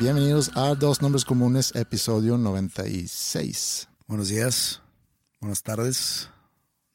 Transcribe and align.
Bienvenidos 0.00 0.50
a 0.54 0.74
Dos 0.74 1.02
Nombres 1.02 1.26
Comunes, 1.26 1.76
episodio 1.76 2.38
96. 2.38 3.86
Buenos 4.06 4.28
días, 4.28 4.80
buenas 5.42 5.62
tardes, 5.62 6.30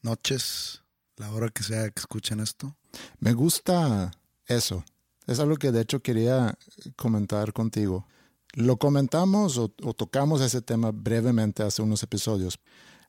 noches, 0.01 0.81
la 1.15 1.29
hora 1.29 1.49
que 1.49 1.61
sea 1.61 1.87
que 1.91 1.99
escuchen 1.99 2.39
esto. 2.39 2.75
Me 3.19 3.33
gusta 3.33 4.09
eso. 4.47 4.83
Es 5.27 5.39
algo 5.39 5.57
que 5.57 5.71
de 5.71 5.81
hecho 5.81 6.01
quería 6.01 6.57
comentar 6.95 7.53
contigo. 7.53 8.07
Lo 8.53 8.77
comentamos 8.77 9.59
o, 9.59 9.71
o 9.83 9.93
tocamos 9.93 10.41
ese 10.41 10.63
tema 10.63 10.89
brevemente 10.91 11.61
hace 11.61 11.83
unos 11.83 12.01
episodios. 12.01 12.57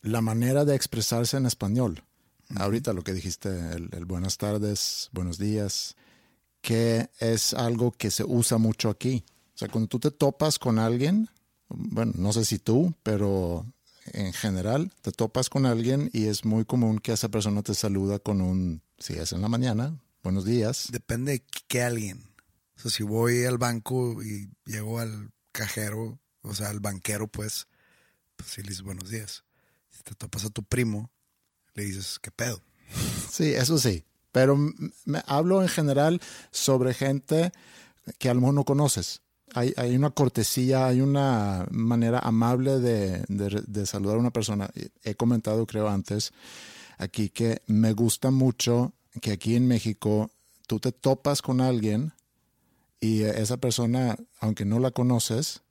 La 0.02 0.20
manera 0.20 0.66
de 0.66 0.74
expresarse 0.74 1.38
en 1.38 1.46
español. 1.46 2.04
Ahorita 2.54 2.92
lo 2.92 3.00
que 3.00 3.14
dijiste, 3.14 3.48
el, 3.48 3.88
el 3.92 4.04
buenas 4.04 4.36
tardes, 4.36 5.08
buenos 5.12 5.38
días, 5.38 5.96
que 6.60 7.08
es 7.18 7.54
algo 7.54 7.92
que 7.92 8.10
se 8.10 8.24
usa 8.24 8.58
mucho 8.58 8.90
aquí. 8.90 9.24
O 9.56 9.58
sea, 9.58 9.68
cuando 9.68 9.88
tú 9.88 9.98
te 9.98 10.10
topas 10.10 10.58
con 10.58 10.78
alguien, 10.78 11.30
bueno, 11.70 12.12
no 12.14 12.30
sé 12.34 12.44
si 12.44 12.58
tú, 12.58 12.94
pero 13.02 13.64
en 14.12 14.34
general 14.34 14.92
te 15.00 15.12
topas 15.12 15.48
con 15.48 15.64
alguien 15.64 16.10
y 16.12 16.26
es 16.26 16.44
muy 16.44 16.66
común 16.66 16.98
que 16.98 17.12
esa 17.12 17.30
persona 17.30 17.62
te 17.62 17.72
saluda 17.72 18.18
con 18.18 18.42
un, 18.42 18.82
si 18.98 19.14
es 19.14 19.32
en 19.32 19.40
la 19.40 19.48
mañana, 19.48 19.98
buenos 20.22 20.44
días. 20.44 20.88
Depende 20.92 21.32
de 21.32 21.44
qué 21.68 21.82
alguien. 21.82 22.22
O 22.76 22.80
sea, 22.80 22.90
si 22.90 23.02
voy 23.02 23.46
al 23.46 23.56
banco 23.56 24.22
y 24.22 24.50
llego 24.66 24.98
al 24.98 25.30
cajero, 25.52 26.18
o 26.42 26.54
sea, 26.54 26.68
al 26.68 26.80
banquero, 26.80 27.26
pues, 27.26 27.66
pues 28.36 28.50
sí 28.50 28.62
le 28.62 28.68
dices 28.68 28.84
buenos 28.84 29.08
días. 29.08 29.44
Si 29.88 30.02
te 30.02 30.14
topas 30.14 30.44
a 30.44 30.50
tu 30.50 30.64
primo, 30.64 31.10
le 31.72 31.84
dices, 31.84 32.18
¿qué 32.20 32.30
pedo? 32.30 32.62
Sí, 33.30 33.54
eso 33.54 33.78
sí. 33.78 34.04
Pero 34.32 34.54
me 35.06 35.22
hablo 35.26 35.62
en 35.62 35.68
general 35.68 36.20
sobre 36.50 36.92
gente 36.92 37.52
que 38.18 38.28
a 38.28 38.34
lo 38.34 38.40
mejor 38.42 38.54
no 38.54 38.64
conoces. 38.64 39.22
Hay, 39.54 39.72
hay 39.76 39.96
una 39.96 40.10
cortesía, 40.10 40.86
hay 40.86 41.00
una 41.00 41.66
manera 41.70 42.18
amable 42.18 42.78
de, 42.78 43.86
saludar 43.86 44.16
a 44.16 44.20
una 44.20 44.30
persona. 44.30 44.70
He 45.02 45.14
comentado, 45.14 45.66
creo, 45.66 45.88
antes 45.88 46.32
aquí 46.98 47.28
que 47.28 47.62
me 47.66 47.92
gusta 47.92 48.30
mucho 48.30 48.92
que 49.20 49.32
aquí 49.32 49.54
en 49.54 49.66
México 49.66 50.30
tú 50.66 50.78
te 50.80 50.92
topas 50.92 51.42
con 51.42 51.60
alguien 51.60 52.12
y 53.00 53.22
esa 53.22 53.56
persona, 53.56 54.16
aunque 54.40 54.64
no 54.64 54.78
la 54.78 54.90
conoces, 54.90 55.62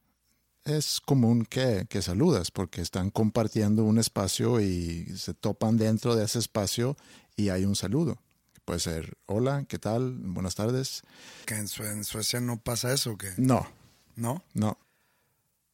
es 0.64 1.00
común 1.00 1.46
que, 1.46 1.86
que 1.90 2.02
saludas 2.02 2.50
porque 2.50 2.82
están 2.82 3.12
compartiendo 3.12 3.84
un 3.84 4.00
espacio 4.00 4.62
y 4.62 5.06
se 5.18 5.34
topan 5.34 5.78
dentro 5.78 6.16
de 6.16 6.26
ese 6.26 6.40
espacio 6.40 6.98
y 7.36 7.50
hay 7.50 7.66
un 7.66 7.76
saludo. 7.76 8.18
Puede 8.66 8.80
ser, 8.80 9.16
hola, 9.28 9.66
¿qué 9.68 9.78
tal? 9.78 10.14
Buenas 10.18 10.56
tardes. 10.56 11.04
Que 11.46 11.56
en, 11.56 11.68
Sue- 11.68 11.92
en 11.92 12.04
Suecia 12.04 12.40
no 12.42 12.58
pasa 12.60 12.92
eso, 12.94 13.12
¿o 13.12 13.18
¿qué? 13.18 13.32
No, 13.38 13.68
¿No? 14.16 14.44
no. 14.54 14.80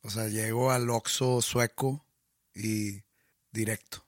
O 0.04 0.10
sea, 0.10 0.28
llego 0.28 0.72
al 0.72 0.90
Oxxo 0.90 1.42
sueco 1.42 2.04
y 2.54 3.02
directo. 3.54 4.04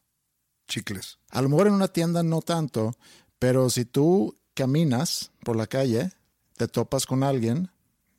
Chicles. 0.67 1.19
A 1.29 1.41
lo 1.41 1.49
mejor 1.49 1.67
en 1.67 1.73
una 1.73 1.88
tienda 1.88 2.23
no 2.23 2.41
tanto, 2.41 2.95
pero 3.39 3.69
si 3.69 3.85
tú 3.85 4.35
caminas 4.53 5.31
por 5.43 5.55
la 5.55 5.67
calle, 5.67 6.11
te 6.57 6.67
topas 6.67 7.05
con 7.05 7.23
alguien 7.23 7.69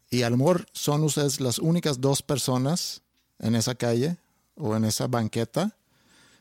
y 0.08 0.22
a 0.22 0.30
lo 0.30 0.36
mejor 0.36 0.66
son 0.72 1.02
ustedes 1.02 1.40
las 1.40 1.58
únicas 1.58 2.00
dos 2.00 2.22
personas 2.22 3.02
en 3.38 3.54
esa 3.54 3.74
calle 3.74 4.16
o 4.54 4.76
en 4.76 4.84
esa 4.84 5.08
banqueta, 5.08 5.76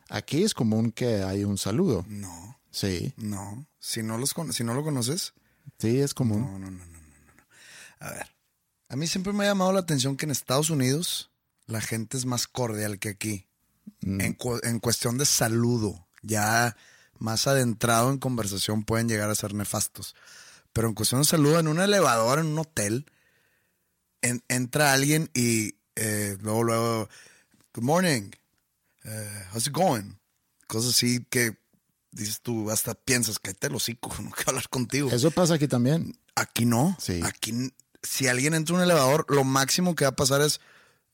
aquí 0.09 0.43
es 0.43 0.53
común 0.53 0.91
que 0.91 1.23
hay 1.23 1.43
un 1.43 1.57
saludo. 1.57 2.05
No, 2.07 2.59
Sí, 2.73 3.13
no. 3.17 3.65
Si 3.79 4.03
no, 4.03 4.17
los 4.17 4.33
si 4.51 4.63
no 4.65 4.73
lo 4.73 4.83
conoces, 4.83 5.33
sí, 5.79 5.99
es 6.01 6.13
común. 6.13 6.41
No, 6.41 6.59
no, 6.59 6.71
no, 6.71 6.85
no, 6.85 6.85
no, 6.85 7.33
no. 7.37 7.43
A 7.99 8.11
ver, 8.11 8.27
a 8.89 8.95
mí 8.95 9.07
siempre 9.07 9.31
me 9.31 9.45
ha 9.45 9.47
llamado 9.49 9.71
la 9.71 9.79
atención 9.79 10.17
que 10.17 10.25
en 10.25 10.31
Estados 10.31 10.69
Unidos 10.71 11.29
la 11.67 11.79
gente 11.81 12.17
es 12.17 12.25
más 12.25 12.47
cordial 12.47 12.99
que 12.99 13.09
aquí. 13.09 13.47
En, 14.01 14.33
cu- 14.33 14.59
en 14.63 14.79
cuestión 14.79 15.17
de 15.17 15.25
saludo, 15.25 16.07
ya 16.23 16.75
más 17.19 17.47
adentrado 17.47 18.09
en 18.11 18.17
conversación 18.17 18.83
pueden 18.83 19.07
llegar 19.07 19.29
a 19.29 19.35
ser 19.35 19.53
nefastos. 19.53 20.15
Pero 20.73 20.87
en 20.89 20.93
cuestión 20.93 21.21
de 21.21 21.25
saludo, 21.27 21.59
en 21.59 21.67
un 21.67 21.79
elevador, 21.79 22.39
en 22.39 22.47
un 22.47 22.59
hotel, 22.59 23.05
en- 24.21 24.43
entra 24.47 24.93
alguien 24.93 25.29
y 25.33 25.75
eh, 25.95 26.37
luego, 26.41 26.63
luego, 26.63 27.09
good 27.73 27.83
morning, 27.83 28.31
eh, 29.03 29.45
how's 29.53 29.67
it 29.67 29.73
going? 29.73 30.15
Cosas 30.67 30.91
así 30.95 31.25
que 31.29 31.55
dices 32.13 32.41
tú, 32.41 32.71
hasta 32.71 32.93
piensas 32.95 33.39
que 33.39 33.53
te 33.53 33.69
lo 33.69 33.77
hocico, 33.77 34.09
no 34.21 34.31
quiero 34.31 34.51
hablar 34.51 34.69
contigo. 34.69 35.09
Eso 35.11 35.31
pasa 35.31 35.55
aquí 35.55 35.67
también. 35.67 36.17
Aquí 36.35 36.65
no. 36.65 36.95
Sí. 36.99 37.19
Aquí, 37.23 37.73
si 38.01 38.27
alguien 38.27 38.53
entra 38.53 38.75
a 38.75 38.77
un 38.77 38.83
elevador, 38.83 39.25
lo 39.29 39.43
máximo 39.43 39.95
que 39.95 40.05
va 40.05 40.09
a 40.09 40.15
pasar 40.15 40.41
es, 40.41 40.59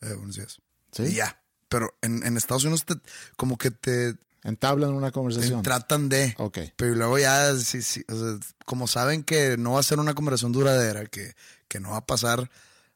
eh, 0.01 0.13
buenos 0.13 0.35
días. 0.35 0.59
Sí. 0.91 1.03
Y 1.03 1.13
ya. 1.15 1.41
Pero 1.67 1.95
en, 2.01 2.25
en 2.25 2.35
Estados 2.37 2.63
Unidos 2.63 2.85
te- 2.85 2.95
como 3.37 3.57
que 3.57 3.69
te, 3.71 4.15
Entablan 4.43 4.91
una 4.93 5.07
te 5.07 5.13
conversación. 5.13 5.61
tratan 5.61 6.07
de... 6.09 6.33
Ok. 6.37 6.59
Pero 6.77 6.95
luego 6.95 7.19
ya, 7.19 7.53
sí, 7.57 7.81
sí, 7.81 8.03
o 8.07 8.15
sea, 8.15 8.39
como 8.65 8.87
saben 8.87 9.23
que 9.23 9.57
no 9.57 9.73
va 9.73 9.81
a 9.81 9.83
ser 9.83 9.99
una 9.99 10.13
conversación 10.15 10.51
duradera, 10.53 11.05
que, 11.05 11.35
que 11.67 11.79
no 11.81 11.91
va 11.91 11.97
a 11.97 12.05
pasar 12.05 12.49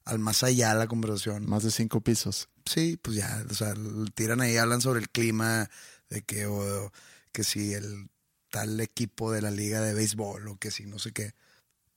al 0.06 0.20
más 0.20 0.42
allá 0.44 0.74
la 0.74 0.88
conversación. 0.88 1.46
Más 1.48 1.64
de 1.64 1.72
cinco 1.72 2.00
pisos. 2.02 2.48
Sí, 2.66 2.98
pues 3.02 3.18
ya, 3.18 3.46
o 3.50 3.54
sea, 3.54 3.74
tiran 4.16 4.40
ahí, 4.42 4.56
hablan 4.58 4.80
sobre 4.82 5.02
el 5.02 5.10
clima, 5.10 5.70
de 6.10 6.22
que, 6.24 6.46
o, 6.48 6.92
que 7.34 7.44
si 7.44 7.74
el 7.74 8.10
tal 8.50 8.80
equipo 8.80 9.32
de 9.32 9.42
la 9.42 9.52
liga 9.52 9.82
de 9.82 9.96
béisbol 9.96 10.48
o 10.48 10.58
que 10.58 10.72
si 10.72 10.86
no 10.86 11.00
sé 11.00 11.12
qué. 11.12 11.34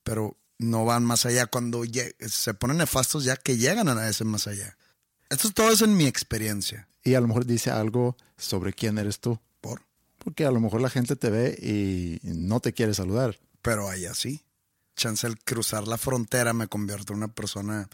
Pero 0.02 0.38
no 0.58 0.84
van 0.86 1.04
más 1.04 1.26
allá. 1.26 1.46
Cuando 1.46 1.82
se 2.18 2.54
ponen 2.54 2.78
nefastos 2.78 3.24
ya 3.24 3.36
que 3.36 3.58
llegan 3.58 3.88
a 3.88 4.08
ese 4.08 4.24
más 4.24 4.46
allá. 4.46 4.76
Esto 5.28 5.50
todo 5.50 5.70
es 5.70 5.82
en 5.82 5.96
mi 5.96 6.06
experiencia. 6.06 6.88
Y 7.04 7.14
a 7.14 7.20
lo 7.20 7.28
mejor 7.28 7.44
dice 7.44 7.70
algo 7.70 8.16
sobre 8.38 8.72
quién 8.72 8.98
eres 8.98 9.20
tú. 9.20 9.38
Por. 9.60 9.82
Porque 10.18 10.46
a 10.46 10.50
lo 10.50 10.60
mejor 10.60 10.80
la 10.80 10.90
gente 10.90 11.14
te 11.14 11.30
ve 11.30 11.56
y 11.60 12.20
no 12.22 12.60
te 12.60 12.72
quiere 12.72 12.94
saludar. 12.94 13.38
Pero 13.60 13.88
allá 13.88 14.14
sí. 14.14 14.42
Chance 14.96 15.26
al 15.26 15.38
cruzar 15.38 15.86
la 15.86 15.98
frontera 15.98 16.54
me 16.54 16.68
convierto 16.68 17.12
en 17.12 17.18
una 17.18 17.28
persona 17.28 17.88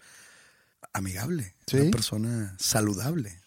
amigable. 0.93 1.57
Sí. 1.67 1.79
Una 1.79 1.91
persona 1.91 2.57
saludable. 2.61 3.41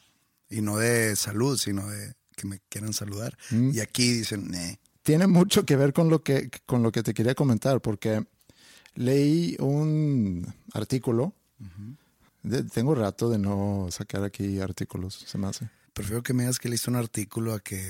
Y 0.49 0.61
no 0.61 0.77
de 0.77 1.15
salud, 1.15 1.57
sino 1.57 1.87
de 1.87 2.15
que 2.35 2.47
me 2.47 2.59
quieran 2.69 2.93
saludar. 2.93 3.37
Mm. 3.51 3.71
Y 3.73 3.79
aquí 3.79 4.11
dicen, 4.13 4.49
"Neh". 4.49 4.79
Tiene 5.03 5.27
mucho 5.27 5.65
que 5.65 5.75
ver 5.75 5.93
con 5.93 6.09
lo 6.09 6.23
que, 6.23 6.49
con 6.65 6.81
lo 6.83 6.91
que 6.91 7.03
te 7.03 7.13
quería 7.13 7.35
comentar, 7.35 7.79
porque 7.81 8.25
leí 8.95 9.55
un 9.59 10.45
artículo. 10.73 11.33
De- 12.43 12.63
tengo 12.63 12.93
rato 12.95 13.29
de 13.29 13.37
no 13.39 13.87
sacar 13.91 14.23
aquí 14.23 14.59
artículos, 14.59 15.15
se 15.27 15.37
me 15.37 15.47
hace. 15.47 15.69
Prefiero 15.93 16.21
que 16.23 16.33
me 16.33 16.43
digas 16.43 16.59
que 16.59 16.69
leíste 16.69 16.89
un 16.91 16.95
artículo 16.97 17.53
a 17.53 17.59
que 17.59 17.81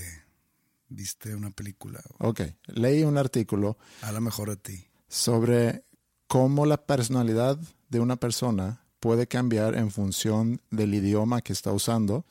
viste 0.89 1.36
una 1.36 1.51
película. 1.51 2.01
Ok, 2.19 2.41
leí 2.68 3.03
un 3.03 3.18
artículo 3.18 3.77
Habla 4.01 4.21
mejor 4.21 4.50
de 4.51 4.57
ti. 4.57 4.86
sobre 5.07 5.83
cómo 6.27 6.65
la 6.65 6.77
personalidad 6.86 7.59
de 7.89 8.00
una 8.00 8.15
persona 8.15 8.81
puede 9.00 9.27
cambiar 9.27 9.75
en 9.75 9.91
función 9.91 10.62
del 10.71 10.94
idioma 10.94 11.41
que 11.41 11.53
está 11.53 11.71
usando. 11.71 12.25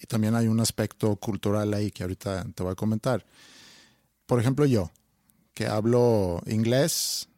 Y 0.00 0.06
también 0.06 0.34
hay 0.34 0.48
un 0.48 0.60
aspecto 0.60 1.16
cultural 1.16 1.72
ahí 1.74 1.90
que 1.90 2.02
ahorita 2.02 2.46
te 2.54 2.62
voy 2.62 2.72
a 2.72 2.76
comentar. 2.76 3.24
Por 4.26 4.40
ejemplo, 4.40 4.66
yo, 4.66 4.90
que 5.54 5.66
hablo 5.66 6.42
inglés, 6.46 7.28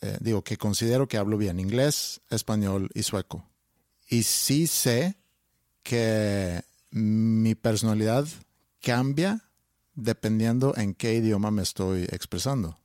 eh, 0.00 0.16
digo 0.20 0.42
que 0.42 0.56
considero 0.56 1.08
que 1.08 1.16
hablo 1.16 1.36
bien 1.36 1.58
inglés, 1.58 2.20
español 2.30 2.90
y 2.94 3.02
sueco. 3.02 3.44
Y 4.08 4.22
sí 4.22 4.66
sé 4.66 5.16
que 5.82 6.62
mi 6.90 7.54
personalidad 7.54 8.26
cambia 8.80 9.42
dependiendo 9.94 10.76
en 10.76 10.94
qué 10.94 11.14
idioma 11.14 11.50
me 11.50 11.62
estoy 11.62 12.04
expresando. 12.04 12.78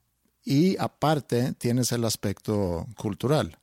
Y 0.43 0.77
aparte 0.77 1.53
tienes 1.53 1.91
el 1.91 2.05
aspecto 2.05 2.87
cultural. 2.97 3.59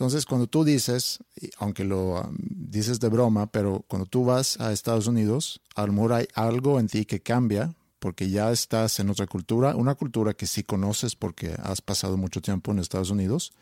Entonces, 0.00 0.24
cuando 0.24 0.46
tú 0.46 0.64
dices, 0.64 1.18
aunque 1.58 1.84
lo 1.84 2.22
um, 2.22 2.34
dices 2.40 3.00
de 3.00 3.10
broma, 3.10 3.52
pero 3.52 3.84
cuando 3.86 4.06
tú 4.06 4.24
vas 4.24 4.58
a 4.58 4.72
Estados 4.72 5.06
Unidos, 5.06 5.60
a 5.74 5.86
lo 5.86 5.92
mejor 5.92 6.14
hay 6.14 6.26
algo 6.32 6.80
en 6.80 6.88
ti 6.88 7.04
que 7.04 7.20
cambia 7.20 7.74
porque 7.98 8.30
ya 8.30 8.50
estás 8.50 8.98
en 8.98 9.10
otra 9.10 9.26
cultura, 9.26 9.76
una 9.76 9.96
cultura 9.96 10.32
que 10.32 10.46
sí 10.46 10.62
conoces 10.62 11.16
porque 11.16 11.54
has 11.62 11.82
pasado 11.82 12.16
mucho 12.16 12.40
tiempo 12.40 12.72
en 12.72 12.78
Estados 12.78 13.10
Unidos 13.10 13.52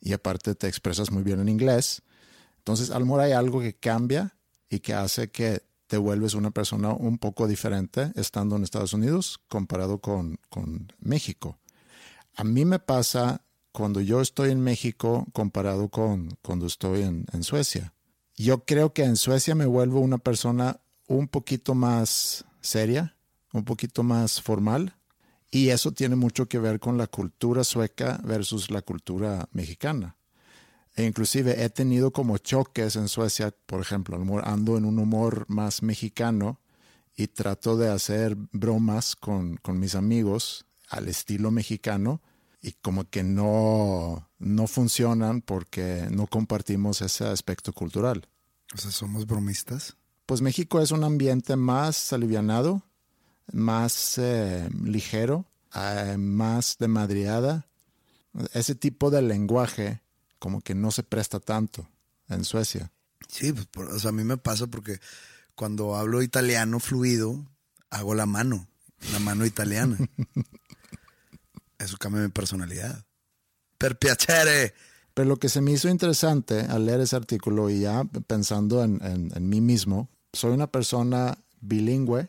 y 0.00 0.14
aparte 0.14 0.54
te 0.54 0.68
expresas 0.68 1.12
muy 1.12 1.22
bien 1.22 1.38
en 1.38 1.50
inglés. 1.50 2.00
Entonces, 2.56 2.90
a 2.90 2.98
lo 2.98 3.04
mejor 3.04 3.20
hay 3.20 3.32
algo 3.32 3.60
que 3.60 3.74
cambia 3.74 4.38
y 4.70 4.78
que 4.80 4.94
hace 4.94 5.30
que 5.30 5.64
te 5.86 5.98
vuelves 5.98 6.32
una 6.32 6.50
persona 6.50 6.94
un 6.94 7.18
poco 7.18 7.46
diferente 7.46 8.10
estando 8.14 8.56
en 8.56 8.62
Estados 8.62 8.94
Unidos 8.94 9.38
comparado 9.48 9.98
con, 9.98 10.40
con 10.48 10.90
México. 10.98 11.58
A 12.36 12.44
mí 12.44 12.64
me 12.64 12.78
pasa 12.78 13.42
cuando 13.78 14.00
yo 14.00 14.20
estoy 14.20 14.50
en 14.50 14.60
México 14.60 15.24
comparado 15.32 15.88
con 15.88 16.36
cuando 16.42 16.66
estoy 16.66 17.02
en, 17.02 17.44
Suecia. 17.44 17.94
Yo 18.36 18.64
creo 18.64 18.92
que 18.92 19.04
en 19.04 19.14
Suecia 19.14 19.54
me 19.54 19.66
vuelvo 19.66 20.00
una 20.00 20.18
persona 20.18 20.80
un 21.06 21.28
poquito 21.28 21.76
más 21.76 22.44
seria, 22.60 23.14
un 23.52 23.64
poquito 23.64 24.02
más 24.02 24.42
formal. 24.42 24.96
Y 25.48 25.68
eso 25.68 25.92
tiene 25.92 26.16
mucho 26.16 26.48
que 26.48 26.58
ver 26.58 26.80
con 26.80 26.98
la 26.98 27.06
cultura 27.06 27.62
sueca 27.62 28.20
versus 28.24 28.72
la 28.72 28.82
cultura 28.82 29.48
mexicana. 29.52 30.16
E 30.96 31.04
inclusive 31.04 31.62
he 31.62 31.70
tenido 31.70 32.12
como 32.12 32.36
choques 32.38 32.96
en 32.96 33.06
Suecia, 33.06 33.54
por 33.66 33.80
ejemplo, 33.80 34.20
ando 34.42 34.76
en 34.76 34.86
un 34.86 34.98
humor 34.98 35.44
más 35.46 35.84
mexicano 35.84 36.58
y 37.14 37.28
trato 37.28 37.76
de 37.76 37.90
hacer 37.90 38.34
bromas 38.50 39.14
con 39.14 39.60
mis 39.74 39.94
amigos 39.94 40.66
al 40.88 41.06
estilo 41.06 41.52
mexicano 41.52 42.20
y 42.68 42.72
como 42.82 43.08
que 43.08 43.22
no, 43.22 44.28
no 44.38 44.66
funcionan 44.66 45.40
porque 45.40 46.06
no 46.10 46.26
compartimos 46.26 47.00
ese 47.02 47.24
aspecto 47.24 47.72
cultural. 47.72 48.28
O 48.74 48.78
sea, 48.78 48.90
somos 48.90 49.26
bromistas. 49.26 49.96
Pues 50.26 50.42
México 50.42 50.80
es 50.82 50.90
un 50.90 51.02
ambiente 51.04 51.56
más 51.56 52.12
alivianado, 52.12 52.82
más 53.52 54.18
eh, 54.18 54.68
ligero, 54.84 55.46
eh, 55.74 56.16
más 56.18 56.76
de 56.78 56.88
madriada. 56.88 57.66
Ese 58.52 58.74
tipo 58.74 59.10
de 59.10 59.22
lenguaje 59.22 60.02
como 60.38 60.60
que 60.60 60.74
no 60.74 60.90
se 60.90 61.02
presta 61.02 61.40
tanto 61.40 61.88
en 62.28 62.44
Suecia. 62.44 62.92
Sí, 63.28 63.52
pues, 63.52 63.66
por- 63.66 63.86
o 63.88 63.98
sea, 63.98 64.10
a 64.10 64.12
mí 64.12 64.24
me 64.24 64.36
pasa 64.36 64.66
porque 64.66 65.00
cuando 65.54 65.96
hablo 65.96 66.22
italiano 66.22 66.78
fluido, 66.80 67.46
hago 67.90 68.14
la 68.14 68.26
mano, 68.26 68.68
la 69.12 69.18
mano 69.20 69.46
italiana. 69.46 69.96
Eso 71.78 71.96
cambia 71.98 72.22
mi 72.22 72.28
personalidad. 72.28 73.04
Per 73.78 73.98
piacere. 73.98 74.74
Pero 75.14 75.28
lo 75.28 75.36
que 75.38 75.48
se 75.48 75.60
me 75.60 75.72
hizo 75.72 75.88
interesante 75.88 76.60
al 76.60 76.86
leer 76.86 77.00
ese 77.00 77.16
artículo 77.16 77.70
y 77.70 77.80
ya 77.80 78.04
pensando 78.26 78.84
en, 78.84 79.00
en- 79.04 79.32
en 79.34 79.48
mí 79.48 79.60
mismo, 79.60 80.08
soy 80.32 80.52
una 80.52 80.66
persona 80.70 81.38
bilingüe 81.60 82.28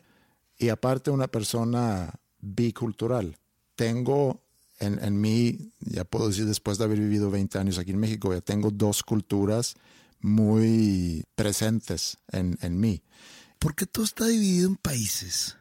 y 0.58 0.68
aparte 0.70 1.10
una 1.10 1.28
persona 1.28 2.12
bicultural. 2.40 3.36
Tengo 3.76 4.40
en, 4.80 5.02
en 5.04 5.20
mí, 5.20 5.72
ya 5.80 6.04
puedo 6.04 6.28
decir 6.28 6.46
después 6.46 6.78
de 6.78 6.84
haber 6.84 6.98
vivido 6.98 7.30
20 7.30 7.58
años 7.58 7.78
aquí 7.78 7.90
en 7.92 7.98
México, 7.98 8.32
ya 8.34 8.40
tengo 8.40 8.70
dos 8.70 9.02
culturas 9.02 9.74
muy 10.20 11.24
presentes 11.34 12.18
en, 12.32 12.58
en 12.62 12.78
mí. 12.80 13.02
¿Por 13.58 13.74
qué 13.74 13.86
todo 13.86 14.04
está 14.04 14.26
dividido 14.26 14.68
en 14.68 14.76
países? 14.76 15.56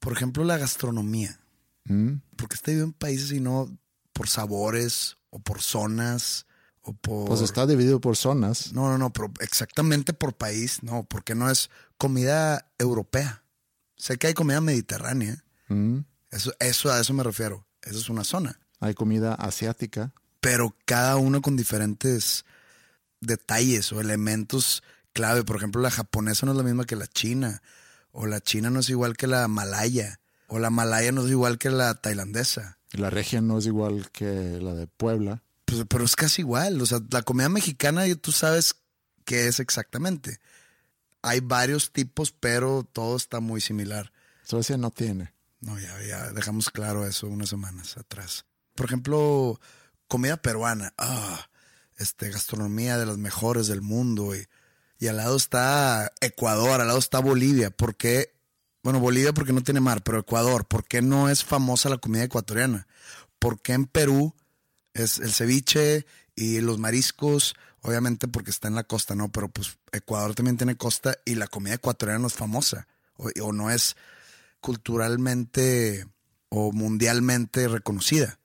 Por 0.00 0.12
ejemplo, 0.12 0.44
la 0.44 0.58
gastronomía. 0.58 1.38
¿Mm? 1.86 2.20
¿Por 2.36 2.48
qué 2.48 2.54
está 2.54 2.70
dividido 2.70 2.86
en 2.86 2.92
países 2.92 3.32
y 3.32 3.40
no 3.40 3.76
por 4.12 4.28
sabores 4.28 5.16
o 5.30 5.38
por 5.38 5.62
zonas 5.62 6.46
o 6.82 6.92
por... 6.92 7.28
Pues 7.28 7.40
está 7.40 7.66
dividido 7.66 8.00
por 8.00 8.16
zonas. 8.16 8.72
No, 8.72 8.88
no, 8.88 8.98
no, 8.98 9.12
pero 9.12 9.32
exactamente 9.40 10.12
por 10.12 10.34
país, 10.34 10.82
no, 10.82 11.04
porque 11.04 11.34
no 11.34 11.50
es 11.50 11.70
comida 11.98 12.70
europea. 12.78 13.42
Sé 13.96 14.16
que 14.18 14.28
hay 14.28 14.34
comida 14.34 14.60
mediterránea. 14.60 15.44
¿Mm? 15.68 15.98
Eso, 16.30 16.52
eso 16.60 16.92
a 16.92 17.00
eso 17.00 17.12
me 17.14 17.22
refiero. 17.22 17.66
Esa 17.82 17.98
es 17.98 18.08
una 18.08 18.24
zona. 18.24 18.58
Hay 18.80 18.94
comida 18.94 19.34
asiática. 19.34 20.12
Pero 20.40 20.76
cada 20.84 21.16
uno 21.16 21.40
con 21.40 21.56
diferentes 21.56 22.44
detalles 23.20 23.92
o 23.92 24.00
elementos 24.00 24.82
clave. 25.12 25.44
Por 25.44 25.56
ejemplo, 25.56 25.80
la 25.80 25.90
japonesa 25.90 26.46
no 26.46 26.52
es 26.52 26.58
la 26.58 26.64
misma 26.64 26.84
que 26.84 26.96
la 26.96 27.06
china. 27.06 27.62
O 28.12 28.26
la 28.26 28.40
china 28.40 28.70
no 28.70 28.80
es 28.80 28.90
igual 28.90 29.16
que 29.16 29.26
la 29.26 29.48
malaya. 29.48 30.20
O 30.48 30.58
la 30.58 30.70
malaya 30.70 31.12
no 31.12 31.24
es 31.24 31.30
igual 31.30 31.58
que 31.58 31.70
la 31.70 31.94
tailandesa. 31.94 32.78
La 32.92 33.10
región 33.10 33.48
no 33.48 33.58
es 33.58 33.66
igual 33.66 34.10
que 34.10 34.58
la 34.60 34.74
de 34.74 34.86
Puebla. 34.86 35.42
Pues, 35.64 35.84
pero 35.88 36.04
es 36.04 36.16
casi 36.16 36.42
igual. 36.42 36.80
O 36.80 36.86
sea, 36.86 37.00
la 37.10 37.22
comida 37.22 37.48
mexicana 37.48 38.04
tú 38.16 38.32
sabes 38.32 38.76
qué 39.24 39.48
es 39.48 39.60
exactamente. 39.60 40.38
Hay 41.22 41.40
varios 41.40 41.92
tipos, 41.92 42.32
pero 42.32 42.88
todo 42.90 43.16
está 43.16 43.40
muy 43.40 43.60
similar. 43.60 44.12
Suecia 44.44 44.76
no 44.76 44.90
tiene. 44.92 45.34
No, 45.60 45.78
ya, 45.78 46.00
ya 46.02 46.32
dejamos 46.32 46.70
claro 46.70 47.06
eso 47.06 47.26
unas 47.26 47.48
semanas 47.48 47.96
atrás. 47.96 48.44
Por 48.76 48.86
ejemplo, 48.86 49.60
comida 50.06 50.36
peruana. 50.36 50.94
Ah, 50.96 51.48
este, 51.98 52.30
gastronomía 52.30 52.98
de 52.98 53.06
las 53.06 53.18
mejores 53.18 53.66
del 53.66 53.82
mundo. 53.82 54.36
Y, 54.36 54.46
y 54.98 55.08
al 55.08 55.16
lado 55.16 55.36
está 55.36 56.12
Ecuador, 56.20 56.80
al 56.80 56.86
lado 56.86 57.00
está 57.00 57.18
Bolivia. 57.18 57.70
¿Por 57.70 57.96
qué? 57.96 58.35
Bueno, 58.86 59.00
Bolivia 59.00 59.34
porque 59.34 59.52
no 59.52 59.64
tiene 59.64 59.80
mar, 59.80 60.04
pero 60.04 60.20
Ecuador, 60.20 60.64
¿por 60.64 60.84
qué 60.84 61.02
no 61.02 61.28
es 61.28 61.42
famosa 61.42 61.88
la 61.88 61.98
comida 61.98 62.22
ecuatoriana? 62.22 62.86
¿Por 63.40 63.60
qué 63.60 63.72
en 63.72 63.86
Perú 63.86 64.32
es 64.94 65.18
el 65.18 65.32
ceviche 65.32 66.06
y 66.36 66.60
los 66.60 66.78
mariscos? 66.78 67.56
Obviamente 67.80 68.28
porque 68.28 68.50
está 68.50 68.68
en 68.68 68.76
la 68.76 68.84
costa, 68.84 69.16
¿no? 69.16 69.28
Pero 69.32 69.48
pues 69.48 69.76
Ecuador 69.90 70.36
también 70.36 70.56
tiene 70.56 70.76
costa 70.76 71.18
y 71.24 71.34
la 71.34 71.48
comida 71.48 71.74
ecuatoriana 71.74 72.20
no 72.20 72.28
es 72.28 72.34
famosa. 72.34 72.86
O, 73.16 73.28
o 73.42 73.52
no 73.52 73.72
es 73.72 73.96
culturalmente 74.60 76.06
o 76.48 76.70
mundialmente 76.70 77.66
reconocida. 77.66 78.38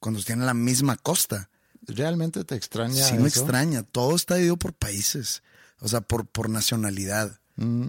Cuando 0.00 0.22
tienen 0.22 0.46
la 0.46 0.54
misma 0.54 0.96
costa. 0.96 1.50
¿Realmente 1.82 2.44
te 2.44 2.54
extraña 2.54 3.04
sí 3.04 3.18
me 3.18 3.28
eso? 3.28 3.40
extraña. 3.40 3.82
Todo 3.82 4.16
está 4.16 4.36
dividido 4.36 4.56
por 4.56 4.72
países. 4.72 5.42
O 5.80 5.88
sea, 5.88 6.00
por, 6.00 6.26
por 6.26 6.48
nacionalidad. 6.48 7.38
Mm. 7.56 7.88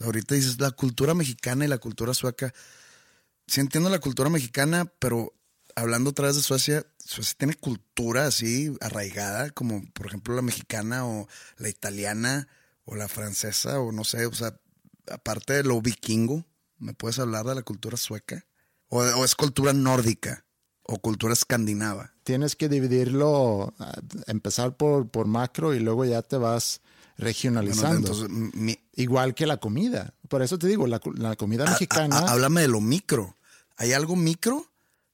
Ahorita 0.00 0.34
dices 0.34 0.60
la 0.60 0.70
cultura 0.70 1.14
mexicana 1.14 1.64
y 1.64 1.68
la 1.68 1.78
cultura 1.78 2.14
sueca. 2.14 2.52
Sí 3.46 3.60
entiendo 3.60 3.88
la 3.90 3.98
cultura 3.98 4.28
mexicana, 4.30 4.92
pero 4.98 5.34
hablando 5.74 6.10
otra 6.10 6.26
vez 6.26 6.36
de 6.36 6.42
Suecia, 6.42 6.86
Suecia 6.98 7.34
tiene 7.38 7.54
cultura 7.54 8.26
así 8.26 8.76
arraigada, 8.80 9.50
como 9.50 9.82
por 9.92 10.06
ejemplo 10.06 10.34
la 10.34 10.42
mexicana 10.42 11.06
o 11.06 11.28
la 11.56 11.68
italiana 11.68 12.48
o 12.84 12.94
la 12.94 13.08
francesa 13.08 13.80
o 13.80 13.92
no 13.92 14.04
sé, 14.04 14.26
o 14.26 14.32
sea, 14.32 14.58
aparte 15.10 15.54
de 15.54 15.62
lo 15.62 15.80
vikingo, 15.80 16.44
¿me 16.78 16.94
puedes 16.94 17.18
hablar 17.18 17.46
de 17.46 17.54
la 17.54 17.62
cultura 17.62 17.96
sueca? 17.96 18.46
¿O, 18.88 19.00
o 19.00 19.24
es 19.24 19.34
cultura 19.34 19.72
nórdica 19.72 20.44
o 20.82 20.98
cultura 20.98 21.32
escandinava? 21.32 22.14
Tienes 22.24 22.56
que 22.56 22.68
dividirlo, 22.68 23.74
ah, 23.78 24.00
empezar 24.26 24.76
por, 24.76 25.10
por 25.10 25.26
macro 25.26 25.74
y 25.74 25.80
luego 25.80 26.04
ya 26.04 26.22
te 26.22 26.36
vas 26.36 26.80
Bueno, 27.18 27.26
regionalizando. 27.28 27.96
entonces, 27.98 28.28
mi- 28.30 28.78
Igual 28.94 29.34
que 29.34 29.46
la 29.46 29.58
comida. 29.58 30.14
Por 30.28 30.42
eso 30.42 30.58
te 30.58 30.66
digo, 30.66 30.86
la, 30.86 31.00
la 31.14 31.36
comida 31.36 31.64
a- 31.64 31.70
mexicana. 31.70 32.16
a- 32.16 32.20
a- 32.20 32.30
háblame 32.32 32.62
de 32.62 32.68
lo 32.68 32.80
micro. 32.80 33.36
¿Hay 33.76 33.92
algo 33.92 34.16
micro 34.16 34.66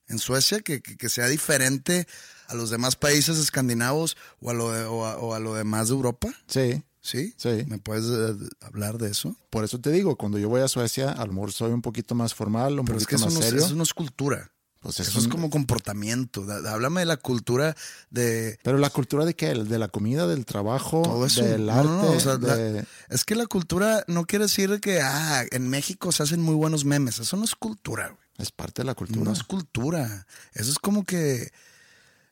en 0.08 0.18
Suecia 0.18 0.60
que, 0.60 0.80
que- 0.80 0.96
que 0.96 1.08
sea 1.08 1.26
diferente 1.28 2.06
a 2.48 2.54
los 2.54 2.70
demás 2.70 2.96
países 2.96 3.38
escandinavos 3.38 4.16
o 4.40 4.50
a 4.50 4.54
lo, 4.54 4.70
de- 4.72 4.84
o 4.84 5.04
a, 5.06 5.16
o 5.18 5.34
a 5.34 5.38
lo 5.40 5.54
demás 5.54 5.88
de 5.88 5.94
Europa? 5.94 6.28
sí, 6.46 6.82
¿Sí? 7.02 7.34
Sí. 7.36 7.66
¿Me 7.68 7.76
puedes 7.78 8.06
eh, 8.06 8.34
hablar 8.62 8.96
de 8.96 9.10
eso? 9.10 9.36
por 9.50 9.62
eso 9.64 9.78
te 9.78 9.90
digo, 9.90 10.16
cuando 10.16 10.38
yo 10.38 10.48
voy 10.48 10.62
a 10.62 10.68
Suecia, 10.68 11.10
a 11.12 11.26
lo 11.26 11.34
mejor 11.34 11.52
soy 11.52 11.70
un 11.72 11.82
poquito 11.82 12.14
más 12.14 12.32
formal, 12.34 12.78
un 12.80 12.86
Pero 12.86 12.96
es 12.98 13.06
que 13.06 13.16
poquito 13.16 13.16
eso 13.16 13.24
más 13.26 13.34
no, 13.34 13.40
es- 13.40 13.46
serio. 13.50 13.66
eso 13.66 13.74
no 13.74 13.82
es 13.82 13.92
cultura. 13.92 14.50
Pues 14.84 15.00
Eso 15.00 15.18
es 15.18 15.28
como 15.28 15.48
comportamiento. 15.48 16.44
Háblame 16.68 17.00
de 17.00 17.06
la 17.06 17.16
cultura 17.16 17.74
de 18.10 18.58
Pero 18.62 18.76
la 18.76 18.90
cultura 18.90 19.24
de 19.24 19.34
qué? 19.34 19.54
De 19.54 19.78
la 19.78 19.88
comida, 19.88 20.26
del 20.26 20.44
trabajo, 20.44 21.00
todo 21.02 21.24
eso. 21.24 21.42
del 21.42 21.70
arte. 21.70 21.88
no, 21.88 22.02
no, 22.02 22.10
o 22.12 22.20
sea, 22.20 22.34
la- 22.38 22.54
de- 22.56 22.84
es 23.08 23.24
que 23.24 23.34
la 23.34 23.46
cultura 23.46 24.04
no 24.08 24.26
quiere 24.26 24.44
decir 24.44 24.78
que 24.80 25.00
ah, 25.00 25.42
en 25.52 25.68
México 25.70 26.12
se 26.12 26.22
hacen 26.22 26.42
muy 26.42 26.54
buenos 26.54 26.84
memes. 26.84 27.18
Eso 27.18 27.36
no 27.38 27.44
es 27.44 27.54
cultura, 27.54 28.08
güey. 28.08 28.20
Es 28.36 28.52
parte 28.52 28.82
de 28.82 28.86
la 28.86 28.94
cultura. 28.94 29.24
No 29.24 29.32
es 29.32 29.42
cultura. 29.42 30.26
Eso 30.52 30.70
es 30.70 30.78
como 30.78 31.04
que 31.04 31.50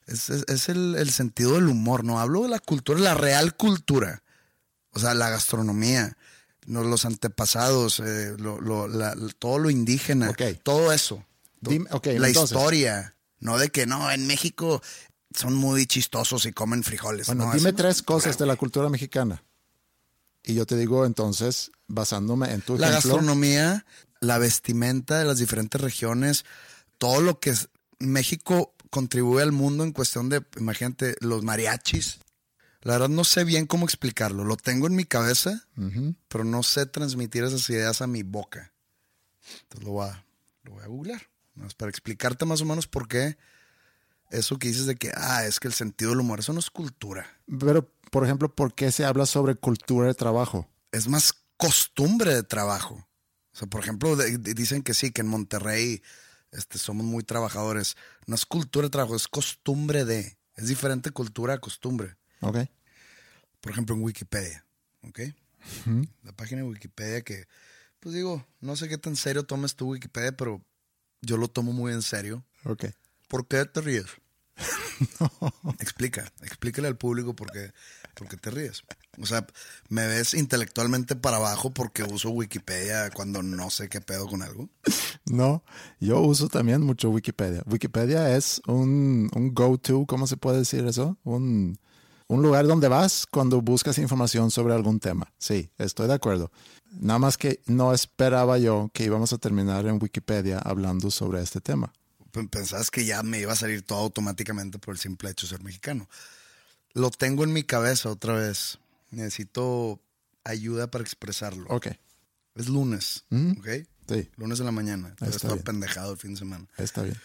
es, 0.06 0.28
es- 0.30 0.44
es 0.46 0.68
el, 0.68 0.94
el 0.96 1.10
sentido 1.10 1.54
del 1.54 1.68
humor. 1.68 2.04
No 2.04 2.20
hablo 2.20 2.42
de 2.42 2.48
la 2.50 2.58
cultura, 2.58 3.00
la 3.00 3.14
real 3.14 3.56
cultura. 3.56 4.22
O 4.92 4.98
sea, 4.98 5.14
la 5.14 5.30
gastronomía, 5.30 6.18
no, 6.66 6.84
los 6.84 7.06
antepasados, 7.06 7.98
eh, 8.00 8.34
lo- 8.36 8.60
lo- 8.60 8.88
la- 8.88 9.16
todo 9.38 9.58
lo 9.58 9.70
indígena, 9.70 10.28
Ok. 10.28 10.42
todo 10.62 10.92
eso. 10.92 11.24
Dime- 11.70 11.88
la 11.90 12.28
entonces. 12.28 12.56
historia. 12.56 13.16
No 13.38 13.58
de 13.58 13.70
que 13.70 13.86
no, 13.86 14.10
en 14.10 14.26
México 14.26 14.82
son 15.34 15.54
muy 15.54 15.86
chistosos 15.86 16.46
y 16.46 16.52
comen 16.52 16.82
frijoles. 16.84 17.26
Bueno, 17.28 17.46
No, 17.46 17.52
dime 17.54 17.72
tres 17.72 18.02
cosas 18.02 18.36
de 18.38 18.46
la 18.46 18.56
cultura 18.56 18.88
mexicana. 18.88 19.42
Y 20.44 20.54
yo 20.54 20.66
te 20.66 20.76
digo 20.76 21.06
entonces, 21.06 21.70
basándome 21.86 22.52
en 22.52 22.60
tu 22.62 22.76
la 22.76 22.88
ejemplo. 22.88 23.10
gastronomía, 23.10 23.86
la 24.20 24.38
vestimenta 24.38 25.18
de 25.18 25.24
las 25.24 25.38
diferentes 25.38 25.80
regiones, 25.80 26.44
todo 26.98 27.20
lo 27.20 27.38
que 27.40 27.50
es- 27.50 27.68
México 27.98 28.74
contribuye 28.90 29.42
al 29.42 29.52
mundo 29.52 29.84
en 29.84 29.92
cuestión 29.92 30.28
de, 30.28 30.44
imagínate, 30.58 31.16
los 31.20 31.42
mariachis. 31.44 32.18
La 32.82 32.94
verdad 32.94 33.08
no 33.08 33.22
sé 33.24 33.44
bien 33.44 33.66
cómo 33.66 33.84
explicarlo. 33.86 34.44
Lo 34.44 34.56
tengo 34.56 34.88
en 34.88 34.96
mi 34.96 35.04
cabeza, 35.04 35.66
pero 36.28 36.42
no 36.44 36.62
sé 36.64 36.86
transmitir 36.86 37.44
esas 37.44 37.68
ideas 37.70 38.02
a 38.02 38.06
mi 38.08 38.22
boca. 38.24 38.72
Entonces 39.62 39.84
lo 39.86 39.92
voy 39.92 40.08
a, 40.08 40.24
lo 40.64 40.72
voy 40.72 40.82
a 40.82 40.86
googlear. 40.88 41.22
Para 41.76 41.90
explicarte 41.90 42.44
más 42.44 42.60
o 42.60 42.64
menos 42.64 42.86
por 42.86 43.08
qué 43.08 43.36
eso 44.30 44.58
que 44.58 44.68
dices 44.68 44.86
de 44.86 44.96
que, 44.96 45.12
ah, 45.14 45.44
es 45.46 45.60
que 45.60 45.68
el 45.68 45.74
sentido 45.74 46.10
del 46.12 46.20
humor, 46.20 46.40
eso 46.40 46.52
no 46.52 46.60
es 46.60 46.70
cultura. 46.70 47.26
Pero, 47.60 47.90
por 48.10 48.24
ejemplo, 48.24 48.54
¿por 48.54 48.74
qué 48.74 48.90
se 48.90 49.04
habla 49.04 49.26
sobre 49.26 49.54
cultura 49.54 50.06
de 50.08 50.14
trabajo? 50.14 50.68
es 50.90 51.08
más 51.08 51.32
costumbre 51.56 52.34
de 52.34 52.42
trabajo. 52.42 52.94
O 53.54 53.56
sea, 53.56 53.66
por 53.66 53.80
ejemplo, 53.80 54.14
de- 54.14 54.36
de- 54.36 54.52
dicen 54.54 54.82
que 54.82 54.92
sí, 54.92 55.10
que 55.10 55.22
en 55.22 55.26
Monterrey 55.28 56.02
este, 56.50 56.76
somos 56.78 57.06
muy 57.06 57.22
trabajadores. 57.22 57.96
No 58.26 58.34
es 58.34 58.44
cultura 58.44 58.86
de 58.86 58.90
trabajo, 58.90 59.16
es 59.16 59.26
costumbre 59.26 60.04
de. 60.04 60.36
Es 60.54 60.68
diferente 60.68 61.10
cultura 61.10 61.54
a 61.54 61.58
costumbre. 61.60 62.16
¿Ok? 62.42 62.58
Por 63.62 63.72
ejemplo, 63.72 63.94
en 63.94 64.02
Wikipedia. 64.02 64.66
¿Ok? 65.02 65.20
La 66.24 66.32
página 66.32 66.60
de 66.62 66.68
Wikipedia 66.68 67.22
que, 67.22 67.46
pues 68.00 68.14
digo, 68.14 68.44
no 68.60 68.76
sé 68.76 68.88
qué 68.90 68.98
tan 68.98 69.16
serio 69.16 69.44
tomes 69.44 69.74
tu 69.76 69.92
Wikipedia, 69.92 70.32
pero 70.36 70.62
yo 71.22 71.36
lo 71.36 71.48
tomo 71.48 71.72
muy 71.72 71.92
en 71.92 72.02
serio. 72.02 72.44
Ok. 72.64 72.86
¿Por 73.28 73.48
qué 73.48 73.64
te 73.64 73.80
ríes? 73.80 74.06
Explica, 75.80 76.30
explícale 76.42 76.88
al 76.88 76.96
público 76.96 77.34
por 77.34 77.50
qué, 77.50 77.72
por 78.14 78.28
qué 78.28 78.36
te 78.36 78.50
ríes. 78.50 78.82
O 79.20 79.26
sea, 79.26 79.46
me 79.88 80.06
ves 80.06 80.34
intelectualmente 80.34 81.16
para 81.16 81.38
abajo 81.38 81.70
porque 81.70 82.04
uso 82.04 82.30
Wikipedia 82.30 83.10
cuando 83.10 83.42
no 83.42 83.70
sé 83.70 83.88
qué 83.88 84.00
pedo 84.00 84.26
con 84.26 84.42
algo. 84.42 84.68
No, 85.26 85.64
yo 86.00 86.20
uso 86.20 86.48
también 86.48 86.82
mucho 86.82 87.10
Wikipedia. 87.10 87.62
Wikipedia 87.66 88.36
es 88.36 88.60
un, 88.66 89.30
un 89.34 89.54
go-to, 89.54 90.06
¿cómo 90.06 90.26
se 90.26 90.36
puede 90.36 90.58
decir 90.58 90.86
eso? 90.86 91.18
Un, 91.24 91.78
un 92.34 92.42
lugar 92.42 92.66
donde 92.66 92.88
vas 92.88 93.26
cuando 93.30 93.60
buscas 93.60 93.98
información 93.98 94.50
sobre 94.50 94.74
algún 94.74 94.98
tema. 95.00 95.32
Sí, 95.38 95.70
estoy 95.78 96.08
de 96.08 96.14
acuerdo. 96.14 96.50
Nada 96.90 97.18
más 97.18 97.36
que 97.36 97.60
no 97.66 97.92
esperaba 97.92 98.58
yo 98.58 98.90
que 98.94 99.04
íbamos 99.04 99.32
a 99.32 99.38
terminar 99.38 99.86
en 99.86 99.98
Wikipedia 100.00 100.58
hablando 100.58 101.10
sobre 101.10 101.42
este 101.42 101.60
tema. 101.60 101.92
Pensabas 102.50 102.90
que 102.90 103.04
ya 103.04 103.22
me 103.22 103.40
iba 103.40 103.52
a 103.52 103.56
salir 103.56 103.82
todo 103.82 103.98
automáticamente 103.98 104.78
por 104.78 104.94
el 104.94 104.98
simple 105.00 105.30
hecho 105.30 105.46
de 105.46 105.50
ser 105.50 105.62
mexicano. 105.62 106.08
Lo 106.94 107.10
tengo 107.10 107.44
en 107.44 107.52
mi 107.52 107.62
cabeza 107.64 108.08
otra 108.10 108.34
vez. 108.34 108.78
Necesito 109.10 110.00
ayuda 110.44 110.90
para 110.90 111.04
expresarlo. 111.04 111.66
Ok, 111.68 111.88
Es 112.54 112.68
lunes, 112.68 113.24
Ujú. 113.30 113.60
¿ok? 113.60 113.68
sí, 114.08 114.30
Lunes 114.36 114.58
de 114.58 114.64
la 114.64 114.72
mañana. 114.72 115.14
Está 115.20 115.48
bien. 115.48 115.62
pendejado 115.62 116.12
el 116.12 116.18
fin 116.18 116.32
de 116.32 116.38
semana. 116.38 116.66
está 116.78 117.02
bien. 117.02 117.16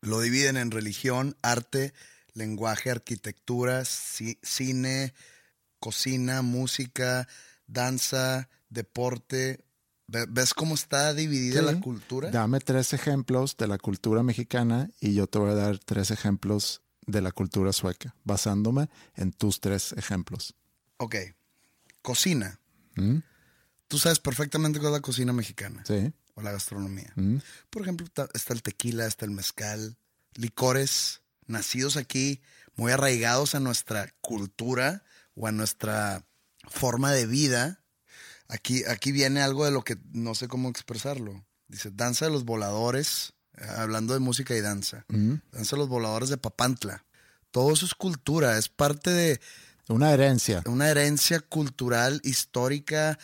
Lo 0.00 0.20
dividen 0.20 0.56
en 0.56 0.70
religión, 0.70 1.36
arte, 1.42 1.92
lenguaje, 2.38 2.90
arquitectura, 2.90 3.82
ci- 3.82 4.38
cine, 4.42 5.12
cocina, 5.78 6.42
música, 6.42 7.28
danza, 7.66 8.48
deporte. 8.70 9.64
Ve- 10.06 10.26
¿Ves 10.28 10.54
cómo 10.54 10.74
está 10.74 11.12
dividida 11.12 11.60
Sí. 11.60 11.66
la 11.66 11.80
cultura? 11.80 12.30
Dame 12.30 12.60
tres 12.60 12.92
ejemplos 12.94 13.56
de 13.58 13.66
la 13.68 13.76
cultura 13.78 14.22
mexicana 14.22 14.88
y 15.00 15.12
yo 15.14 15.26
te 15.26 15.38
voy 15.38 15.50
a 15.50 15.54
dar 15.54 15.78
tres 15.78 16.10
ejemplos 16.10 16.80
de 17.06 17.20
la 17.20 17.32
cultura 17.32 17.72
sueca, 17.72 18.14
basándome 18.24 18.88
en 19.16 19.32
tus 19.32 19.60
tres 19.60 19.92
ejemplos. 19.92 20.54
Ok. 20.98 21.16
Cocina. 22.02 22.58
¿Mm? 22.96 23.18
Tú 23.86 23.98
sabes 23.98 24.18
perfectamente 24.18 24.78
cuál 24.78 24.92
es 24.92 24.98
la 24.98 25.02
cocina 25.02 25.32
mexicana 25.32 25.82
Sí. 25.86 26.12
o 26.34 26.42
la 26.42 26.52
gastronomía. 26.52 27.12
¿Mm? 27.16 27.36
Por 27.70 27.82
ejemplo, 27.82 28.06
está 28.34 28.52
el 28.54 28.62
tequila, 28.62 29.06
está 29.06 29.24
el 29.24 29.30
mezcal, 29.30 29.96
licores 30.34 31.20
nacidos 31.48 31.96
aquí, 31.96 32.40
muy 32.76 32.92
arraigados 32.92 33.54
a 33.54 33.60
nuestra 33.60 34.14
cultura 34.20 35.02
o 35.34 35.46
a 35.46 35.52
nuestra 35.52 36.24
forma 36.68 37.12
de 37.12 37.26
vida. 37.26 37.82
Aquí, 38.48 38.84
aquí 38.84 39.12
viene 39.12 39.42
algo 39.42 39.64
de 39.64 39.70
lo 39.70 39.82
que 39.82 39.98
no 40.12 40.34
sé 40.34 40.48
cómo 40.48 40.68
expresarlo. 40.68 41.44
Dice, 41.66 41.90
danza 41.92 42.26
de 42.26 42.30
los 42.30 42.44
voladores, 42.44 43.34
hablando 43.76 44.14
de 44.14 44.20
música 44.20 44.54
y 44.54 44.60
danza. 44.60 45.04
¿Mm? 45.08 45.34
Danza 45.52 45.76
de 45.76 45.80
los 45.80 45.88
voladores 45.88 46.28
de 46.28 46.38
Papantla. 46.38 47.04
Todo 47.50 47.72
eso 47.72 47.84
es 47.86 47.94
cultura, 47.94 48.58
es 48.58 48.68
parte 48.68 49.10
de, 49.10 49.40
Una 49.88 50.12
herencia. 50.12 50.62
una 50.66 50.88
herencia 50.88 51.40
cultural, 51.40 52.20
histórica 52.22 53.18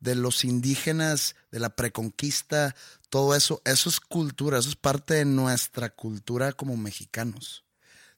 de 0.00 0.14
los 0.14 0.44
indígenas, 0.44 1.34
de 1.50 1.60
la 1.60 1.70
preconquista, 1.70 2.74
todo 3.10 3.34
eso, 3.34 3.60
eso 3.64 3.88
es 3.90 4.00
cultura, 4.00 4.58
eso 4.58 4.68
es 4.68 4.76
parte 4.76 5.14
de 5.14 5.24
nuestra 5.24 5.90
cultura 5.90 6.52
como 6.52 6.76
mexicanos. 6.76 7.64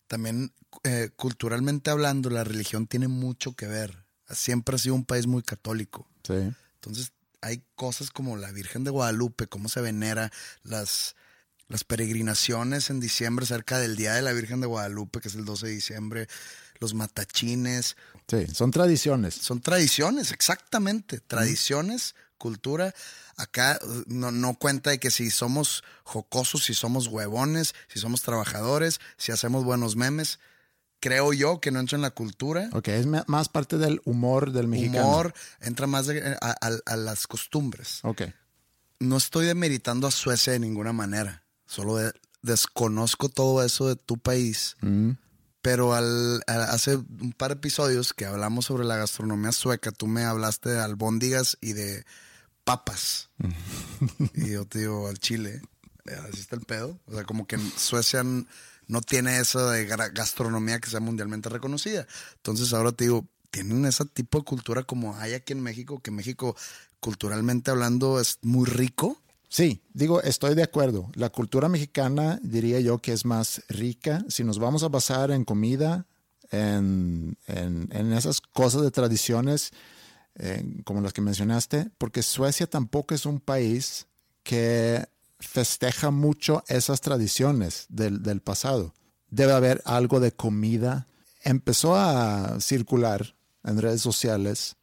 También 0.07 0.53
eh, 0.85 1.11
culturalmente 1.17 1.91
hablando, 1.91 2.31
la 2.31 2.45
religión 2.45 2.87
tiene 2.87 3.09
mucho 3.09 3.55
que 3.55 3.67
ver. 3.67 4.05
Siempre 4.31 4.77
ha 4.77 4.79
sido 4.79 4.95
un 4.95 5.05
país 5.05 5.27
muy 5.27 5.43
católico. 5.43 6.09
Sí. 6.27 6.35
Entonces, 6.75 7.13
hay 7.41 7.63
cosas 7.75 8.11
como 8.11 8.37
la 8.37 8.51
Virgen 8.53 8.85
de 8.85 8.91
Guadalupe, 8.91 9.47
cómo 9.47 9.69
se 9.69 9.81
venera, 9.81 10.31
las, 10.63 11.17
las 11.69 11.85
peregrinaciones 11.85 12.91
en 12.91 13.01
diciembre 13.01 13.47
cerca 13.47 13.79
del 13.79 13.97
Día 13.97 14.15
de 14.15 14.23
la 14.23 14.33
Virgen 14.33 14.61
de 14.61 14.67
Guadalupe, 14.67 15.21
que 15.21 15.29
es 15.29 15.35
el 15.35 15.45
12 15.45 15.67
de 15.67 15.73
diciembre, 15.73 16.29
los 16.79 16.95
matachines, 16.95 17.97
Sí, 18.29 18.47
son 18.53 18.71
tradiciones. 18.71 19.35
son 19.35 19.61
tradiciones, 19.61 20.33
exactamente. 20.33 21.21
Tradiciones, 21.21 22.15
cultura. 22.43 22.93
Acá 23.37 23.79
uh, 23.83 24.03
no, 24.09 24.31
no 24.33 24.55
cuenta 24.55 24.91
de 24.91 24.99
que 24.99 25.11
si 25.13 25.31
somos 25.31 25.85
jocosos, 26.03 26.65
si 26.65 26.75
somos 26.75 27.07
huevones, 27.07 27.75
si 27.89 28.01
somos 28.01 28.23
trabajadores, 28.23 28.99
si 29.17 29.31
hacemos 29.33 29.63
buenos 29.65 29.95
memes. 29.97 30.39
Creo 31.01 31.33
yo 31.33 31.61
que 31.61 31.71
no 31.73 31.81
entra 31.81 31.97
en 31.97 32.03
la 32.03 32.11
cultura. 32.13 32.69
Ok, 32.73 32.89
es 32.89 33.07
más 33.07 33.49
parte 33.49 33.77
del 33.79 34.01
humor 34.05 34.53
del 34.53 34.69
mexicano. 34.69 35.07
Humor 35.09 35.35
entra 35.61 35.87
más 35.89 36.07
de- 36.07 36.37
a, 36.41 36.55
a- 36.61 36.79
a 36.93 36.97
las 36.97 37.27
costumbres. 37.27 38.01
Ok, 38.05 38.23
No 39.01 39.17
estoy 39.17 39.47
demeritando 39.47 40.07
a 40.07 40.11
Suecia 40.13 40.53
de 40.53 40.61
ninguna 40.61 40.93
manera. 40.93 41.43
Solo 41.67 41.97
de- 41.97 42.13
desconozco 42.43 43.29
todo 43.29 43.65
eso 43.65 43.89
de 43.89 43.97
tu 43.97 44.17
país. 44.19 44.77
Mm, 44.81 45.13
Pero 45.61 45.93
al, 45.95 46.43
a- 46.49 46.71
hace 46.75 46.97
un 46.97 47.33
par 47.37 47.51
de 47.51 47.55
episodios 47.59 48.13
que 48.13 48.27
hablamos 48.27 48.67
sobre 48.67 48.85
la 48.85 48.97
gastronomía 48.97 49.51
sueca, 49.53 49.91
tú 49.93 50.07
me 50.09 50.23
hablaste 50.25 50.71
de 50.71 50.81
albóndigas 50.81 51.57
y 51.61 51.73
de 51.73 52.05
papas. 52.65 53.29
y 54.35 54.51
yo 54.53 54.65
te 54.67 54.81
digo, 54.81 55.09
al 55.09 55.19
chile, 55.19 55.63
eh, 56.07 56.17
así 56.29 56.41
está 56.41 56.57
el 56.57 56.63
pedo. 56.63 56.99
O 57.07 57.15
sea, 57.15 57.25
como 57.25 57.47
que 57.47 57.57
en 57.57 57.73
Suecia 57.77 58.23
no 58.25 59.01
tiene 59.01 59.39
eso 59.39 59.71
de 59.71 59.87
gastronomía 59.87 60.81
que 60.81 60.91
sea 60.91 61.01
mundialmente 61.01 61.49
reconocida. 61.49 62.07
Entonces 62.37 62.73
ahora 62.73 62.93
te 62.93 63.05
digo, 63.05 63.27
tienen 63.51 63.85
ese 63.85 64.05
tipo 64.07 64.39
de 64.39 64.45
cultura 64.45 64.83
como 64.83 65.17
hay 65.17 65.35
aquí 65.35 65.53
en 65.53 65.61
México, 65.63 66.01
que 66.01 66.11
México 66.11 66.57
culturalmente 67.01 67.71
hablando 67.71 68.21
es 68.21 68.39
muy 68.43 68.67
rico. 68.67 69.21
Sí, 69.49 69.83
digo, 69.93 70.23
estoy 70.23 70.55
de 70.55 70.63
acuerdo. 70.63 71.11
La 71.15 71.29
cultura 71.29 71.69
mexicana 71.69 72.41
diría 72.43 72.81
yo 72.81 72.99
que 72.99 73.13
es 73.13 73.25
más 73.27 73.63
rica. 73.69 74.25
Si 74.29 74.45
nos 74.45 74.59
vamos 74.59 74.83
a 74.83 74.89
basar 74.89 75.31
en 75.31 75.45
comida, 75.45 76.07
en, 76.51 77.37
en- 77.47 77.89
en 77.93 78.13
esas 78.13 78.41
cosas 78.41 78.83
de 78.83 78.91
tradiciones 78.91 79.73
eh, 80.37 80.65
como 80.85 81.01
las 81.01 81.13
que 81.13 81.21
mencionaste, 81.21 81.91
porque 81.99 82.23
Suecia 82.23 82.67
tampoco 82.67 83.15
es 83.15 83.27
un 83.27 83.41
país 83.41 84.07
que 84.43 85.05
festeja 85.39 86.11
mucho 86.11 86.63
esas 86.69 87.01
tradiciones 87.01 87.87
del, 87.89 88.23
del 88.23 88.41
pasado. 88.41 88.95
Debe 89.31 89.53
haber 89.53 89.83
algo 89.85 90.21
de 90.21 90.33
comida. 90.33 91.07
Empezó 91.43 91.97
a 91.97 92.61
circular 92.61 93.35
en 93.65 93.81
redes 93.81 94.01
sociales 94.01 94.77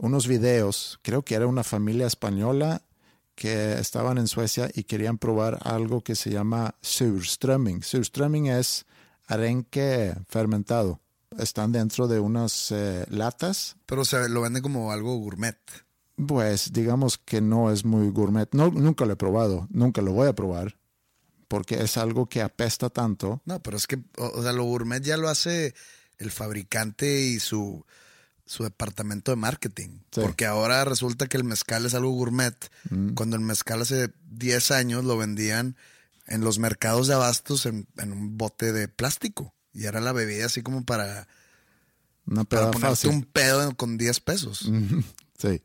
unos 0.00 0.26
videos, 0.26 0.98
creo 1.02 1.22
que 1.22 1.34
era 1.34 1.46
una 1.46 1.62
familia 1.62 2.06
española 2.06 2.82
que 3.34 3.74
estaban 3.78 4.18
en 4.18 4.26
Suecia 4.26 4.70
y 4.74 4.84
querían 4.84 5.18
probar 5.18 5.58
algo 5.62 6.02
que 6.02 6.14
se 6.14 6.30
llama 6.30 6.74
surströmming. 6.80 7.82
Surströmming 7.82 8.46
es 8.46 8.84
arenque 9.26 10.14
fermentado. 10.28 11.00
Están 11.38 11.72
dentro 11.72 12.08
de 12.08 12.20
unas 12.20 12.70
eh, 12.70 13.04
latas. 13.08 13.76
Pero 13.86 14.04
se 14.04 14.28
lo 14.28 14.40
venden 14.40 14.62
como 14.62 14.92
algo 14.92 15.16
gourmet. 15.16 15.56
Pues 16.26 16.72
digamos 16.72 17.18
que 17.18 17.40
no 17.40 17.70
es 17.70 17.84
muy 17.84 18.10
gourmet. 18.10 18.48
No, 18.52 18.70
nunca 18.70 19.04
lo 19.06 19.12
he 19.14 19.16
probado, 19.16 19.66
nunca 19.70 20.02
lo 20.02 20.12
voy 20.12 20.28
a 20.28 20.34
probar, 20.34 20.78
porque 21.48 21.82
es 21.82 21.96
algo 21.96 22.26
que 22.28 22.42
apesta 22.42 22.90
tanto. 22.90 23.42
No, 23.46 23.62
pero 23.62 23.76
es 23.76 23.86
que, 23.86 23.96
o, 24.18 24.26
o 24.26 24.42
sea, 24.42 24.52
lo 24.52 24.64
gourmet 24.64 25.02
ya 25.02 25.16
lo 25.16 25.28
hace 25.28 25.74
el 26.18 26.30
fabricante 26.30 27.22
y 27.22 27.40
su, 27.40 27.84
su 28.44 28.62
departamento 28.62 29.32
de 29.32 29.36
marketing. 29.36 30.00
Sí. 30.12 30.20
Porque 30.20 30.46
ahora 30.46 30.84
resulta 30.84 31.26
que 31.26 31.38
el 31.38 31.44
mezcal 31.44 31.86
es 31.86 31.94
algo 31.94 32.10
gourmet, 32.10 32.54
Mm. 32.90 33.14
cuando 33.14 33.36
el 33.36 33.42
mezcal 33.42 33.80
hace 33.82 34.10
10 34.30 34.70
años 34.70 35.04
lo 35.04 35.16
vendían 35.16 35.76
en 36.26 36.42
los 36.42 36.58
mercados 36.58 37.08
de 37.08 37.14
abastos 37.14 37.66
en, 37.66 37.88
en 37.96 38.12
un 38.12 38.36
bote 38.38 38.72
de 38.72 38.86
plástico. 38.86 39.54
Y 39.72 39.84
era 39.86 40.00
la 40.00 40.12
bebida 40.12 40.46
así 40.46 40.62
como 40.62 40.84
para, 40.84 41.26
Una 42.26 42.44
para 42.44 42.70
ponerte 42.70 42.88
fácil. 42.88 43.10
un 43.10 43.22
pedo 43.24 43.74
con 43.76 43.96
10 43.98 44.20
pesos. 44.20 44.70
Sí. 45.38 45.60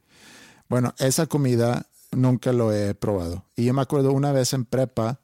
Bueno, 0.69 0.95
esa 0.97 1.27
comida 1.27 1.85
nunca 2.11 2.51
lo 2.51 2.73
he 2.73 2.95
probado. 2.95 3.45
Y 3.55 3.65
yo 3.65 3.75
me 3.75 3.81
acuerdo 3.83 4.11
una 4.11 4.31
vez 4.31 4.53
en 4.53 4.65
prepa, 4.65 5.19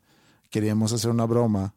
queríamos 0.51 0.93
hacer 0.93 1.09
una 1.09 1.25
broma. 1.25 1.73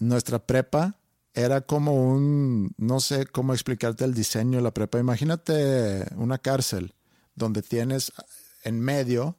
Nuestra 0.00 0.44
prepa 0.44 0.98
era 1.32 1.60
como 1.60 1.94
un, 1.94 2.74
no 2.76 2.98
sé 2.98 3.26
cómo 3.26 3.52
explicarte 3.54 4.04
el 4.04 4.14
diseño 4.14 4.58
de 4.58 4.64
la 4.64 4.74
prepa. 4.74 4.98
Imagínate 4.98 6.06
una 6.16 6.38
cárcel 6.38 6.92
donde 7.36 7.62
tienes 7.62 8.12
en 8.64 8.80
medio, 8.80 9.38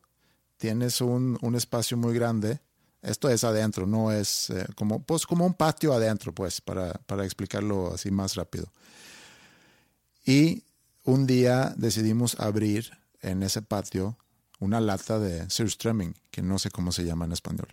tienes 0.58 1.02
un, 1.02 1.38
un 1.42 1.56
espacio 1.56 1.98
muy 1.98 2.14
grande. 2.14 2.62
Esto 3.04 3.30
es 3.30 3.44
adentro, 3.44 3.86
no 3.86 4.12
es 4.12 4.50
eh, 4.50 4.66
como, 4.76 5.04
pues, 5.04 5.26
como 5.26 5.46
un 5.46 5.54
patio 5.54 5.94
adentro, 5.94 6.34
pues, 6.34 6.62
para, 6.62 6.94
para 7.06 7.26
explicarlo 7.26 7.94
así 7.94 8.10
más 8.10 8.36
rápido. 8.36 8.72
Y 10.26 10.64
un 11.04 11.28
día 11.28 11.74
decidimos 11.78 12.40
abrir 12.40 12.98
en 13.22 13.44
ese 13.44 13.62
patio 13.62 14.18
una 14.60 14.80
lata 14.80 15.20
de 15.20 15.50
surströmming, 15.50 16.16
que 16.32 16.42
no 16.42 16.58
sé 16.60 16.72
cómo 16.72 16.94
se 16.94 17.04
llama 17.04 17.26
en 17.26 17.34
español. 17.34 17.68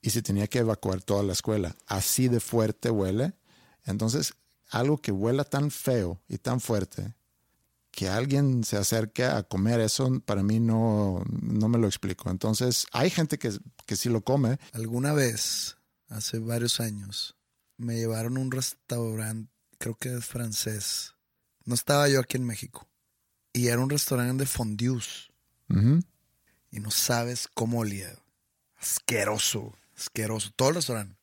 Y 0.00 0.10
se 0.10 0.22
tenía 0.22 0.46
que 0.46 0.60
evacuar 0.60 1.02
toda 1.02 1.22
la 1.22 1.34
escuela. 1.34 1.76
Así 1.86 2.28
de 2.28 2.40
fuerte 2.40 2.90
huele. 2.90 3.34
Entonces, 3.84 4.32
algo 4.70 4.98
que 4.98 5.12
huela 5.12 5.44
tan 5.44 5.70
feo 5.70 6.20
y 6.28 6.38
tan 6.38 6.60
fuerte, 6.60 7.12
que 7.90 8.08
alguien 8.08 8.64
se 8.64 8.78
acerque 8.78 9.24
a 9.24 9.42
comer 9.42 9.80
eso, 9.80 10.10
para 10.24 10.42
mí 10.42 10.58
no, 10.58 11.22
no 11.30 11.68
me 11.68 11.78
lo 11.78 11.86
explico. 11.86 12.30
Entonces, 12.30 12.86
hay 12.92 13.10
gente 13.10 13.38
que, 13.38 13.52
que 13.92 13.96
sí 13.96 14.08
lo 14.08 14.22
come. 14.22 14.58
Alguna 14.72 15.12
vez, 15.12 15.76
hace 16.08 16.38
varios 16.38 16.80
años, 16.80 17.36
me 17.76 17.96
llevaron 17.96 18.38
a 18.38 18.40
un 18.40 18.50
restaurante, 18.50 19.52
creo 19.76 19.96
que 19.96 20.16
es 20.16 20.24
francés. 20.24 21.14
No 21.66 21.74
estaba 21.74 22.08
yo 22.08 22.20
aquí 22.20 22.38
en 22.38 22.46
México. 22.46 22.88
Y 23.52 23.66
era 23.66 23.82
un 23.82 23.90
restaurante 23.90 24.44
de 24.44 24.46
fondues. 24.46 25.30
Y 25.68 26.80
no 26.80 26.90
sabes 26.90 27.48
cómo 27.52 27.80
olía. 27.80 28.16
Asqueroso, 28.80 29.74
asqueroso. 29.94 30.52
Todo 30.56 30.70
el 30.70 30.76
restaurante. 30.76 31.18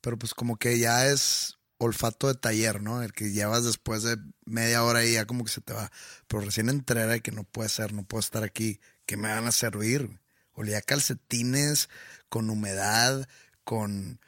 Pero 0.00 0.18
pues 0.18 0.32
como 0.32 0.56
que 0.56 0.78
ya 0.78 1.08
es 1.08 1.58
olfato 1.76 2.28
de 2.28 2.36
taller, 2.36 2.80
¿no? 2.80 3.02
El 3.02 3.12
que 3.12 3.32
llevas 3.32 3.64
después 3.64 4.02
de 4.02 4.16
media 4.46 4.82
hora 4.82 5.04
y 5.04 5.12
ya 5.12 5.26
como 5.26 5.44
que 5.44 5.50
se 5.50 5.60
te 5.60 5.74
va. 5.74 5.92
Pero 6.26 6.40
recién 6.40 6.70
entré 6.70 7.02
era 7.02 7.18
que 7.18 7.32
no 7.32 7.44
puede 7.44 7.68
ser, 7.68 7.92
no 7.92 8.04
puedo 8.04 8.20
estar 8.20 8.44
aquí. 8.44 8.80
¿Qué 9.04 9.18
me 9.18 9.28
van 9.28 9.46
a 9.46 9.52
servir? 9.52 10.18
Olía 10.58 10.82
calcetines, 10.82 11.88
con 12.28 12.50
humedad, 12.50 13.28
con... 13.62 14.18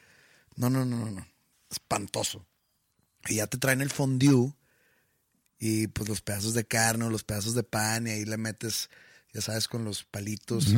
No, 0.55 0.71
no, 0.71 0.85
no, 0.85 0.97
no, 0.97 1.11
no. 1.11 1.27
Espantoso. 1.71 2.47
Y 3.29 3.37
ya 3.37 3.47
te 3.49 3.59
traen 3.59 3.81
el 3.81 3.91
fondue 3.91 4.53
y 5.59 5.89
pues 5.89 6.09
los 6.09 6.21
pedazos 6.23 6.55
de 6.55 6.65
carne 6.65 7.05
o 7.05 7.11
los 7.11 7.25
pedazos 7.25 7.55
de 7.55 7.63
pan 7.65 8.07
y 8.07 8.11
ahí 8.11 8.25
le 8.25 8.37
metes, 8.37 8.91
ya 9.33 9.41
sabes, 9.41 9.67
con 9.69 9.85
los 9.85 10.05
palitos. 10.05 10.69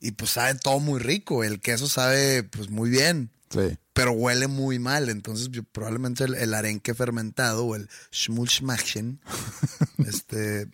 Y 0.00 0.12
pues 0.12 0.30
sabe 0.32 0.54
todo 0.56 0.78
muy 0.80 1.00
rico. 1.00 1.42
El 1.44 1.60
queso 1.60 1.88
sabe 1.88 2.42
pues 2.42 2.68
muy 2.70 2.90
bien, 2.90 3.30
Sí. 3.50 3.76
pero 3.92 4.12
huele 4.12 4.46
muy 4.46 4.78
mal. 4.78 5.08
Entonces 5.08 5.48
yo- 5.50 5.64
probablemente 5.64 6.24
el, 6.24 6.34
el 6.34 6.54
arenque 6.54 6.94
fermentado 6.94 7.64
o 7.64 7.74
el 7.74 7.88
Schmulschmachen 8.12 9.20
este, 10.06 10.68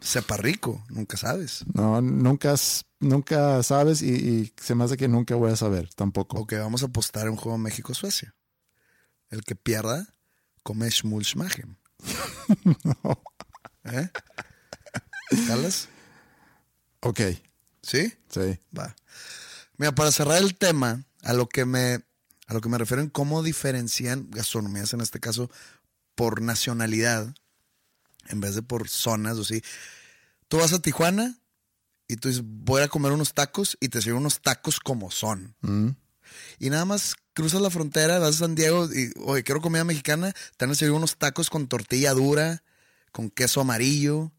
sepa 0.00 0.36
rico, 0.36 0.84
nunca 0.88 1.16
sabes. 1.16 1.64
No, 1.74 2.00
nunca, 2.00 2.54
nunca 3.00 3.62
sabes 3.62 4.02
y, 4.02 4.10
y 4.10 4.52
se 4.60 4.74
me 4.74 4.84
hace 4.84 4.96
que 4.96 5.08
nunca 5.08 5.34
voy 5.34 5.52
a 5.52 5.56
saber 5.56 5.88
tampoco. 5.94 6.38
Ok, 6.38 6.54
vamos 6.54 6.82
a 6.82 6.86
apostar 6.86 7.24
en 7.26 7.32
un 7.32 7.36
juego 7.36 7.58
México-Suecia. 7.58 8.34
El 9.30 9.42
que 9.44 9.54
pierda 9.54 10.14
come 10.62 10.90
Schmulschmachen. 10.90 11.78
¿Eh? 13.84 14.08
¿Jalas? 15.46 15.88
Ok, 17.00 17.20
¿Sí? 17.82 18.12
sí. 18.28 18.58
Va. 18.76 18.94
Mira, 19.76 19.94
para 19.94 20.12
cerrar 20.12 20.42
el 20.42 20.56
tema, 20.56 21.04
a 21.22 21.32
lo 21.32 21.48
que 21.48 21.64
me, 21.64 22.04
a 22.46 22.54
lo 22.54 22.60
que 22.60 22.68
me 22.68 22.78
refiero 22.78 23.02
en 23.02 23.08
cómo 23.08 23.42
diferencian 23.42 24.30
gastronomías, 24.30 24.92
en 24.92 25.00
este 25.00 25.20
caso, 25.20 25.50
por 26.14 26.42
nacionalidad, 26.42 27.34
en 28.28 28.40
vez 28.40 28.54
de 28.54 28.62
por 28.62 28.88
zonas 28.88 29.36
o 29.38 29.42
así. 29.42 29.62
Tú 30.48 30.58
vas 30.58 30.72
a 30.72 30.80
Tijuana 30.80 31.38
y 32.06 32.16
tú 32.16 32.28
dices, 32.28 32.42
voy 32.44 32.82
a 32.82 32.88
comer 32.88 33.12
unos 33.12 33.34
tacos 33.34 33.76
y 33.80 33.88
te 33.88 34.00
sirven 34.00 34.20
unos 34.20 34.40
tacos 34.40 34.80
como 34.80 35.10
son. 35.10 35.54
Mm. 35.60 35.90
Y 36.58 36.70
nada 36.70 36.84
más 36.84 37.14
cruzas 37.34 37.60
la 37.60 37.70
frontera, 37.70 38.18
vas 38.18 38.36
a 38.36 38.38
San 38.38 38.54
Diego 38.54 38.88
y, 38.92 39.12
oye, 39.20 39.42
quiero 39.44 39.60
comida 39.60 39.84
mexicana, 39.84 40.32
te 40.56 40.64
van 40.64 40.72
a 40.72 40.74
servir 40.74 40.94
unos 40.94 41.16
tacos 41.16 41.50
con 41.50 41.68
tortilla 41.68 42.12
dura, 42.14 42.62
con 43.12 43.30
queso 43.30 43.60
amarillo, 43.60 44.32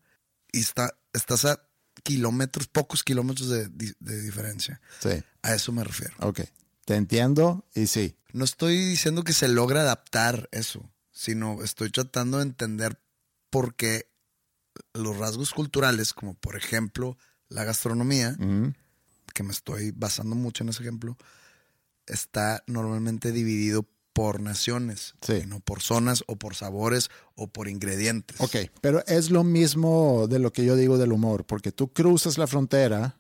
y 0.52 0.60
está, 0.60 0.98
estás 1.14 1.46
a 1.46 1.62
kilómetros, 2.04 2.68
pocos 2.68 3.04
kilómetros 3.04 3.50
de, 3.50 3.68
de 3.68 4.22
diferencia. 4.22 4.82
Sí, 5.00 5.24
A 5.42 5.54
eso 5.54 5.72
me 5.72 5.84
refiero. 5.84 6.16
ok. 6.20 6.42
Te 6.86 6.96
entiendo 6.96 7.66
y 7.76 7.86
sí. 7.88 8.16
No 8.34 8.44
estoy 8.46 8.76
diciendo 8.78 9.24
que 9.24 9.34
se 9.34 9.48
logra 9.48 9.82
adaptar 9.82 10.50
eso, 10.52 10.92
sino 11.12 11.64
estoy 11.64 11.92
tratando 11.92 12.38
de 12.38 12.44
entender 12.44 13.00
por 13.50 13.76
qué 13.76 14.10
los 14.94 15.18
rasgos 15.18 15.52
culturales, 15.52 16.14
como 16.14 16.34
por 16.36 16.56
ejemplo 16.56 17.18
la 17.50 17.64
gastronomía, 17.64 18.36
que 19.34 19.44
me 19.44 19.52
estoy 19.52 19.92
basando 19.92 20.36
mucho 20.36 20.64
en 20.64 20.70
ese 20.70 20.82
ejemplo, 20.84 21.18
está 22.06 22.64
normalmente 22.68 23.32
dividido 23.32 23.86
por 24.14 24.42
naciones, 24.42 25.14
Sí. 25.22 25.44
no 25.48 25.60
por 25.60 25.82
zonas 25.82 26.24
o 26.28 26.36
por 26.36 26.56
sabores 26.56 27.10
o 27.36 27.48
por 27.48 27.68
ingredientes. 27.70 28.40
Ok, 28.42 28.56
pero 28.82 29.04
es 29.06 29.30
lo 29.30 29.44
mismo 29.44 30.28
de 30.28 30.40
lo 30.40 30.52
que 30.52 30.66
yo 30.66 30.76
digo 30.76 30.98
del 30.98 31.12
humor, 31.12 31.46
porque 31.46 31.72
tú 31.72 31.94
cruzas 31.94 32.38
la 32.38 32.48
frontera 32.48 33.18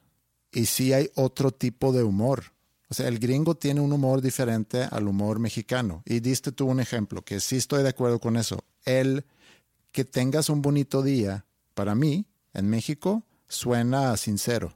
y 0.51 0.65
sí 0.65 0.91
hay 0.93 1.09
otro 1.15 1.51
tipo 1.51 1.93
de 1.93 2.03
humor. 2.03 2.51
O 2.89 2.95
sea, 2.95 3.07
el 3.07 3.19
gringo 3.19 3.55
tiene 3.55 3.81
un 3.81 3.93
humor 3.93 4.19
diferente 4.21 4.81
al 4.89 5.07
humor 5.07 5.37
mexicano. 5.39 6.01
Y 6.05 6.21
diste 6.21 6.51
tú 6.51 6.65
un 6.65 6.79
ejemplo, 6.79 7.21
que 7.23 7.39
sí 7.39 7.55
estoy 7.57 7.83
de 7.83 7.89
acuerdo 7.89 8.19
con 8.19 8.35
eso. 8.35 8.63
El 8.83 9.25
que 9.91 10.05
tengas 10.05 10.49
un 10.49 10.61
bonito 10.61 11.01
día, 11.01 11.45
para 11.73 11.95
mí, 11.95 12.25
en 12.53 12.69
México, 12.69 13.23
suena 13.47 14.15
sincero. 14.17 14.75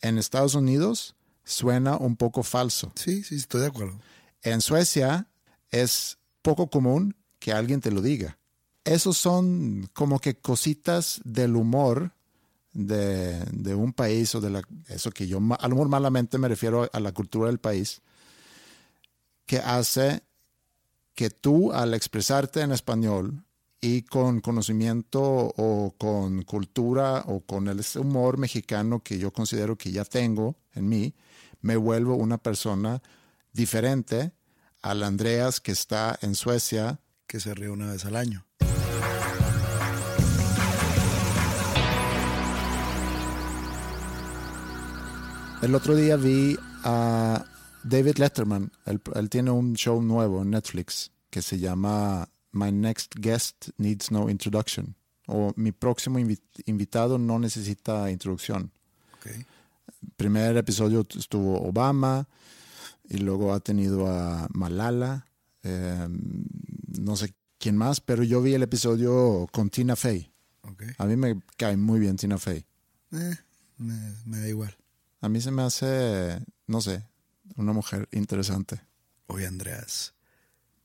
En 0.00 0.18
Estados 0.18 0.54
Unidos, 0.54 1.14
suena 1.44 1.96
un 1.96 2.16
poco 2.16 2.42
falso. 2.42 2.92
Sí, 2.94 3.24
sí, 3.24 3.36
estoy 3.36 3.62
de 3.62 3.68
acuerdo. 3.68 3.98
En 4.42 4.60
Suecia 4.60 5.28
es 5.70 6.18
poco 6.42 6.68
común 6.68 7.16
que 7.38 7.52
alguien 7.52 7.80
te 7.80 7.90
lo 7.90 8.00
diga. 8.00 8.38
Esos 8.84 9.18
son 9.18 9.88
como 9.92 10.18
que 10.18 10.36
cositas 10.36 11.20
del 11.24 11.56
humor 11.56 12.12
de, 12.72 13.40
de 13.52 13.74
un 13.74 13.92
país 13.92 14.34
o 14.34 14.40
de 14.40 14.50
la, 14.50 14.62
eso 14.88 15.10
que 15.10 15.26
yo 15.26 15.40
al 15.58 15.72
humor 15.72 15.88
malamente 15.88 16.38
me 16.38 16.48
refiero 16.48 16.88
a 16.92 17.00
la 17.00 17.12
cultura 17.12 17.48
del 17.48 17.58
país, 17.58 18.00
que 19.46 19.58
hace 19.58 20.22
que 21.14 21.30
tú 21.30 21.72
al 21.72 21.94
expresarte 21.94 22.60
en 22.60 22.72
español 22.72 23.44
y 23.80 24.02
con 24.02 24.40
conocimiento 24.40 25.20
o 25.22 25.94
con 25.96 26.42
cultura 26.42 27.24
o 27.26 27.40
con 27.40 27.68
el 27.68 27.80
humor 27.96 28.38
mexicano 28.38 29.00
que 29.02 29.18
yo 29.18 29.32
considero 29.32 29.76
que 29.76 29.92
ya 29.92 30.04
tengo 30.04 30.56
en 30.74 30.88
mí, 30.88 31.14
me 31.60 31.76
vuelvo 31.76 32.16
una 32.16 32.38
persona 32.38 33.02
diferente 33.52 34.32
al 34.82 35.02
Andreas 35.02 35.60
que 35.60 35.72
está 35.72 36.18
en 36.22 36.34
Suecia. 36.34 37.00
Que 37.26 37.40
se 37.40 37.54
ríe 37.54 37.68
una 37.68 37.92
vez 37.92 38.06
al 38.06 38.16
año. 38.16 38.46
El 45.60 45.74
otro 45.74 45.94
día 45.94 46.16
vi 46.16 46.56
a 46.84 47.44
David 47.82 48.16
Letterman. 48.16 48.72
Él, 48.86 49.02
él 49.14 49.28
tiene 49.28 49.50
un 49.50 49.74
show 49.74 50.00
nuevo 50.00 50.40
en 50.40 50.50
Netflix 50.50 51.10
que 51.28 51.42
se 51.42 51.58
llama 51.58 52.28
My 52.58 52.72
Next 52.72 53.14
Guest 53.18 53.70
Needs 53.78 54.10
No 54.10 54.28
Introduction. 54.28 54.94
O 55.26 55.52
Mi 55.56 55.72
próximo 55.72 56.18
invi- 56.18 56.40
invitado 56.66 57.18
no 57.18 57.38
necesita 57.38 58.10
introducción. 58.10 58.70
Ok. 59.18 59.44
Primer 60.16 60.56
episodio 60.56 61.06
estuvo 61.16 61.60
Obama 61.62 62.26
y 63.08 63.18
luego 63.18 63.52
ha 63.52 63.60
tenido 63.60 64.06
a 64.06 64.48
Malala, 64.52 65.26
eh, 65.62 66.08
no 66.98 67.16
sé 67.16 67.34
quién 67.58 67.76
más, 67.76 68.00
pero 68.00 68.22
yo 68.22 68.40
vi 68.42 68.54
el 68.54 68.62
episodio 68.62 69.46
con 69.52 69.70
Tina 69.70 69.96
Fey. 69.96 70.30
Okay. 70.62 70.88
A 70.98 71.04
mí 71.06 71.16
me 71.16 71.40
cae 71.56 71.76
muy 71.76 72.00
bien 72.00 72.16
Tina 72.16 72.38
Fey. 72.38 72.64
Eh, 73.12 73.36
me, 73.78 74.14
me 74.26 74.38
da 74.40 74.48
igual. 74.48 74.74
A 75.20 75.28
mí 75.28 75.40
se 75.40 75.50
me 75.50 75.62
hace, 75.62 76.38
no 76.66 76.80
sé, 76.80 77.02
una 77.56 77.72
mujer 77.72 78.08
interesante. 78.12 78.80
Oye, 79.26 79.46
Andreas, 79.46 80.14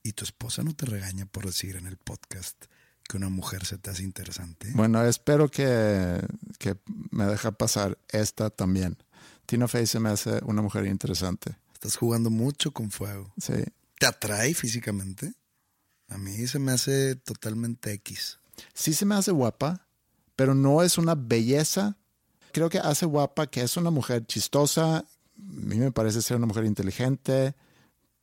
¿y 0.03 0.11
tu 0.11 0.25
esposa 0.25 0.63
no 0.63 0.75
te 0.75 0.85
regaña 0.85 1.25
por 1.25 1.45
decir 1.45 1.77
en 1.77 1.87
el 1.87 1.97
podcast 1.97 2.65
que 3.07 3.17
una 3.17 3.29
mujer 3.29 3.65
se 3.65 3.77
te 3.77 3.89
hace 3.89 4.03
interesante? 4.03 4.69
Bueno, 4.73 5.03
espero 5.03 5.49
que, 5.49 6.19
que 6.59 6.75
me 7.11 7.25
deja 7.25 7.51
pasar 7.53 7.97
esta 8.09 8.49
también. 8.49 8.97
Tina 9.45 9.67
Fey 9.67 9.87
se 9.87 9.99
me 9.99 10.09
hace 10.09 10.41
una 10.43 10.61
mujer 10.61 10.85
interesante. 10.85 11.55
Estás 11.73 11.95
jugando 11.95 12.29
mucho 12.29 12.71
con 12.71 12.91
fuego. 12.91 13.33
Sí. 13.37 13.53
¿Te 13.97 14.05
atrae 14.05 14.53
físicamente? 14.53 15.33
A 16.09 16.17
mí 16.17 16.47
se 16.47 16.59
me 16.59 16.73
hace 16.73 17.15
totalmente 17.15 17.93
X. 17.93 18.39
Sí 18.73 18.93
se 18.93 19.05
me 19.05 19.15
hace 19.15 19.31
guapa, 19.31 19.87
pero 20.35 20.53
no 20.53 20.83
es 20.83 20.97
una 20.97 21.15
belleza. 21.15 21.97
Creo 22.51 22.69
que 22.69 22.79
hace 22.79 23.05
guapa 23.05 23.47
que 23.47 23.61
es 23.61 23.77
una 23.77 23.89
mujer 23.89 24.25
chistosa. 24.25 24.97
A 24.97 25.05
mí 25.37 25.77
me 25.77 25.91
parece 25.91 26.21
ser 26.21 26.37
una 26.37 26.45
mujer 26.45 26.65
inteligente, 26.65 27.55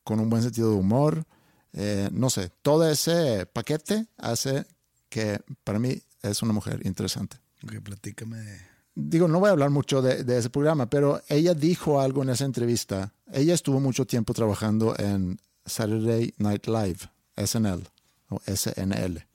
con 0.04 0.20
un 0.20 0.30
buen 0.30 0.42
sentido 0.42 0.70
de 0.70 0.76
humor. 0.76 1.26
Eh, 1.72 2.08
no 2.12 2.30
sé, 2.30 2.50
todo 2.62 2.88
ese 2.88 3.46
paquete 3.46 4.06
hace 4.18 4.66
que 5.08 5.40
para 5.64 5.78
mí 5.78 6.00
es 6.22 6.42
una 6.42 6.52
mujer 6.52 6.80
interesante. 6.84 7.36
Ok, 7.64 7.80
platícame. 7.82 8.70
Digo, 8.94 9.28
no 9.28 9.38
voy 9.38 9.48
a 9.48 9.52
hablar 9.52 9.70
mucho 9.70 10.02
de, 10.02 10.24
de, 10.24 10.38
ese 10.38 10.50
programa, 10.50 10.90
pero 10.90 11.22
ella 11.28 11.54
dijo 11.54 12.00
algo 12.00 12.22
en 12.22 12.30
esa 12.30 12.44
entrevista. 12.44 13.12
Ella 13.32 13.54
estuvo 13.54 13.80
mucho 13.80 14.06
tiempo 14.06 14.34
trabajando 14.34 14.98
en 14.98 15.38
Saturday 15.64 16.34
Night 16.38 16.66
Live, 16.66 16.98
SNL 17.36 17.88
o 18.28 18.40
SNL, 18.46 19.26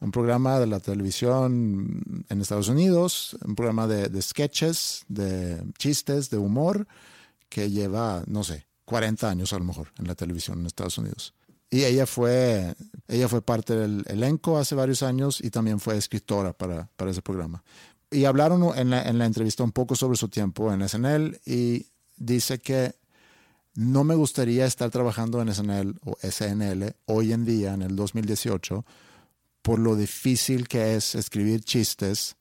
un 0.00 0.10
programa 0.10 0.58
de 0.58 0.66
la 0.66 0.80
televisión 0.80 2.24
en 2.28 2.40
Estados 2.40 2.68
Unidos, 2.68 3.36
un 3.44 3.54
programa 3.54 3.86
de, 3.86 4.08
de 4.08 4.22
sketches, 4.22 5.04
de 5.08 5.62
chistes, 5.78 6.30
de 6.30 6.38
humor, 6.38 6.86
que 7.48 7.70
lleva, 7.70 8.22
no 8.26 8.44
sé, 8.44 8.66
40 8.84 9.28
años 9.28 9.52
a 9.52 9.58
lo 9.58 9.64
mejor 9.64 9.92
en 9.98 10.06
la 10.06 10.14
televisión 10.14 10.60
en 10.60 10.66
Estados 10.66 10.98
Unidos. 10.98 11.34
Y 11.70 11.84
ella 11.84 12.06
fue, 12.06 12.74
ella 13.08 13.28
fue 13.28 13.42
parte 13.42 13.76
del 13.76 14.04
elenco 14.08 14.58
hace 14.58 14.74
varios 14.74 15.02
años 15.02 15.40
y 15.42 15.50
también 15.50 15.80
fue 15.80 15.96
escritora 15.96 16.52
para, 16.52 16.88
para 16.96 17.10
ese 17.10 17.22
programa. 17.22 17.62
Y 18.10 18.24
hablaron 18.24 18.76
en 18.78 18.90
la, 18.90 19.02
en 19.02 19.18
la 19.18 19.26
entrevista 19.26 19.62
un 19.62 19.72
poco 19.72 19.94
sobre 19.94 20.16
su 20.16 20.28
tiempo 20.28 20.72
en 20.72 20.88
SNL 20.88 21.38
y 21.44 21.86
dice 22.16 22.58
que 22.58 22.94
no 23.74 24.02
me 24.02 24.14
gustaría 24.14 24.66
estar 24.66 24.90
trabajando 24.90 25.40
en 25.42 25.54
SNL 25.54 26.00
o 26.04 26.16
SNL 26.22 26.96
hoy 27.04 27.32
en 27.32 27.44
día, 27.44 27.74
en 27.74 27.82
el 27.82 27.94
2018, 27.94 28.84
por 29.62 29.78
lo 29.78 29.94
difícil 29.94 30.66
que 30.66 30.96
es 30.96 31.14
escribir 31.14 31.62
chistes, 31.62 32.36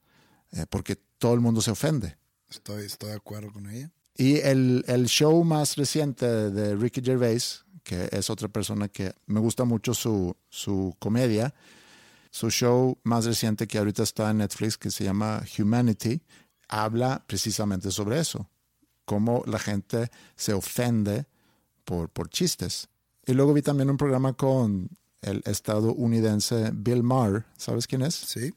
eh, 0.52 0.66
porque 0.70 0.98
todo 1.18 1.34
el 1.34 1.42
mundo 1.42 1.62
se 1.62 1.72
ofende. 1.72 2.18
Estoy, 2.50 2.86
estoy 2.86 3.10
de 3.10 3.16
acuerdo 3.18 3.52
con 3.52 3.70
ella. 3.70 3.92
Y 4.16 4.38
el, 4.38 4.84
el 4.88 5.06
show 5.06 5.44
más 5.44 5.76
reciente 5.76 6.26
de 6.26 6.76
Ricky 6.76 7.02
Gervais, 7.02 7.66
que 7.88 8.10
es 8.12 8.30
otra 8.30 8.50
persona 8.50 8.90
que 8.90 9.14
me 9.28 9.40
gusta 9.40 9.64
mucho 9.64 9.94
su, 9.94 10.36
su 10.50 10.94
comedia, 11.00 11.54
su 12.32 12.50
show 12.50 12.98
más 13.04 13.24
reciente 13.24 13.66
que 13.66 13.78
ahorita 13.78 14.04
está 14.04 14.30
en 14.30 14.40
Netflix, 14.40 14.78
que 14.78 14.92
se 14.92 15.06
llama 15.06 15.42
Humanity, 15.58 16.22
habla 16.68 17.24
precisamente 17.26 17.90
sobre 17.92 18.20
eso, 18.20 18.50
cómo 19.06 19.42
la 19.46 19.58
gente 19.58 20.12
se 20.36 20.52
ofende 20.52 21.28
por, 21.86 22.10
por 22.10 22.28
chistes. 22.28 22.90
Y 23.26 23.32
luego 23.32 23.54
vi 23.54 23.62
también 23.62 23.90
un 23.90 23.96
programa 23.96 24.34
con 24.34 24.90
el 25.22 25.42
estadounidense 25.46 26.72
Bill 26.74 27.04
Maher, 27.04 27.46
¿sabes 27.56 27.88
quién 27.88 28.02
es? 28.02 28.16
Sí. 28.16 28.54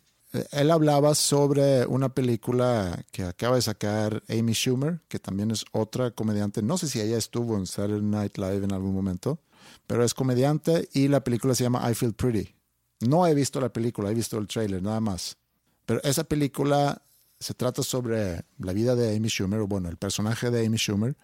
Él 0.53 0.71
hablaba 0.71 1.14
sobre 1.16 1.87
una 1.87 2.14
película 2.14 3.05
que 3.11 3.25
acaba 3.25 3.57
de 3.57 3.62
sacar 3.62 4.23
Amy 4.29 4.53
Schumer, 4.53 5.01
que 5.09 5.19
también 5.19 5.51
es 5.51 5.64
otra 5.73 6.12
comediante. 6.12 6.62
No 6.62 6.79
sé 6.79 6.88
si 6.88 7.01
ella 7.01 7.19
estuvo 7.19 7.57
en 7.57 7.66
Saturday 7.66 8.03
Night 8.03 8.38
Live 8.38 8.64
en 8.64 8.73
algún 8.73 8.95
momento, 8.95 9.40
pero 9.88 10.05
es 10.05 10.14
comediante 10.14 10.88
y 10.93 11.09
la 11.09 11.25
película 11.25 11.55
se 11.55 11.64
llama 11.64 11.90
I 11.90 11.95
Feel 11.95 12.14
Pretty. 12.14 12.55
No 13.01 13.27
he 13.27 13.35
visto 13.35 13.61
la 13.61 13.73
película, 13.73 14.11
he 14.11 14.14
visto 14.14 14.38
el 14.38 14.47
trailer 14.47 14.83
nada 14.83 15.01
más. 15.01 15.37
Pero 15.85 16.01
esa 16.05 16.23
película 16.23 17.03
se 17.40 17.55
trata 17.55 17.83
sobre 17.83 18.45
la 18.59 18.73
vida 18.73 18.95
de 18.95 19.16
Amy 19.16 19.29
Schumer, 19.29 19.61
o 19.61 19.66
bueno, 19.66 19.88
el 19.88 19.97
personaje 19.97 20.51
de 20.51 20.64
Amy 20.64 20.77
Schumer, 20.77 21.16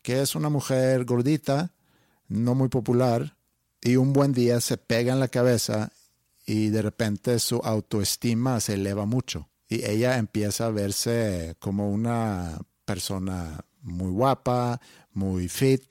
que 0.00 0.22
es 0.22 0.34
una 0.34 0.48
mujer 0.48 1.04
gordita, 1.04 1.74
no 2.28 2.54
muy 2.54 2.68
popular, 2.68 3.36
y 3.82 3.96
un 3.96 4.14
buen 4.14 4.32
día 4.32 4.60
se 4.60 4.78
pega 4.78 5.12
en 5.12 5.20
la 5.20 5.28
cabeza 5.28 5.92
y 6.46 6.68
de 6.68 6.82
repente 6.82 7.38
su 7.38 7.56
autoestima 7.56 8.60
se 8.60 8.74
eleva 8.74 9.06
mucho. 9.06 9.48
Y 9.68 9.84
ella 9.84 10.18
empieza 10.18 10.66
a 10.66 10.70
verse 10.70 11.56
como 11.58 11.90
una 11.90 12.58
persona 12.84 13.64
muy 13.80 14.10
guapa, 14.10 14.80
muy 15.12 15.48
fit, 15.48 15.84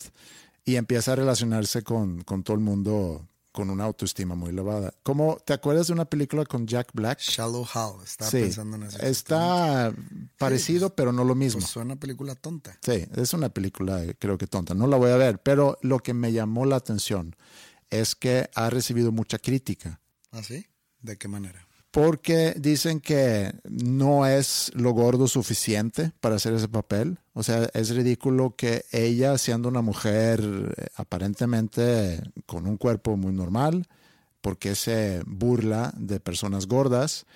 y 0.65 0.75
empieza 0.75 1.13
a 1.13 1.15
relacionarse 1.15 1.83
con, 1.83 2.21
con 2.21 2.43
todo 2.43 2.55
el 2.55 2.63
mundo 2.63 3.27
con 3.53 3.69
una 3.69 3.83
autoestima 3.83 4.33
muy 4.33 4.49
elevada. 4.49 4.93
¿Cómo, 5.03 5.37
¿Te 5.45 5.53
acuerdas 5.53 5.87
de 5.87 5.93
una 5.93 6.05
película 6.05 6.43
con 6.43 6.65
Jack 6.65 6.89
Black? 6.91 7.19
Shallow 7.19 7.65
Hal, 7.71 8.03
estaba 8.03 8.31
sí, 8.31 8.41
pensando 8.41 8.77
en 8.77 8.83
eso. 8.83 8.99
Está 8.99 9.93
parecido, 10.39 10.87
Sí, 10.87 10.93
pero 10.97 11.11
no 11.13 11.23
lo 11.23 11.35
mismo. 11.35 11.61
Pues 11.61 11.71
suena 11.71 11.95
película 11.95 12.33
tonta. 12.33 12.75
Sí, 12.81 13.05
es 13.15 13.33
una 13.33 13.49
película 13.49 14.01
creo 14.17 14.39
que 14.39 14.47
tonta. 14.47 14.73
No 14.73 14.87
la 14.87 14.97
voy 14.97 15.11
a 15.11 15.17
ver, 15.17 15.39
pero 15.39 15.77
lo 15.83 15.99
que 15.99 16.15
me 16.15 16.33
llamó 16.33 16.65
la 16.65 16.77
atención 16.77 17.35
es 17.91 18.15
que 18.15 18.49
ha 18.55 18.71
recibido 18.71 19.11
mucha 19.11 19.37
crítica. 19.37 20.01
¿Ah, 20.33 20.41
sí? 20.41 20.65
¿De 20.99 21.17
qué 21.17 21.27
manera? 21.27 21.67
Porque 21.91 22.55
dicen 22.57 22.99
que 22.99 23.53
no 23.69 24.25
es 24.25 24.71
lo 24.73 24.91
gordo 24.93 25.27
suficiente 25.27 26.11
para 26.19 26.35
hacer 26.35 26.53
ese 26.53 26.67
papel. 26.67 27.19
O 27.33 27.43
sea, 27.43 27.69
es 27.75 27.91
ridículo 27.91 28.55
que 28.55 28.83
ella, 28.91 29.37
siendo 29.37 29.69
una 29.69 29.83
mujer 29.83 30.41
eh, 30.75 30.87
aparentemente 30.95 32.19
con 32.47 32.65
un 32.65 32.77
cuerpo 32.77 33.15
muy 33.15 33.31
normal, 33.31 33.87
porque 34.41 34.73
se 34.73 35.21
burla 35.27 35.93
de 35.95 36.19
personas 36.19 36.65
gordas, 36.65 37.27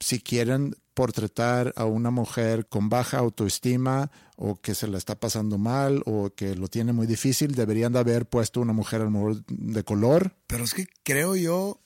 si 0.00 0.20
quieren 0.20 0.74
portretar 0.94 1.74
a 1.76 1.84
una 1.84 2.10
mujer 2.10 2.68
con 2.68 2.88
baja 2.88 3.18
autoestima 3.18 4.10
o 4.36 4.58
que 4.58 4.74
se 4.74 4.88
la 4.88 4.96
está 4.96 5.20
pasando 5.20 5.58
mal 5.58 6.02
o 6.06 6.30
que 6.34 6.56
lo 6.56 6.68
tiene 6.68 6.94
muy 6.94 7.06
difícil, 7.06 7.54
deberían 7.54 7.92
de 7.92 7.98
haber 7.98 8.24
puesto 8.24 8.62
una 8.62 8.72
mujer 8.72 9.06
de 9.46 9.84
color. 9.84 10.34
Pero 10.46 10.64
es 10.64 10.72
que 10.72 10.86
creo 11.02 11.36
yo 11.36 11.82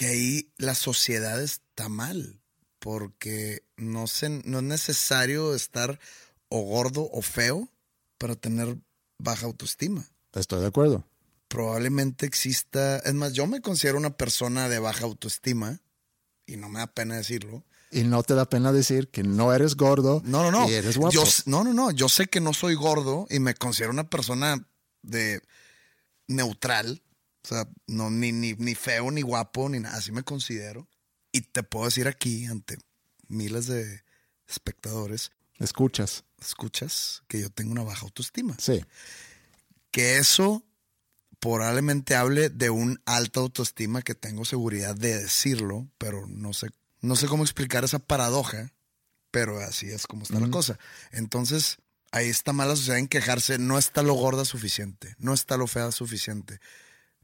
que 0.00 0.06
ahí 0.06 0.50
la 0.56 0.74
sociedad 0.74 1.42
está 1.42 1.90
mal, 1.90 2.40
porque 2.78 3.66
no, 3.76 4.06
se, 4.06 4.30
no 4.30 4.60
es 4.60 4.64
necesario 4.64 5.54
estar 5.54 6.00
o 6.48 6.62
gordo 6.62 7.10
o 7.12 7.20
feo 7.20 7.68
para 8.16 8.34
tener 8.34 8.78
baja 9.18 9.44
autoestima. 9.44 10.08
Estoy 10.32 10.62
de 10.62 10.68
acuerdo. 10.68 11.04
Probablemente 11.48 12.24
exista, 12.24 12.96
es 13.00 13.12
más, 13.12 13.34
yo 13.34 13.46
me 13.46 13.60
considero 13.60 13.98
una 13.98 14.16
persona 14.16 14.70
de 14.70 14.78
baja 14.78 15.04
autoestima 15.04 15.82
y 16.46 16.56
no 16.56 16.70
me 16.70 16.78
da 16.78 16.86
pena 16.86 17.16
decirlo. 17.16 17.62
Y 17.90 18.04
no 18.04 18.22
te 18.22 18.32
da 18.32 18.48
pena 18.48 18.72
decir 18.72 19.10
que 19.10 19.22
no 19.22 19.52
eres 19.52 19.76
gordo. 19.76 20.22
No, 20.24 20.44
no, 20.44 20.50
no. 20.50 20.70
Y 20.70 20.72
eres 20.72 20.96
guapo. 20.96 21.12
Yo, 21.12 21.24
no, 21.44 21.62
no, 21.62 21.74
no. 21.74 21.90
Yo 21.90 22.08
sé 22.08 22.26
que 22.26 22.40
no 22.40 22.54
soy 22.54 22.74
gordo 22.74 23.26
y 23.28 23.38
me 23.38 23.52
considero 23.52 23.92
una 23.92 24.08
persona 24.08 24.66
de 25.02 25.42
neutral. 26.26 27.02
O 27.44 27.48
sea, 27.48 27.68
no, 27.86 28.10
ni, 28.10 28.32
ni, 28.32 28.54
ni 28.54 28.74
feo, 28.74 29.10
ni 29.10 29.22
guapo, 29.22 29.68
ni 29.68 29.80
nada. 29.80 29.96
Así 29.96 30.12
me 30.12 30.22
considero. 30.22 30.88
Y 31.32 31.42
te 31.42 31.62
puedo 31.62 31.86
decir 31.86 32.08
aquí, 32.08 32.46
ante 32.46 32.78
miles 33.28 33.66
de 33.66 34.02
espectadores, 34.46 35.32
Escuchas. 35.58 36.24
escuchas 36.40 37.22
que 37.28 37.40
yo 37.40 37.50
tengo 37.50 37.72
una 37.72 37.84
baja 37.84 38.06
autoestima. 38.06 38.56
Sí. 38.58 38.84
Que 39.90 40.18
eso 40.18 40.64
probablemente 41.38 42.14
hable 42.14 42.50
de 42.50 42.70
un 42.70 43.00
alta 43.06 43.40
autoestima 43.40 44.02
que 44.02 44.14
tengo 44.14 44.44
seguridad 44.44 44.94
de 44.94 45.22
decirlo, 45.22 45.88
pero 45.98 46.26
no 46.26 46.52
sé, 46.52 46.68
no 47.00 47.16
sé 47.16 47.26
cómo 47.26 47.42
explicar 47.42 47.84
esa 47.84 47.98
paradoja, 47.98 48.72
pero 49.30 49.58
así 49.60 49.90
es 49.90 50.06
como 50.06 50.22
está 50.22 50.38
la 50.38 50.50
cosa. 50.50 50.78
Entonces, 51.12 51.78
ahí 52.10 52.28
está 52.28 52.52
mal 52.52 52.68
la 52.68 52.76
sociedad 52.76 52.98
en 52.98 53.08
quejarse, 53.08 53.58
no 53.58 53.78
está 53.78 54.02
lo 54.02 54.14
gorda 54.14 54.44
suficiente, 54.44 55.14
no 55.18 55.32
está 55.32 55.56
lo 55.56 55.66
fea 55.66 55.92
suficiente. 55.92 56.60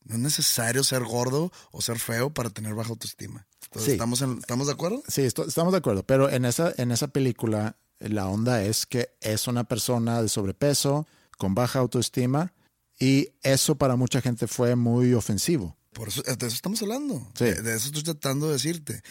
No 0.06 0.14
es 0.14 0.20
necesario 0.20 0.84
ser 0.84 1.02
gordo 1.04 1.52
o 1.72 1.82
ser 1.82 1.98
feo 1.98 2.30
para 2.32 2.50
tener 2.50 2.74
baja 2.74 2.90
autoestima. 2.90 3.46
Entonces, 3.64 3.86
Sí. 3.86 3.92
¿estamos, 3.92 4.22
en- 4.22 4.38
¿Estamos 4.38 4.66
de 4.68 4.72
acuerdo? 4.72 5.02
Sí, 5.08 5.22
esto- 5.22 5.46
estamos 5.46 5.72
de 5.72 5.78
acuerdo. 5.78 6.04
Pero 6.04 6.30
en 6.30 6.44
esa, 6.44 6.72
en 6.76 6.92
esa 6.92 7.08
película, 7.08 7.76
la 7.98 8.28
onda 8.28 8.62
es 8.62 8.86
que 8.86 9.10
es 9.20 9.46
una 9.48 9.64
persona 9.64 10.22
de 10.22 10.28
sobrepeso, 10.28 11.06
con 11.38 11.54
baja 11.54 11.80
autoestima, 11.80 12.52
y 12.98 13.30
eso 13.42 13.74
para 13.76 13.96
mucha 13.96 14.20
gente 14.20 14.46
fue 14.46 14.76
muy 14.76 15.12
ofensivo. 15.14 15.76
Por 15.92 16.08
eso, 16.08 16.22
de 16.22 16.32
eso 16.32 16.46
estamos 16.48 16.80
hablando. 16.82 17.26
Sí. 17.36 17.44
De, 17.44 17.62
de 17.62 17.74
eso 17.76 17.86
estoy 17.86 18.02
tratando 18.02 18.46
de 18.46 18.52
decirte. 18.54 19.02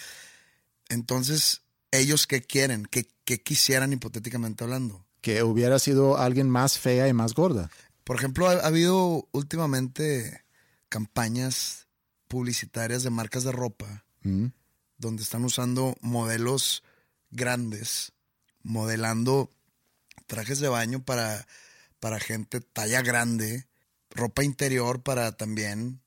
Entonces, 0.90 1.62
¿ellos 1.92 2.28
qué 2.28 2.42
quieren? 2.42 2.86
¿Qué, 2.90 3.08
qué 3.26 3.42
quisieran 3.42 3.94
hipotéticamente 3.94 4.64
hablando? 4.64 5.04
que 5.22 5.42
hubiera 5.42 5.80
sido 5.80 6.20
alguien 6.20 6.48
más 6.52 6.78
fea 6.78 7.08
y 7.08 7.14
más 7.14 7.34
gorda. 7.34 7.72
Por 8.04 8.16
ejemplo, 8.16 8.48
ha, 8.48 8.52
ha 8.54 8.68
habido 8.68 9.28
últimamente 9.32 10.45
campañas 10.96 11.88
publicitarias 12.30 13.04
de 13.04 13.10
marcas 13.10 13.44
de 13.44 13.52
ropa 13.52 14.06
Mm. 14.24 14.48
donde 14.98 15.24
están 15.24 15.44
usando 15.44 15.98
modelos 16.00 16.84
grandes, 17.32 18.14
modelando 18.64 19.52
trajes 20.26 20.60
de 20.62 20.70
baño 20.70 21.04
para, 21.04 21.46
para 22.00 22.18
gente 22.22 22.62
talla 22.62 23.02
grande, 23.02 23.68
ropa 24.10 24.42
interior 24.46 25.04
para 25.04 25.34
también 25.34 26.00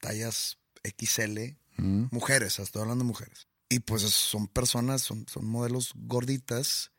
tallas 0.00 0.58
XL, 0.84 1.56
Mm. 1.78 2.08
mujeres, 2.10 2.58
estoy 2.58 2.82
hablando 2.82 3.04
de 3.04 3.08
mujeres. 3.08 3.48
Y 3.70 3.78
pues 3.80 4.02
son 4.02 4.48
personas, 4.48 5.00
son, 5.00 5.24
son 5.28 5.46
modelos 5.46 5.92
gorditas 5.94 6.92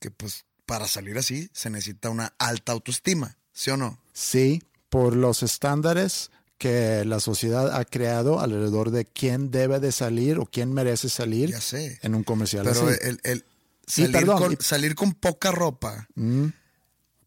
que 0.00 0.10
pues 0.10 0.44
para 0.66 0.86
salir 0.86 1.16
así 1.16 1.48
se 1.54 1.70
necesita 1.70 2.10
una 2.10 2.34
alta 2.38 2.72
autoestima, 2.72 3.38
¿sí 3.54 3.70
o 3.70 3.78
no? 3.78 3.98
Sí, 4.12 4.62
por 4.96 5.14
los 5.14 5.42
estándares 5.42 6.30
que 6.56 7.04
la 7.04 7.20
sociedad 7.20 7.76
ha 7.76 7.84
creado 7.84 8.40
alrededor 8.40 8.90
de 8.90 9.04
quién 9.04 9.50
debe 9.50 9.78
de 9.78 9.92
salir 9.92 10.38
o 10.38 10.46
quién 10.46 10.72
merece 10.72 11.10
salir 11.10 11.50
Ya 11.50 11.60
sé. 11.60 11.98
en 12.02 12.14
un 12.14 12.24
comercial 12.24 12.64
Pero 12.64 12.88
así. 12.88 12.98
el, 13.02 13.20
el 13.24 13.44
Y 13.88 13.90
salir, 13.90 14.12
perdón, 14.12 14.38
con, 14.38 14.52
y- 14.54 14.56
salir 14.60 14.94
con 14.94 15.12
poca 15.12 15.50
ropa 15.50 16.08
Mm, 16.14 16.46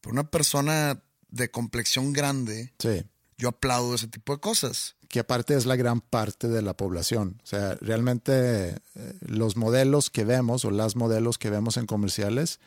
por 0.02 0.14
una 0.14 0.24
persona 0.32 1.00
de 1.30 1.52
complexión 1.52 2.12
grande, 2.12 2.74
sí, 2.80 3.04
yo 3.38 3.50
aplaudo 3.50 3.94
ese 3.94 4.08
tipo 4.08 4.34
de 4.34 4.40
cosas. 4.40 4.96
que 5.08 5.20
aparte 5.20 5.56
es 5.56 5.68
la 5.68 5.76
gran 5.76 6.02
parte 6.02 6.48
de 6.48 6.64
la 6.64 6.74
población. 6.76 7.40
O 7.44 7.46
sea, 7.46 7.76
realmente 7.82 8.70
eh, 8.96 9.14
los 9.22 9.58
modelos 9.58 10.10
que 10.10 10.24
vemos 10.26 10.66
o 10.66 10.72
las 10.72 10.96
modelos 10.96 11.38
que 11.38 11.50
vemos 11.52 11.78
en 11.78 11.86
comerciales 11.86 12.60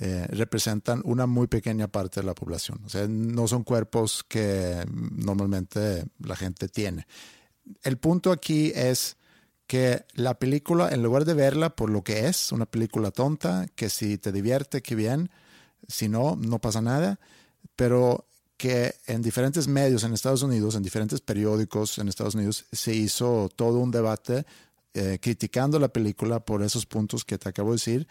eh, 0.00 0.28
representan 0.30 1.02
una 1.04 1.26
muy 1.26 1.48
pequeña 1.48 1.88
parte 1.88 2.20
de 2.20 2.26
la 2.26 2.34
población. 2.34 2.80
O 2.84 2.88
sea, 2.88 3.08
no 3.08 3.48
son 3.48 3.64
cuerpos 3.64 4.24
que 4.28 4.84
normalmente 4.88 6.04
la 6.20 6.36
gente 6.36 6.68
tiene. 6.68 7.08
El 7.82 7.98
punto 7.98 8.30
aquí 8.30 8.70
es 8.76 9.16
que 9.66 10.04
la 10.14 10.38
película, 10.38 10.88
en 10.90 11.02
lugar 11.02 11.24
de 11.24 11.34
verla 11.34 11.74
por 11.74 11.90
lo 11.90 12.04
que 12.04 12.28
es, 12.28 12.52
una 12.52 12.66
película 12.66 13.10
tonta, 13.10 13.66
que 13.74 13.90
si 13.90 14.18
te 14.18 14.30
divierte, 14.30 14.82
qué 14.82 14.94
bien, 14.94 15.30
si 15.88 16.08
no, 16.08 16.36
no 16.36 16.60
pasa 16.60 16.80
nada, 16.80 17.18
pero 17.74 18.28
que 18.56 18.94
en 19.08 19.20
diferentes 19.20 19.66
medios 19.66 20.04
en 20.04 20.14
Estados 20.14 20.44
Unidos, 20.44 20.76
en 20.76 20.84
diferentes 20.84 21.20
periódicos 21.20 21.98
en 21.98 22.06
Estados 22.06 22.36
Unidos, 22.36 22.66
se 22.70 22.94
hizo 22.94 23.48
todo 23.56 23.80
un 23.80 23.90
debate 23.90 24.46
eh, 24.94 25.18
criticando 25.20 25.80
la 25.80 25.88
película 25.88 26.38
por 26.38 26.62
esos 26.62 26.86
puntos 26.86 27.24
que 27.24 27.36
te 27.36 27.48
acabo 27.48 27.70
de 27.70 27.74
decir, 27.74 28.08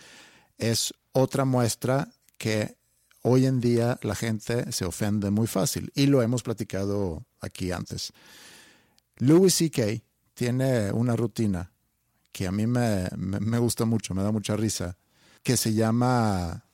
es 0.58 0.94
otra 1.12 1.46
muestra 1.46 2.10
que 2.38 2.78
hoy 3.22 3.46
en 3.46 3.60
día 3.60 4.00
la 4.02 4.16
gente 4.16 4.72
se 4.72 4.86
ofende 4.86 5.32
muy 5.32 5.48
fácil 5.48 5.92
y 5.96 6.08
lo 6.08 6.22
hemos 6.22 6.44
platicado 6.44 7.26
aquí 7.42 7.72
antes. 7.72 8.14
Louis 9.18 9.54
C.K. 9.54 10.04
tiene 10.34 10.92
una 10.92 11.16
rutina 11.16 11.72
que 12.32 12.46
a 12.46 12.52
mí 12.52 12.68
me, 12.68 13.08
me, 13.18 13.58
gusta 13.58 13.86
mucho, 13.86 14.14
me 14.14 14.22
da 14.22 14.32
mucha 14.32 14.56
risa, 14.56 14.96
que 15.42 15.58
se 15.58 15.74
llama 15.74 16.66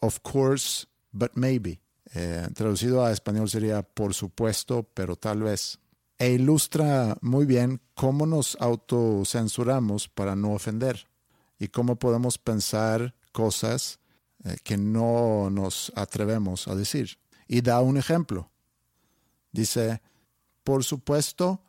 Of 0.00 0.18
course, 0.20 0.86
but 1.12 1.30
maybe. 1.34 1.80
Eh, 2.14 2.48
traducido 2.54 3.04
a 3.04 3.12
español 3.12 3.48
sería 3.48 3.82
por 3.82 4.12
supuesto, 4.14 4.88
pero 4.92 5.16
tal 5.16 5.42
vez. 5.42 5.78
E 6.18 6.30
ilustra 6.32 7.16
muy 7.20 7.46
bien 7.46 7.80
cómo 7.94 8.26
nos 8.26 8.56
autocensuramos 8.60 10.08
para 10.08 10.34
no 10.34 10.52
ofender 10.52 11.06
y 11.58 11.68
cómo 11.68 11.96
podemos 11.96 12.38
pensar 12.38 13.14
cosas 13.34 13.98
eh, 14.44 14.56
que 14.62 14.78
no 14.78 15.50
nos 15.50 15.92
atrevemos 15.96 16.68
a 16.68 16.74
decir. 16.74 17.18
Y 17.46 17.60
da 17.60 17.80
un 17.80 17.98
ejemplo. 17.98 18.50
Dice, 19.52 20.00
por 20.62 20.84
supuesto 20.84 21.60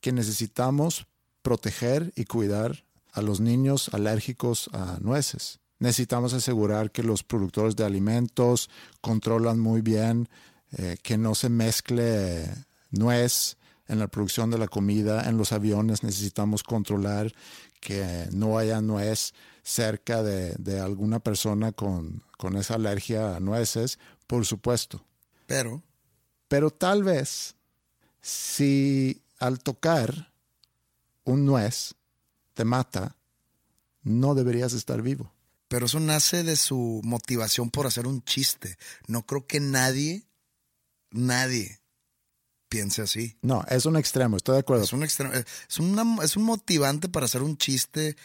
que 0.00 0.12
necesitamos 0.12 1.06
proteger 1.42 2.12
y 2.16 2.24
cuidar 2.24 2.84
a 3.12 3.20
los 3.20 3.40
niños 3.40 3.90
alérgicos 3.92 4.70
a 4.72 4.98
nueces. 5.00 5.58
Necesitamos 5.78 6.32
asegurar 6.32 6.90
que 6.90 7.02
los 7.02 7.22
productores 7.24 7.74
de 7.74 7.84
alimentos 7.84 8.70
controlan 9.00 9.58
muy 9.58 9.80
bien 9.80 10.28
eh, 10.72 10.96
que 11.02 11.18
no 11.18 11.34
se 11.34 11.48
mezcle 11.48 12.46
nuez 12.90 13.56
en 13.88 13.98
la 13.98 14.06
producción 14.06 14.50
de 14.50 14.58
la 14.58 14.68
comida. 14.68 15.28
En 15.28 15.36
los 15.36 15.52
aviones 15.52 16.02
necesitamos 16.02 16.62
controlar 16.62 17.32
que 17.80 18.28
no 18.32 18.58
haya 18.58 18.80
nuez 18.80 19.32
cerca 19.62 20.22
de, 20.22 20.54
de 20.58 20.80
alguna 20.80 21.20
persona 21.20 21.72
con, 21.72 22.22
con 22.38 22.56
esa 22.56 22.74
alergia 22.74 23.36
a 23.36 23.40
nueces, 23.40 23.98
por 24.26 24.44
supuesto. 24.46 25.04
Pero 25.46 25.82
Pero 26.48 26.70
tal 26.70 27.02
vez 27.04 27.54
si 28.20 29.22
al 29.38 29.58
tocar 29.60 30.32
un 31.24 31.44
nuez 31.46 31.94
te 32.54 32.64
mata, 32.64 33.16
no 34.02 34.34
deberías 34.34 34.72
estar 34.72 35.02
vivo. 35.02 35.32
Pero 35.68 35.86
eso 35.86 36.00
nace 36.00 36.42
de 36.42 36.56
su 36.56 37.00
motivación 37.04 37.70
por 37.70 37.86
hacer 37.86 38.06
un 38.06 38.22
chiste. 38.24 38.76
No 39.06 39.24
creo 39.24 39.46
que 39.46 39.60
nadie, 39.60 40.24
nadie 41.10 41.80
piense 42.68 43.02
así. 43.02 43.36
No, 43.42 43.64
es 43.68 43.86
un 43.86 43.96
extremo, 43.96 44.36
estoy 44.36 44.54
de 44.54 44.60
acuerdo. 44.60 44.84
Es 44.84 44.92
un, 44.92 45.02
extremo- 45.02 45.32
es, 45.68 45.78
una- 45.78 46.24
es 46.24 46.36
un 46.36 46.42
motivante 46.44 47.08
para 47.08 47.26
hacer 47.26 47.42
un 47.42 47.56
chiste 47.56 48.16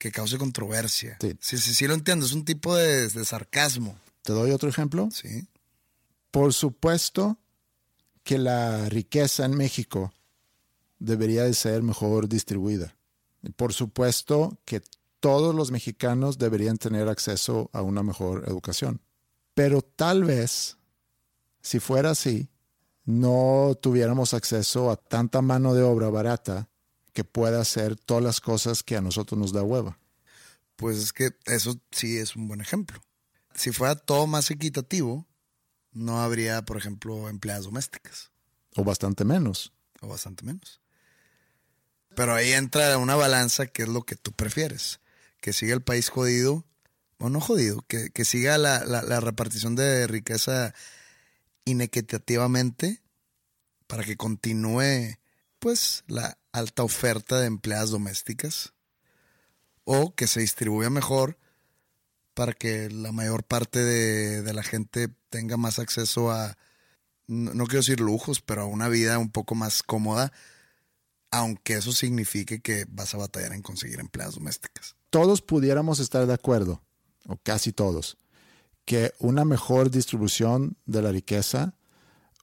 que 0.00 0.10
cause 0.10 0.38
controversia. 0.38 1.18
Sí. 1.20 1.36
Sí, 1.40 1.58
sí, 1.58 1.74
sí 1.74 1.86
lo 1.86 1.92
entiendo. 1.92 2.24
Es 2.24 2.32
un 2.32 2.46
tipo 2.46 2.74
de, 2.74 3.08
de 3.08 3.24
sarcasmo. 3.26 3.96
¿Te 4.22 4.32
doy 4.32 4.50
otro 4.50 4.70
ejemplo? 4.70 5.10
Sí. 5.12 5.46
Por 6.30 6.54
supuesto 6.54 7.36
que 8.24 8.38
la 8.38 8.88
riqueza 8.88 9.44
en 9.44 9.54
México 9.54 10.12
debería 10.98 11.44
de 11.44 11.52
ser 11.52 11.82
mejor 11.82 12.30
distribuida. 12.30 12.96
Por 13.56 13.74
supuesto 13.74 14.58
que 14.64 14.80
todos 15.20 15.54
los 15.54 15.70
mexicanos 15.70 16.38
deberían 16.38 16.78
tener 16.78 17.08
acceso 17.08 17.68
a 17.74 17.82
una 17.82 18.02
mejor 18.02 18.44
educación. 18.48 19.02
Pero 19.52 19.82
tal 19.82 20.24
vez, 20.24 20.78
si 21.60 21.78
fuera 21.78 22.12
así, 22.12 22.48
no 23.04 23.78
tuviéramos 23.82 24.32
acceso 24.32 24.90
a 24.90 24.96
tanta 24.96 25.42
mano 25.42 25.74
de 25.74 25.82
obra 25.82 26.08
barata 26.08 26.69
que 27.12 27.24
pueda 27.24 27.60
hacer 27.60 27.96
todas 27.96 28.22
las 28.22 28.40
cosas 28.40 28.82
que 28.82 28.96
a 28.96 29.00
nosotros 29.00 29.38
nos 29.38 29.52
da 29.52 29.62
hueva. 29.62 29.98
Pues 30.76 30.96
es 30.98 31.12
que 31.12 31.30
eso 31.46 31.80
sí 31.90 32.16
es 32.18 32.36
un 32.36 32.48
buen 32.48 32.60
ejemplo. 32.60 33.00
Si 33.54 33.70
fuera 33.72 33.96
todo 33.96 34.26
más 34.26 34.50
equitativo, 34.50 35.26
no 35.92 36.20
habría, 36.22 36.62
por 36.64 36.76
ejemplo, 36.78 37.28
empleadas 37.28 37.64
domésticas. 37.64 38.30
O 38.76 38.84
bastante 38.84 39.24
menos. 39.24 39.72
O 40.00 40.08
bastante 40.08 40.44
menos. 40.44 40.80
Pero 42.14 42.34
ahí 42.34 42.52
entra 42.52 42.96
una 42.98 43.16
balanza 43.16 43.66
que 43.66 43.82
es 43.82 43.88
lo 43.88 44.02
que 44.04 44.16
tú 44.16 44.32
prefieres. 44.32 45.00
Que 45.40 45.52
siga 45.52 45.74
el 45.74 45.82
país 45.82 46.08
jodido, 46.08 46.64
o 47.18 47.28
no 47.28 47.40
jodido, 47.40 47.82
que, 47.88 48.10
que 48.10 48.24
siga 48.24 48.56
la, 48.58 48.84
la- 48.84 49.02
la 49.02 49.20
repartición 49.20 49.74
de 49.76 50.06
riqueza 50.06 50.72
inequitativamente 51.64 53.02
para 53.86 54.04
que 54.04 54.16
continúe 54.16 55.16
pues 55.58 56.04
la 56.06 56.38
alta 56.52 56.82
oferta 56.82 57.40
de 57.40 57.46
empleadas 57.46 57.90
domésticas 57.90 58.72
o 59.84 60.14
que 60.14 60.26
se 60.26 60.40
distribuya 60.40 60.90
mejor 60.90 61.38
para 62.34 62.52
que 62.52 62.88
la 62.90 63.12
mayor 63.12 63.44
parte 63.44 63.80
de, 63.80 64.42
de 64.42 64.52
la 64.52 64.62
gente 64.62 65.08
tenga 65.30 65.56
más 65.56 65.78
acceso 65.78 66.30
a, 66.30 66.56
no, 67.26 67.54
no 67.54 67.66
quiero 67.66 67.80
decir 67.80 68.00
lujos, 68.00 68.40
pero 68.40 68.62
a 68.62 68.66
una 68.66 68.88
vida 68.88 69.18
un 69.18 69.30
poco 69.30 69.54
más 69.54 69.82
cómoda, 69.82 70.32
aunque 71.30 71.74
eso 71.74 71.92
signifique 71.92 72.60
que 72.60 72.86
vas 72.88 73.14
a 73.14 73.18
batallar 73.18 73.52
en 73.52 73.62
conseguir 73.62 74.00
empleadas 74.00 74.34
domésticas. 74.34 74.96
todos 75.10 75.42
pudiéramos 75.42 76.00
estar 76.00 76.26
de 76.26 76.34
acuerdo, 76.34 76.82
o 77.26 77.36
casi 77.36 77.72
todos, 77.72 78.16
que 78.84 79.12
una 79.18 79.44
mejor 79.44 79.90
distribución 79.90 80.76
de 80.86 81.02
la 81.02 81.12
riqueza, 81.12 81.74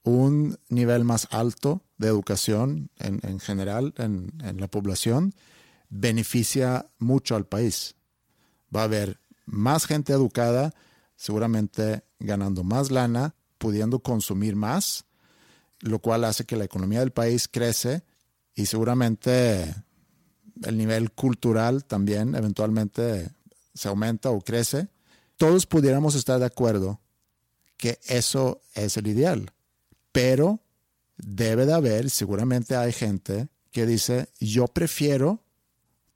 un 0.04 0.58
nivel 0.68 1.04
más 1.04 1.28
alto 1.30 1.82
de 1.98 2.08
educación 2.08 2.90
en, 2.96 3.20
en 3.22 3.40
general 3.40 3.94
en, 3.98 4.32
en 4.42 4.60
la 4.60 4.68
población, 4.68 5.34
beneficia 5.90 6.86
mucho 6.98 7.36
al 7.36 7.46
país. 7.46 7.96
Va 8.74 8.82
a 8.82 8.84
haber 8.84 9.20
más 9.46 9.86
gente 9.86 10.12
educada, 10.12 10.74
seguramente 11.16 12.04
ganando 12.18 12.64
más 12.64 12.90
lana, 12.90 13.34
pudiendo 13.58 14.00
consumir 14.00 14.56
más, 14.56 15.04
lo 15.80 16.00
cual 16.00 16.24
hace 16.24 16.44
que 16.44 16.56
la 16.56 16.64
economía 16.64 17.00
del 17.00 17.12
país 17.12 17.48
crece 17.48 18.04
y 18.54 18.66
seguramente 18.66 19.74
el 20.64 20.76
nivel 20.76 21.12
cultural 21.12 21.84
también 21.84 22.34
eventualmente 22.34 23.30
se 23.74 23.88
aumenta 23.88 24.30
o 24.30 24.40
crece, 24.40 24.88
todos 25.36 25.66
pudiéramos 25.66 26.14
estar 26.14 26.40
de 26.40 26.46
acuerdo 26.46 27.00
que 27.76 28.00
eso 28.06 28.60
es 28.74 28.96
el 28.96 29.06
ideal. 29.06 29.52
Pero 30.18 30.60
debe 31.16 31.64
de 31.64 31.74
haber, 31.74 32.10
seguramente 32.10 32.74
hay 32.74 32.90
gente 32.92 33.46
que 33.70 33.86
dice, 33.86 34.28
yo 34.40 34.66
prefiero 34.66 35.44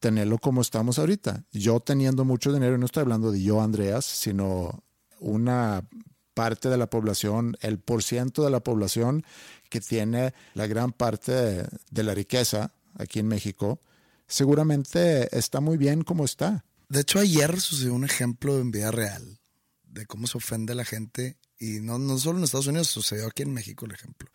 tenerlo 0.01 0.39
como 0.39 0.61
estamos 0.61 0.99
ahorita. 0.99 1.45
Yo 1.53 1.79
teniendo 1.79 2.25
mucho 2.25 2.53
dinero, 2.53 2.77
no 2.79 2.87
estoy 2.87 3.03
hablando 3.03 3.31
de 3.31 3.41
yo, 3.41 3.63
Andreas, 3.63 4.05
sino 4.05 4.83
una 5.21 5.89
parte 6.35 6.69
de 6.69 6.79
la 6.79 6.91
población, 6.91 7.57
el 7.61 7.79
por 7.79 8.03
ciento 8.03 8.43
de 8.43 8.51
la 8.51 8.59
población 8.59 9.25
que 9.71 9.81
tiene 9.81 10.35
la 10.55 10.67
gran 10.67 10.91
parte 10.91 11.31
de, 11.31 11.69
de 11.93 12.03
la 12.03 12.13
riqueza 12.13 12.73
aquí 12.99 13.21
en 13.21 13.29
México, 13.29 13.79
seguramente 14.27 15.39
está 15.39 15.61
muy 15.61 15.77
bien 15.77 16.03
como 16.03 16.25
está. 16.25 16.65
De 16.89 17.03
hecho, 17.03 17.21
ayer 17.21 17.61
sucedió 17.61 17.95
un 17.95 18.05
ejemplo 18.05 18.59
en 18.59 18.73
vida 18.73 18.91
real 18.91 19.39
de 19.85 20.07
cómo 20.07 20.27
se 20.27 20.39
ofende 20.39 20.75
la 20.75 20.85
gente, 20.85 21.37
y 21.63 21.79
no, 21.79 21.97
no 21.97 22.19
solo 22.19 22.39
en 22.39 22.45
Estados 22.45 22.67
Unidos, 22.67 22.89
sucedió 22.89 23.29
aquí 23.29 23.43
en 23.43 23.55
México 23.55 23.87
el 23.87 23.93
ejemplo. 23.93 24.29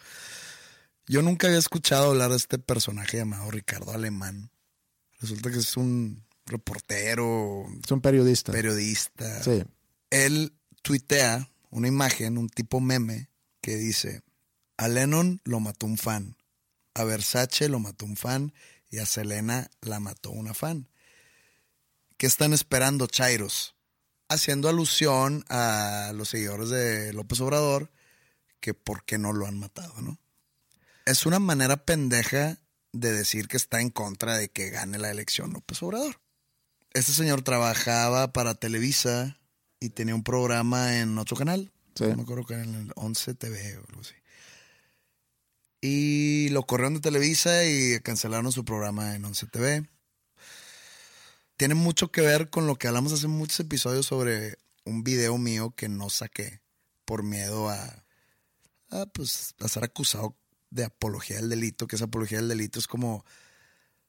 Yo 1.08 1.22
nunca 1.22 1.48
había 1.48 1.60
escuchado 1.60 2.12
hablar 2.12 2.32
de 2.32 2.38
este 2.38 2.58
personaje 2.58 3.18
llamado 3.18 3.52
Ricardo 3.52 3.92
Alemán. 3.92 4.50
Resulta 5.20 5.52
que 5.52 5.58
es 5.58 5.76
un 5.76 6.24
reportero. 6.46 7.66
Es 7.84 7.92
un 7.92 8.00
periodista. 8.00 8.54
Periodista. 8.54 9.44
Sí. 9.44 9.64
Él 10.10 10.54
tuitea 10.82 11.50
una 11.70 11.90
imagen, 11.90 12.38
un 12.38 12.48
tipo 12.48 12.80
meme, 12.80 13.30
que 13.60 13.76
dice: 13.76 14.22
A 14.78 14.88
Lennon 14.88 15.42
lo 15.44 15.60
mató 15.60 15.86
un 15.86 15.98
fan, 15.98 16.38
a 16.94 17.04
Versace 17.04 17.68
lo 17.68 17.80
mató 17.80 18.06
un 18.06 18.16
fan 18.16 18.54
y 18.90 19.00
a 19.00 19.06
Selena 19.06 19.70
la 19.82 20.00
mató 20.00 20.32
una 20.32 20.54
fan. 20.54 20.88
¿Qué 22.16 22.26
están 22.26 22.54
esperando, 22.54 23.06
Chairos? 23.08 23.77
Haciendo 24.30 24.68
alusión 24.68 25.46
a 25.50 26.12
los 26.14 26.30
seguidores 26.30 26.70
de 26.70 27.14
López 27.14 27.40
Obrador, 27.40 27.92
que 28.60 28.74
por 28.74 29.04
qué 29.06 29.18
no 29.18 29.34
lo 29.34 29.48
han 29.48 29.58
matado, 29.58 29.94
¿no? 30.02 30.20
Es 31.06 31.26
una 31.26 31.40
manera 31.40 31.86
pendeja 31.86 32.58
de 32.92 33.14
decir 33.14 33.48
que 33.48 33.58
está 33.58 33.80
en 33.80 33.90
contra 33.90 34.38
de 34.38 34.50
que 34.50 34.70
gane 34.70 34.98
la 34.98 35.12
elección 35.12 35.54
López 35.54 35.82
Obrador. 35.84 36.20
Este 36.94 37.12
señor 37.12 37.42
trabajaba 37.44 38.34
para 38.34 38.56
Televisa 38.56 39.38
y 39.80 39.90
tenía 39.90 40.16
un 40.16 40.24
programa 40.24 40.98
en 40.98 41.18
otro 41.18 41.38
canal. 41.38 41.72
Sí. 41.96 42.06
No 42.06 42.18
me 42.18 42.24
acuerdo 42.24 42.46
que 42.46 42.56
era 42.56 42.64
en 42.64 42.76
el 42.76 42.92
11 42.96 43.34
TV 43.36 43.78
o 43.78 43.86
algo 43.88 44.02
así. 44.02 44.16
Y 45.82 46.50
lo 46.50 46.64
corrieron 46.64 46.96
de 46.96 47.02
Televisa 47.02 47.66
y 47.66 48.00
cancelaron 48.02 48.52
su 48.52 48.66
programa 48.66 49.16
en 49.16 49.24
11 49.24 49.48
TV. 49.48 49.88
Tiene 51.58 51.74
mucho 51.76 52.12
que 52.12 52.22
ver 52.22 52.50
con 52.50 52.68
lo 52.68 52.76
que 52.78 52.88
hablamos 52.88 53.14
hace 53.14 53.28
muchos 53.28 53.60
episodios 53.60 54.06
sobre 54.06 54.58
un 54.86 55.04
video 55.04 55.38
mío 55.38 55.74
que 55.76 55.90
no 55.90 56.10
saqué 56.10 56.62
por 57.04 57.24
miedo 57.24 57.70
a, 57.70 58.06
a, 58.90 59.06
pues, 59.08 59.56
a 59.60 59.68
ser 59.68 59.84
acusado 59.84 60.36
de 60.70 60.84
apología 60.86 61.38
del 61.38 61.50
delito, 61.50 61.88
que 61.88 61.96
esa 61.96 62.06
apología 62.06 62.38
del 62.40 62.50
delito 62.50 62.80
es 62.80 62.88
como 62.88 63.26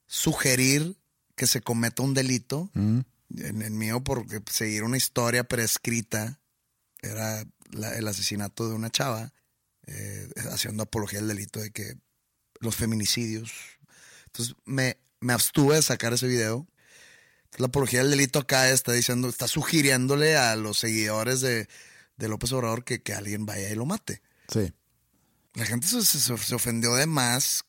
sugerir 0.06 0.96
que 1.36 1.46
se 1.46 1.60
cometa 1.60 2.02
un 2.02 2.14
delito. 2.14 2.70
Mm. 2.74 3.00
En 3.36 3.60
el 3.62 3.72
mío, 3.72 4.02
porque 4.02 4.40
seguir 4.50 4.84
una 4.84 4.96
historia 4.96 5.44
prescrita 5.44 6.40
era 7.02 7.44
la- 7.70 7.94
el 7.96 8.08
asesinato 8.08 8.68
de 8.68 8.74
una 8.74 8.88
chava, 8.90 9.32
eh, 9.86 10.28
haciendo 10.50 10.82
apología 10.84 11.18
del 11.20 11.28
delito 11.28 11.60
de 11.60 11.70
que 11.70 11.94
los 12.60 12.74
feminicidios. 12.74 13.52
Entonces 14.26 14.54
me, 14.64 14.96
me 15.20 15.34
abstuve 15.34 15.76
de 15.76 15.82
sacar 15.82 16.12
ese 16.14 16.26
video. 16.26 16.66
La 17.56 17.66
apología 17.66 18.00
del 18.00 18.10
delito 18.10 18.38
acá 18.38 18.70
está 18.70 18.92
diciendo, 18.92 19.28
está 19.28 19.48
sugiriéndole 19.48 20.36
a 20.36 20.54
los 20.56 20.78
seguidores 20.78 21.40
de, 21.40 21.68
de 22.16 22.28
López 22.28 22.52
Obrador 22.52 22.84
que, 22.84 23.02
que 23.02 23.14
alguien 23.14 23.46
vaya 23.46 23.70
y 23.70 23.74
lo 23.74 23.86
mate. 23.86 24.22
Sí. 24.52 24.72
La 25.54 25.64
gente 25.64 25.86
se, 25.88 26.02
se- 26.04 26.36
se 26.38 26.54
ofendió 26.54 26.94
de 26.94 27.06
más 27.06 27.64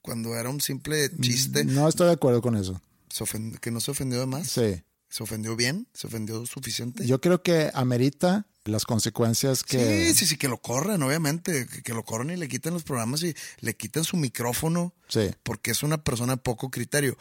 cuando 0.00 0.34
era 0.36 0.48
un 0.50 0.60
simple 0.60 1.10
chiste. 1.20 1.64
No 1.64 1.88
estoy 1.88 2.06
de 2.06 2.12
acuerdo 2.14 2.40
con 2.40 2.56
eso. 2.56 2.80
Se 3.10 3.24
ofend- 3.24 3.58
que 3.58 3.70
no 3.70 3.80
se 3.80 3.90
ofendió 3.90 4.20
de 4.20 4.26
más. 4.26 4.48
Sí. 4.48 4.82
¿Se 5.08 5.22
ofendió 5.22 5.54
bien? 5.56 5.86
¿Se 5.92 6.06
ofendió 6.06 6.44
suficiente? 6.46 7.06
Yo 7.06 7.20
creo 7.20 7.42
que 7.42 7.70
amerita 7.74 8.46
las 8.64 8.84
consecuencias 8.84 9.62
que... 9.62 10.12
Sí, 10.14 10.18
sí, 10.20 10.26
sí, 10.26 10.36
que 10.38 10.48
lo 10.48 10.58
corran, 10.58 11.02
obviamente. 11.02 11.66
Que, 11.66 11.82
que 11.82 11.92
lo 11.92 12.02
corran 12.04 12.30
y 12.30 12.36
le 12.36 12.48
quiten 12.48 12.72
los 12.72 12.82
programas 12.82 13.22
y 13.22 13.34
le 13.60 13.76
quiten 13.76 14.04
su 14.04 14.16
micrófono. 14.16 14.94
Sí. 15.08 15.30
Porque 15.42 15.70
es 15.70 15.82
una 15.82 16.02
persona 16.02 16.36
de 16.36 16.42
poco 16.42 16.70
criterio. 16.70 17.16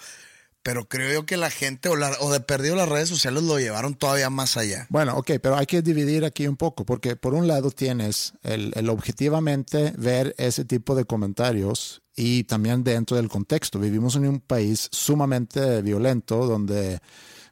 Pero 0.64 0.88
creo 0.88 1.12
yo 1.14 1.26
que 1.26 1.36
la 1.36 1.50
gente, 1.52 1.90
o, 1.90 1.96
la- 1.98 2.16
o 2.22 2.32
de 2.32 2.40
perdido 2.40 2.76
las 2.78 2.88
redes 2.88 3.10
sociales, 3.10 3.44
lo 3.44 3.60
llevaron 3.60 3.96
todavía 3.96 4.30
más 4.30 4.56
allá. 4.56 4.88
Bueno, 4.90 5.18
ok, 5.18 5.32
pero 5.42 5.58
hay 5.58 5.66
que 5.66 5.82
dividir 5.82 6.24
aquí 6.24 6.48
un 6.48 6.56
poco, 6.56 6.86
porque 6.86 7.18
por 7.18 7.34
un 7.34 7.48
lado 7.50 7.70
tienes 7.70 8.34
el, 8.44 8.72
el 8.76 8.90
objetivamente 8.90 9.94
ver 9.98 10.34
ese 10.38 10.64
tipo 10.64 10.96
de 10.96 11.04
comentarios 11.04 12.02
y 12.16 12.46
también 12.46 12.84
dentro 12.86 13.18
del 13.18 13.28
contexto. 13.28 13.78
Vivimos 13.78 14.16
en 14.16 14.26
un 14.28 14.40
país 14.40 14.88
sumamente 14.92 15.82
violento 15.82 16.46
donde 16.48 17.00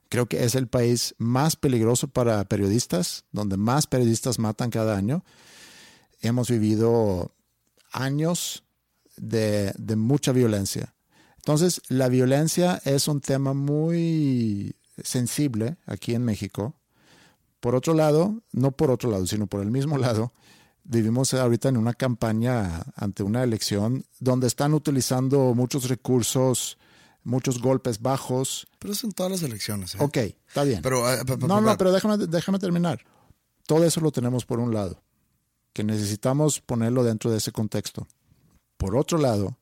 creo 0.07 0.25
que 0.27 0.45
es 0.45 0.55
el 0.55 0.67
país 0.67 1.13
más 1.17 1.55
peligroso 1.57 2.07
para 2.07 2.45
periodistas, 2.45 3.25
donde 3.33 3.57
más 3.57 3.87
periodistas 3.87 4.39
matan 4.39 4.69
cada 4.69 4.95
año. 4.95 5.25
Hemos 6.21 6.49
vivido 6.49 7.35
años 7.91 8.63
de, 9.17 9.73
de 9.77 9.95
mucha 9.97 10.31
violencia. 10.31 10.93
Entonces, 11.41 11.81
la 11.89 12.07
violencia 12.07 12.81
es 12.85 13.07
un 13.07 13.19
tema 13.19 13.53
muy 13.53 14.75
sensible 15.03 15.77
aquí 15.85 16.13
en 16.13 16.23
México. 16.23 16.75
Por 17.59 17.75
otro 17.75 17.93
lado, 17.93 18.41
no 18.51 18.71
por 18.71 18.91
otro 18.91 19.09
lado, 19.09 19.25
sino 19.25 19.47
por 19.47 19.61
el 19.61 19.71
mismo 19.71 19.97
lado, 19.97 20.33
vivimos 20.83 21.33
ahorita 21.33 21.69
en 21.69 21.77
una 21.77 21.93
campaña 21.93 22.83
ante 22.95 23.23
una 23.23 23.43
elección 23.43 24.05
donde 24.19 24.47
están 24.47 24.73
utilizando 24.73 25.53
muchos 25.55 25.89
recursos, 25.89 26.77
muchos 27.23 27.59
golpes 27.59 28.01
bajos. 28.01 28.67
Pero 28.79 28.93
es 28.93 29.03
en 29.03 29.11
todas 29.11 29.31
las 29.31 29.41
elecciones. 29.43 29.95
¿eh? 29.95 29.99
Ok, 29.99 30.17
está 30.47 30.63
bien. 30.63 30.81
Pero, 30.83 31.01
pa- 31.01 31.37
No, 31.47 31.59
no, 31.61 31.77
pero 31.77 31.91
déjame, 31.91 32.17
déjame 32.17 32.59
terminar. 32.59 32.99
Todo 33.65 33.83
eso 33.83 33.99
lo 34.01 34.11
tenemos 34.11 34.45
por 34.45 34.59
un 34.59 34.73
lado, 34.73 35.01
que 35.73 35.83
necesitamos 35.83 36.61
ponerlo 36.61 37.03
dentro 37.03 37.31
de 37.31 37.37
ese 37.37 37.51
contexto. 37.51 38.07
Por 38.77 38.95
otro 38.95 39.17
lado, 39.19 39.57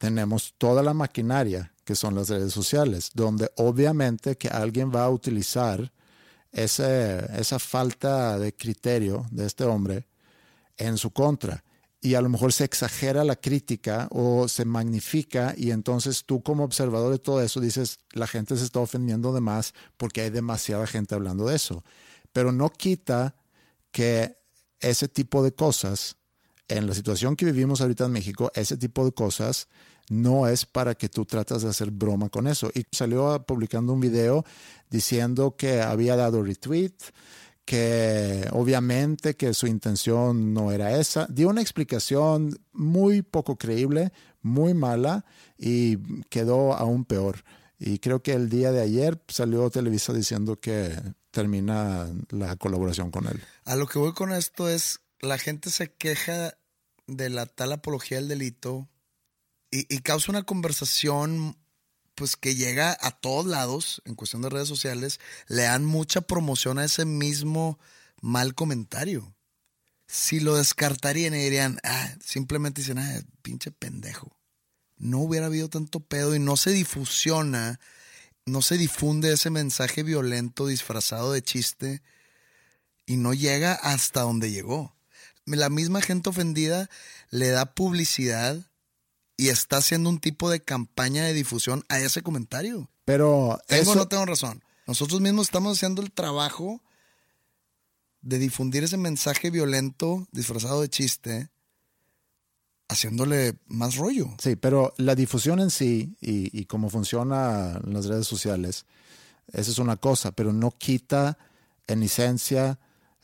tenemos 0.00 0.54
toda 0.56 0.82
la 0.82 0.94
maquinaria 0.94 1.74
que 1.84 1.94
son 1.94 2.14
las 2.14 2.30
redes 2.30 2.54
sociales, 2.54 3.10
donde 3.12 3.50
obviamente 3.56 4.38
que 4.38 4.48
alguien 4.48 4.90
va 4.90 5.04
a 5.04 5.10
utilizar 5.10 5.92
ese, 6.52 7.18
esa 7.38 7.58
falta 7.58 8.38
de 8.38 8.54
criterio 8.54 9.26
de 9.30 9.44
este 9.44 9.64
hombre 9.64 10.08
en 10.78 10.96
su 10.96 11.10
contra. 11.10 11.62
Y 12.00 12.14
a 12.14 12.22
lo 12.22 12.30
mejor 12.30 12.54
se 12.54 12.64
exagera 12.64 13.24
la 13.24 13.36
crítica 13.36 14.08
o 14.10 14.48
se 14.48 14.64
magnifica 14.64 15.52
y 15.54 15.70
entonces 15.70 16.24
tú 16.24 16.42
como 16.42 16.64
observador 16.64 17.12
de 17.12 17.18
todo 17.18 17.42
eso 17.42 17.60
dices, 17.60 17.98
la 18.12 18.26
gente 18.26 18.56
se 18.56 18.64
está 18.64 18.80
ofendiendo 18.80 19.34
de 19.34 19.42
más 19.42 19.74
porque 19.98 20.22
hay 20.22 20.30
demasiada 20.30 20.86
gente 20.86 21.14
hablando 21.14 21.44
de 21.44 21.56
eso. 21.56 21.84
Pero 22.32 22.52
no 22.52 22.70
quita 22.70 23.34
que 23.90 24.34
ese 24.78 25.08
tipo 25.08 25.42
de 25.42 25.52
cosas, 25.52 26.16
en 26.68 26.86
la 26.86 26.94
situación 26.94 27.36
que 27.36 27.44
vivimos 27.44 27.82
ahorita 27.82 28.06
en 28.06 28.12
México, 28.12 28.50
ese 28.54 28.78
tipo 28.78 29.04
de 29.04 29.12
cosas 29.12 29.68
no 30.10 30.48
es 30.48 30.66
para 30.66 30.94
que 30.96 31.08
tú 31.08 31.24
tratas 31.24 31.62
de 31.62 31.70
hacer 31.70 31.90
broma 31.90 32.28
con 32.28 32.46
eso. 32.48 32.70
Y 32.74 32.84
salió 32.90 33.42
publicando 33.46 33.92
un 33.92 34.00
video 34.00 34.44
diciendo 34.90 35.54
que 35.56 35.80
había 35.80 36.16
dado 36.16 36.42
retweet, 36.42 36.92
que 37.64 38.44
obviamente 38.52 39.36
que 39.36 39.54
su 39.54 39.68
intención 39.68 40.52
no 40.52 40.72
era 40.72 40.98
esa. 40.98 41.26
Dio 41.30 41.48
una 41.48 41.62
explicación 41.62 42.58
muy 42.72 43.22
poco 43.22 43.56
creíble, 43.56 44.12
muy 44.42 44.74
mala 44.74 45.24
y 45.56 45.96
quedó 46.24 46.74
aún 46.74 47.04
peor. 47.04 47.44
Y 47.78 48.00
creo 48.00 48.20
que 48.20 48.32
el 48.32 48.50
día 48.50 48.72
de 48.72 48.82
ayer 48.82 49.22
salió 49.28 49.70
Televisa 49.70 50.12
diciendo 50.12 50.58
que 50.58 50.92
termina 51.30 52.08
la 52.30 52.56
colaboración 52.56 53.12
con 53.12 53.28
él. 53.28 53.40
A 53.64 53.76
lo 53.76 53.86
que 53.86 54.00
voy 54.00 54.12
con 54.12 54.32
esto 54.32 54.68
es, 54.68 55.00
la 55.20 55.38
gente 55.38 55.70
se 55.70 55.92
queja 55.92 56.54
de 57.06 57.30
la 57.30 57.46
tal 57.46 57.72
apología 57.72 58.18
del 58.18 58.26
delito 58.26 58.88
y, 59.70 59.98
causa 60.00 60.32
una 60.32 60.42
conversación 60.42 61.56
pues 62.14 62.36
que 62.36 62.54
llega 62.54 62.96
a 63.00 63.12
todos 63.12 63.46
lados 63.46 64.02
en 64.04 64.14
cuestión 64.14 64.42
de 64.42 64.50
redes 64.50 64.68
sociales, 64.68 65.20
le 65.46 65.62
dan 65.62 65.84
mucha 65.84 66.20
promoción 66.20 66.78
a 66.78 66.84
ese 66.84 67.04
mismo 67.04 67.78
mal 68.20 68.54
comentario. 68.54 69.34
Si 70.06 70.40
lo 70.40 70.56
descartarían 70.56 71.34
y 71.34 71.38
dirían, 71.38 71.78
ah, 71.82 72.14
simplemente 72.22 72.82
dicen, 72.82 72.98
ah, 72.98 73.22
pinche 73.42 73.70
pendejo. 73.70 74.36
No 74.98 75.18
hubiera 75.20 75.46
habido 75.46 75.70
tanto 75.70 76.00
pedo 76.00 76.34
y 76.34 76.38
no 76.38 76.56
se 76.56 76.72
difusiona, 76.72 77.80
no 78.44 78.60
se 78.60 78.76
difunde 78.76 79.32
ese 79.32 79.48
mensaje 79.48 80.02
violento 80.02 80.66
disfrazado 80.66 81.32
de 81.32 81.42
chiste 81.42 82.02
y 83.06 83.16
no 83.16 83.32
llega 83.32 83.72
hasta 83.74 84.22
donde 84.22 84.50
llegó. 84.50 84.94
La 85.46 85.70
misma 85.70 86.02
gente 86.02 86.28
ofendida 86.28 86.90
le 87.30 87.48
da 87.48 87.74
publicidad 87.74 88.69
y 89.40 89.48
está 89.48 89.78
haciendo 89.78 90.10
un 90.10 90.20
tipo 90.20 90.50
de 90.50 90.60
campaña 90.60 91.24
de 91.24 91.32
difusión 91.32 91.82
a 91.88 91.98
ese 91.98 92.20
comentario. 92.22 92.90
Pero 93.06 93.58
¿Tengo 93.66 93.82
eso, 93.82 93.94
no 93.94 94.06
tengo 94.06 94.26
razón? 94.26 94.62
Nosotros 94.86 95.22
mismos 95.22 95.46
estamos 95.46 95.78
haciendo 95.78 96.02
el 96.02 96.12
trabajo 96.12 96.82
de 98.20 98.38
difundir 98.38 98.84
ese 98.84 98.98
mensaje 98.98 99.48
violento 99.48 100.28
disfrazado 100.30 100.82
de 100.82 100.90
chiste, 100.90 101.48
haciéndole 102.90 103.56
más 103.66 103.96
rollo. 103.96 104.28
Sí, 104.38 104.56
pero 104.56 104.92
la 104.98 105.14
difusión 105.14 105.58
en 105.58 105.70
sí 105.70 106.18
y, 106.20 106.54
y 106.58 106.66
cómo 106.66 106.90
funcionan 106.90 107.80
las 107.86 108.04
redes 108.04 108.26
sociales, 108.26 108.84
esa 109.54 109.70
es 109.70 109.78
una 109.78 109.96
cosa, 109.96 110.32
pero 110.32 110.52
no 110.52 110.70
quita 110.70 111.38
en 111.86 112.02
esencia 112.02 112.78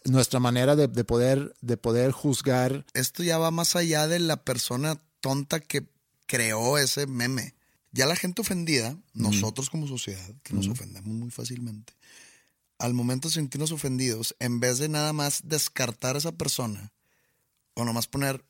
nuestra 0.06 0.40
manera 0.40 0.76
de, 0.76 0.88
de 0.88 1.04
poder, 1.04 1.54
de 1.60 1.76
poder 1.76 2.12
juzgar. 2.12 2.86
Esto 2.94 3.22
ya 3.22 3.36
va 3.36 3.50
más 3.50 3.76
allá 3.76 4.06
de 4.08 4.18
la 4.18 4.44
persona 4.44 5.02
tonta 5.20 5.60
que 5.60 5.94
creó 6.26 6.78
ese 6.78 7.06
meme. 7.06 7.54
Ya 7.92 8.06
la 8.06 8.16
gente 8.16 8.42
ofendida, 8.42 8.96
nosotros 9.14 9.70
como 9.70 9.86
sociedad, 9.86 10.28
que 10.42 10.52
nos 10.52 10.68
ofendemos 10.68 11.08
muy 11.08 11.30
fácilmente, 11.30 11.94
al 12.78 12.92
momento 12.92 13.28
de 13.28 13.34
sentirnos 13.34 13.72
ofendidos, 13.72 14.36
en 14.38 14.60
vez 14.60 14.78
de 14.78 14.88
nada 14.88 15.12
más 15.14 15.40
descartar 15.44 16.14
a 16.14 16.18
esa 16.18 16.32
persona 16.32 16.92
o 17.74 17.84
nomás 17.84 18.06
poner, 18.06 18.44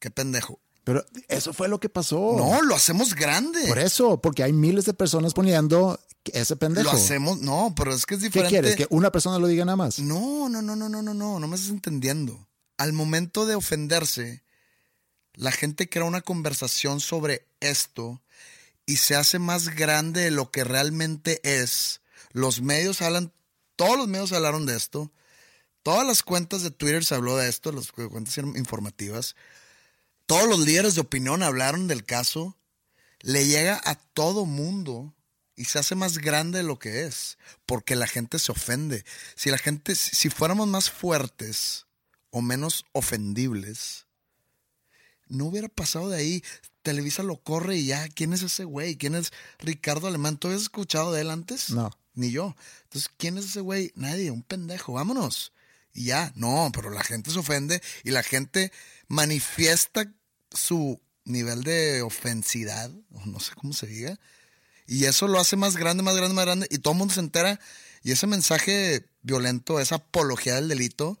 qué 0.00 0.10
pendejo. 0.10 0.60
Pero 0.84 1.04
eso 1.28 1.52
fue 1.52 1.68
lo 1.68 1.78
que 1.80 1.88
pasó. 1.90 2.34
No, 2.36 2.62
lo 2.62 2.74
hacemos 2.74 3.14
grande. 3.14 3.66
Por 3.68 3.78
eso, 3.78 4.20
porque 4.20 4.42
hay 4.42 4.52
miles 4.52 4.86
de 4.86 4.94
personas 4.94 5.34
poniendo 5.34 6.00
ese 6.32 6.56
pendejo. 6.56 6.90
Lo 6.90 6.96
hacemos, 6.96 7.40
no, 7.40 7.74
pero 7.76 7.92
es 7.92 8.06
que 8.06 8.14
es 8.14 8.20
¿Qué 8.20 8.26
diferente. 8.28 8.50
quieres? 8.50 8.76
¿Que 8.76 8.86
una 8.88 9.12
persona 9.12 9.38
lo 9.38 9.46
diga 9.48 9.64
nada 9.64 9.76
más? 9.76 9.98
No, 9.98 10.48
no, 10.48 10.62
no, 10.62 10.76
no, 10.76 10.88
no, 10.88 11.02
no, 11.02 11.12
no, 11.14 11.38
no 11.38 11.46
me 11.46 11.56
estás 11.56 11.70
entendiendo. 11.70 12.48
Al 12.78 12.92
momento 12.94 13.44
de 13.44 13.54
ofenderse, 13.54 14.42
la 15.38 15.52
gente 15.52 15.88
crea 15.88 16.04
una 16.04 16.20
conversación 16.20 16.98
sobre 17.00 17.46
esto 17.60 18.20
y 18.86 18.96
se 18.96 19.14
hace 19.14 19.38
más 19.38 19.68
grande 19.68 20.22
de 20.22 20.30
lo 20.32 20.50
que 20.50 20.64
realmente 20.64 21.40
es. 21.44 22.00
Los 22.32 22.60
medios 22.60 23.02
hablan, 23.02 23.32
todos 23.76 23.96
los 23.96 24.08
medios 24.08 24.32
hablaron 24.32 24.66
de 24.66 24.76
esto. 24.76 25.12
Todas 25.84 26.04
las 26.04 26.24
cuentas 26.24 26.62
de 26.62 26.72
Twitter 26.72 27.04
se 27.04 27.14
habló 27.14 27.36
de 27.36 27.48
esto, 27.48 27.70
las 27.70 27.92
cuentas 27.92 28.36
informativas. 28.36 29.36
Todos 30.26 30.48
los 30.48 30.58
líderes 30.58 30.96
de 30.96 31.02
opinión 31.02 31.44
hablaron 31.44 31.86
del 31.86 32.04
caso. 32.04 32.56
Le 33.20 33.46
llega 33.46 33.80
a 33.84 33.94
todo 33.94 34.44
mundo 34.44 35.14
y 35.54 35.66
se 35.66 35.78
hace 35.78 35.94
más 35.94 36.18
grande 36.18 36.58
de 36.58 36.64
lo 36.64 36.80
que 36.80 37.04
es, 37.04 37.38
porque 37.64 37.94
la 37.94 38.08
gente 38.08 38.40
se 38.40 38.50
ofende. 38.50 39.04
Si 39.36 39.50
la 39.50 39.58
gente, 39.58 39.94
si 39.94 40.30
fuéramos 40.30 40.66
más 40.66 40.90
fuertes 40.90 41.86
o 42.30 42.42
menos 42.42 42.86
ofendibles, 42.92 44.07
no 45.28 45.46
hubiera 45.46 45.68
pasado 45.68 46.10
de 46.10 46.18
ahí. 46.18 46.44
Televisa 46.82 47.22
lo 47.22 47.36
corre 47.38 47.76
y 47.76 47.86
ya, 47.86 48.08
¿quién 48.08 48.32
es 48.32 48.42
ese 48.42 48.64
güey? 48.64 48.96
¿Quién 48.96 49.14
es 49.14 49.32
Ricardo 49.58 50.06
Alemán? 50.06 50.38
¿Tú 50.38 50.48
has 50.48 50.62
escuchado 50.62 51.12
de 51.12 51.22
él 51.22 51.30
antes? 51.30 51.70
No. 51.70 51.90
Ni 52.14 52.30
yo. 52.30 52.56
Entonces, 52.84 53.10
¿quién 53.16 53.38
es 53.38 53.46
ese 53.46 53.60
güey? 53.60 53.92
Nadie, 53.94 54.30
un 54.30 54.42
pendejo, 54.42 54.94
vámonos. 54.94 55.52
Y 55.92 56.04
ya, 56.04 56.32
no, 56.36 56.70
pero 56.72 56.90
la 56.90 57.02
gente 57.02 57.30
se 57.30 57.38
ofende 57.38 57.82
y 58.04 58.10
la 58.10 58.22
gente 58.22 58.72
manifiesta 59.08 60.12
su 60.50 61.00
nivel 61.24 61.62
de 61.62 62.02
ofensidad, 62.02 62.90
o 63.12 63.26
no 63.26 63.40
sé 63.40 63.52
cómo 63.54 63.72
se 63.72 63.86
diga, 63.86 64.18
y 64.86 65.04
eso 65.04 65.28
lo 65.28 65.38
hace 65.38 65.56
más 65.56 65.76
grande, 65.76 66.02
más 66.02 66.16
grande, 66.16 66.34
más 66.34 66.44
grande, 66.46 66.68
y 66.70 66.78
todo 66.78 66.92
el 66.92 66.98
mundo 66.98 67.14
se 67.14 67.20
entera, 67.20 67.60
y 68.02 68.12
ese 68.12 68.26
mensaje 68.26 69.06
violento, 69.22 69.80
esa 69.80 69.96
apología 69.96 70.54
del 70.54 70.68
delito, 70.68 71.20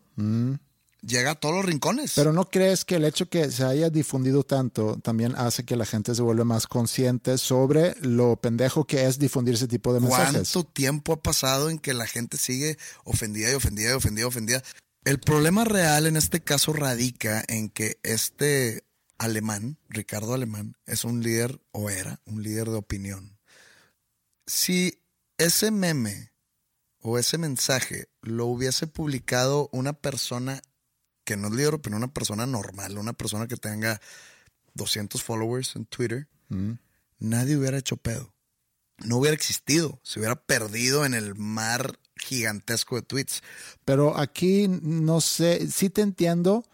llega 1.00 1.32
a 1.32 1.34
todos 1.34 1.54
los 1.54 1.64
rincones. 1.64 2.12
Pero 2.14 2.32
¿no 2.32 2.48
crees 2.48 2.84
que 2.84 2.96
el 2.96 3.04
hecho 3.04 3.28
que 3.28 3.50
se 3.50 3.64
haya 3.64 3.90
difundido 3.90 4.42
tanto 4.44 4.98
también 4.98 5.34
hace 5.36 5.64
que 5.64 5.76
la 5.76 5.86
gente 5.86 6.14
se 6.14 6.22
vuelva 6.22 6.44
más 6.44 6.66
consciente 6.66 7.38
sobre 7.38 7.94
lo 8.00 8.36
pendejo 8.36 8.84
que 8.84 9.06
es 9.06 9.18
difundir 9.18 9.54
ese 9.54 9.68
tipo 9.68 9.92
de 9.92 10.00
mensajes? 10.00 10.32
¿Cuánto 10.52 10.64
tiempo 10.64 11.12
ha 11.12 11.22
pasado 11.22 11.70
en 11.70 11.78
que 11.78 11.94
la 11.94 12.06
gente 12.06 12.36
sigue 12.36 12.78
ofendida 13.04 13.50
y 13.50 13.54
ofendida 13.54 13.90
y 13.90 13.94
ofendida 13.94 14.24
y 14.24 14.28
ofendida? 14.28 14.62
El 15.04 15.20
problema 15.20 15.64
real 15.64 16.06
en 16.06 16.16
este 16.16 16.40
caso 16.40 16.72
radica 16.72 17.44
en 17.48 17.70
que 17.70 17.98
este 18.02 18.84
alemán, 19.16 19.78
Ricardo 19.88 20.34
Alemán, 20.34 20.76
es 20.86 21.04
un 21.04 21.22
líder 21.22 21.60
o 21.72 21.90
era 21.90 22.20
un 22.26 22.42
líder 22.42 22.68
de 22.68 22.76
opinión. 22.76 23.38
Si 24.46 25.02
ese 25.38 25.70
meme 25.70 26.32
o 27.00 27.18
ese 27.18 27.38
mensaje 27.38 28.08
lo 28.22 28.46
hubiese 28.46 28.86
publicado 28.86 29.68
una 29.72 29.92
persona 29.92 30.62
que 31.28 31.36
no 31.36 31.48
es 31.48 31.52
líder 31.52 31.72
de 31.72 31.76
opinión, 31.76 32.02
una 32.02 32.14
persona 32.14 32.46
normal, 32.46 32.96
una 32.96 33.12
persona 33.12 33.46
que 33.46 33.58
tenga 33.58 34.00
200 34.72 35.22
followers 35.22 35.76
en 35.76 35.84
Twitter, 35.84 36.26
nadie 37.18 37.58
hubiera 37.58 37.76
hecho 37.76 37.98
pedo. 37.98 38.32
No 39.04 39.18
hubiera 39.18 39.34
existido, 39.34 40.00
se 40.02 40.20
hubiera 40.20 40.36
perdido 40.36 41.04
en 41.04 41.12
el 41.12 41.34
mar 41.34 41.98
gigantesco 42.16 42.96
de 42.96 43.02
tweets. 43.02 43.42
Pero 43.84 44.16
aquí 44.16 44.68
no 44.68 45.20
sé, 45.20 45.70
sí 45.70 45.90
te 45.90 46.00
entiendo, 46.00 46.64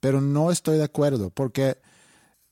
pero 0.00 0.22
no 0.22 0.50
estoy 0.50 0.78
de 0.78 0.84
acuerdo, 0.84 1.28
porque 1.28 1.76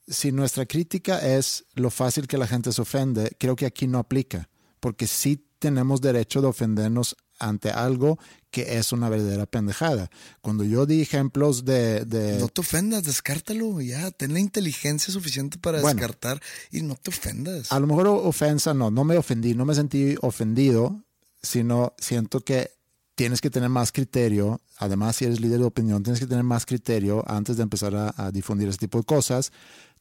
si 0.06 0.32
nuestra 0.32 0.66
crítica 0.66 1.20
es 1.20 1.64
lo 1.72 1.88
fácil 1.88 2.26
que 2.26 2.36
la 2.36 2.46
gente 2.46 2.70
se 2.70 2.82
ofende, 2.82 3.34
creo 3.40 3.56
que 3.56 3.64
aquí 3.64 3.86
no 3.86 3.98
aplica, 3.98 4.50
porque 4.78 5.06
sí 5.06 5.42
tenemos 5.58 6.02
derecho 6.02 6.42
de 6.42 6.48
ofendernos 6.48 7.16
ante 7.38 7.70
algo 7.70 8.18
que 8.50 8.78
es 8.78 8.92
una 8.92 9.08
verdadera 9.08 9.46
pendejada. 9.46 10.10
Cuando 10.40 10.64
yo 10.64 10.86
di 10.86 11.02
ejemplos 11.02 11.64
de... 11.64 12.04
de 12.06 12.38
No 12.38 12.48
te 12.48 12.60
ofendas, 12.62 13.04
descártalo 13.04 13.80
ya, 13.80 14.10
ten 14.10 14.32
la 14.32 14.40
inteligencia 14.40 15.12
suficiente 15.12 15.58
para 15.58 15.80
Bueno. 15.82 15.96
descartar 16.00 16.40
y 16.70 16.82
no 16.82 16.94
te 16.96 17.10
ofendas. 17.10 17.70
a 17.70 17.78
lo 17.80 17.86
mejor 17.86 18.06
ofensa 18.08 18.72
no, 18.72 18.90
no 18.90 19.04
me 19.04 19.16
ofendí, 19.18 19.54
no 19.54 19.64
me 19.66 19.74
sentí 19.74 20.14
ofendido, 20.22 21.04
sino 21.42 21.94
siento 21.98 22.40
que 22.40 22.70
tienes 23.14 23.40
que 23.40 23.50
tener 23.50 23.68
más 23.68 23.92
criterio. 23.92 24.60
Además, 24.78 25.16
si 25.16 25.24
eres 25.26 25.40
líder 25.40 25.58
de 25.60 25.64
opinión, 25.64 26.02
tienes 26.02 26.20
que 26.20 26.26
tener 26.26 26.44
más 26.44 26.66
criterio 26.66 27.24
antes 27.26 27.56
de 27.56 27.62
empezar 27.62 27.94
a, 27.94 28.14
a 28.16 28.30
difundir 28.30 28.68
ese 28.68 28.78
tipo 28.78 28.98
de 28.98 29.04
cosas, 29.04 29.52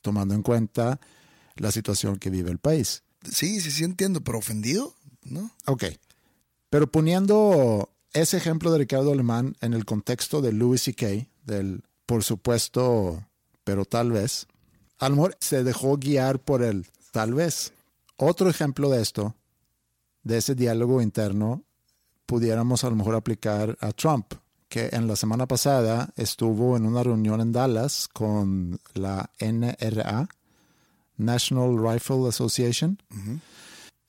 tomando 0.02 0.34
en 0.34 0.42
cuenta 0.42 1.00
la 1.56 1.72
situación 1.72 2.18
que 2.18 2.30
vive 2.30 2.52
el 2.52 2.60
país. 2.60 3.04
Sí, 3.30 3.60
sí, 3.62 3.72
sí 3.72 3.84
entiendo, 3.84 4.22
pero 4.22 4.38
ofendido, 4.38 4.94
¿no? 5.24 5.50
Ok. 5.66 5.86
Pero 6.70 6.92
poniendo 6.92 7.90
ese 8.14 8.38
ejemplo 8.38 8.72
de 8.72 8.80
Ricardo 8.80 9.12
Alemán 9.12 9.56
en 9.62 9.74
el 9.74 9.86
contexto 9.86 10.42
de 10.42 10.52
Louis 10.52 10.82
C.K., 10.82 11.28
del 11.46 11.84
por 12.06 12.24
supuesto, 12.24 13.24
pero 13.64 13.86
tal 13.86 14.12
vez, 14.12 14.48
a 15.00 15.10
lo 15.10 15.16
mejor 15.16 15.38
se 15.40 15.64
dejó 15.64 15.98
guiar 15.98 16.40
por 16.40 16.64
el 16.64 16.88
tal 17.12 17.34
vez. 17.34 17.74
Otro 18.18 18.50
ejemplo 18.50 18.90
de 18.90 19.02
esto, 19.02 19.36
de 20.24 20.38
ese 20.38 20.56
diálogo 20.56 21.02
interno, 21.02 21.64
pudiéramos 22.26 22.84
a 22.84 22.90
lo 22.90 22.96
mejor 22.96 23.16
aplicar 23.16 23.78
a 23.82 23.92
Trump, 23.92 24.34
que 24.70 24.90
en 24.92 25.08
la 25.08 25.16
semana 25.16 25.48
pasada 25.48 26.14
estuvo 26.16 26.78
en 26.78 26.86
una 26.86 27.04
reunión 27.04 27.42
en 27.42 27.52
Dallas 27.52 28.08
con 28.12 28.80
la 28.94 29.30
NRA, 29.40 30.28
National 31.18 31.78
Rifle 31.78 32.28
Association, 32.28 32.98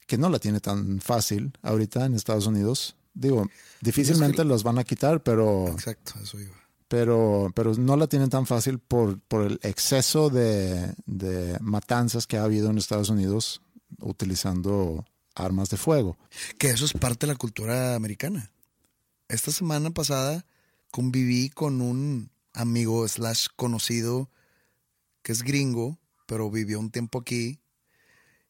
que 0.07 0.19
no 0.19 0.29
la 0.29 0.39
tiene 0.39 0.61
tan 0.61 1.01
fácil 1.01 1.53
ahorita 1.63 2.05
en 2.07 2.15
Estados 2.15 2.47
Unidos. 2.47 2.97
Digo, 3.15 3.49
difícilmente 3.81 4.45
los 4.45 4.63
van 4.63 4.79
a 4.79 4.85
quitar, 4.85 5.23
pero, 5.23 5.69
Exacto, 5.69 6.13
eso 6.23 6.39
iba. 6.41 6.55
pero, 6.89 7.51
pero 7.55 7.75
no 7.75 7.97
la 7.97 8.07
tienen 8.07 8.29
tan 8.31 8.47
fácil 8.47 8.79
por, 8.79 9.19
por 9.21 9.47
el 9.47 9.59
exceso 9.63 10.29
de, 10.31 10.95
de 11.07 11.57
matanzas 11.61 12.27
que 12.27 12.37
ha 12.37 12.45
habido 12.45 12.71
en 12.71 12.79
Estados 12.79 13.09
Unidos 13.09 13.63
utilizando 14.01 15.05
armas 15.35 15.71
de 15.71 15.77
fuego. 15.77 16.17
Que 16.59 16.71
eso 16.71 16.85
es 16.85 16.93
parte 16.93 17.27
de 17.27 17.33
la 17.33 17.39
cultura 17.39 17.95
americana. 17.95 18.51
Esta 19.29 19.51
semana 19.51 19.91
pasada 19.91 20.45
conviví 20.91 21.51
con 21.51 21.81
un 21.81 22.31
amigo 22.53 23.07
slash 23.09 23.49
conocido 23.57 24.31
que 25.23 25.33
es 25.33 25.43
gringo, 25.43 25.99
pero 26.27 26.51
vivió 26.51 26.79
un 26.79 26.91
tiempo 26.91 27.19
aquí. 27.19 27.59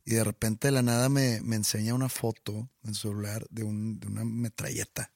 Y 0.07 0.15
de 0.15 0.25
repente 0.25 0.69
de 0.69 0.73
la 0.73 0.83
nada 0.83 1.09
me, 1.09 1.41
me 1.43 1.57
enseña 1.57 1.93
una 1.93 2.09
foto 2.09 2.71
en 2.85 2.95
su 2.95 3.09
celular 3.09 3.45
de, 3.51 3.65
un, 3.65 3.99
de 4.01 4.07
una 4.07 4.25
metralleta, 4.25 5.13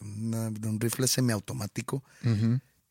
una- 0.00 0.50
de 0.50 0.68
un 0.68 0.78
rifle 0.78 1.08
semiautomático. 1.08 2.04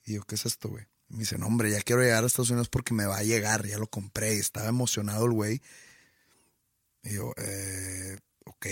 Y 0.05 0.15
yo, 0.15 0.23
¿qué 0.23 0.35
es 0.35 0.45
esto, 0.47 0.67
güey? 0.69 0.85
Me 1.09 1.19
dice, 1.19 1.37
no, 1.37 1.45
hombre, 1.45 1.69
ya 1.69 1.79
quiero 1.81 2.01
llegar 2.01 2.23
a 2.23 2.27
Estados 2.27 2.49
Unidos 2.49 2.69
porque 2.69 2.93
me 2.95 3.05
va 3.05 3.17
a 3.19 3.23
llegar, 3.23 3.65
ya 3.67 3.77
lo 3.77 3.85
compré. 3.87 4.35
Y 4.35 4.39
estaba 4.39 4.67
emocionado 4.67 5.25
el 5.25 5.31
güey. 5.31 5.61
Y 7.03 7.13
yo, 7.15 7.33
eh, 7.37 8.17
ok, 8.45 8.65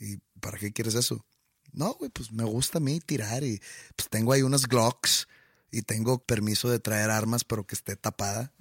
¿y 0.00 0.16
para 0.40 0.58
qué 0.58 0.72
quieres 0.72 0.94
eso? 0.94 1.24
No, 1.72 1.94
güey, 1.94 2.10
pues 2.10 2.32
me 2.32 2.44
gusta 2.44 2.78
a 2.78 2.80
mí 2.80 3.00
tirar 3.00 3.44
y 3.44 3.60
pues 3.94 4.08
tengo 4.08 4.32
ahí 4.32 4.42
unas 4.42 4.66
Glocks 4.66 5.28
y 5.70 5.82
tengo 5.82 6.18
permiso 6.18 6.70
de 6.70 6.78
traer 6.78 7.10
armas, 7.10 7.44
pero 7.44 7.66
que 7.66 7.74
esté 7.74 7.96
tapada, 7.96 8.52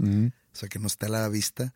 o 0.53 0.55
sea, 0.55 0.67
que 0.69 0.79
no 0.79 0.87
esté 0.87 1.05
a 1.05 1.09
la 1.09 1.29
vista. 1.29 1.73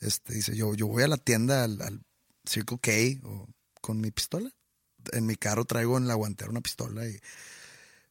Este, 0.00 0.34
dice, 0.34 0.56
yo, 0.56 0.74
yo 0.74 0.86
voy 0.86 1.02
a 1.02 1.08
la 1.08 1.16
tienda, 1.16 1.64
al, 1.64 1.80
al 1.82 2.00
Circle 2.48 2.78
K, 2.80 3.26
o 3.26 3.48
con 3.80 4.00
mi 4.00 4.10
pistola. 4.10 4.50
En 5.12 5.26
mi 5.26 5.36
carro 5.36 5.64
traigo 5.64 5.96
en 5.96 6.06
la 6.06 6.14
guantera 6.14 6.50
una 6.50 6.60
pistola 6.60 7.06
y 7.08 7.18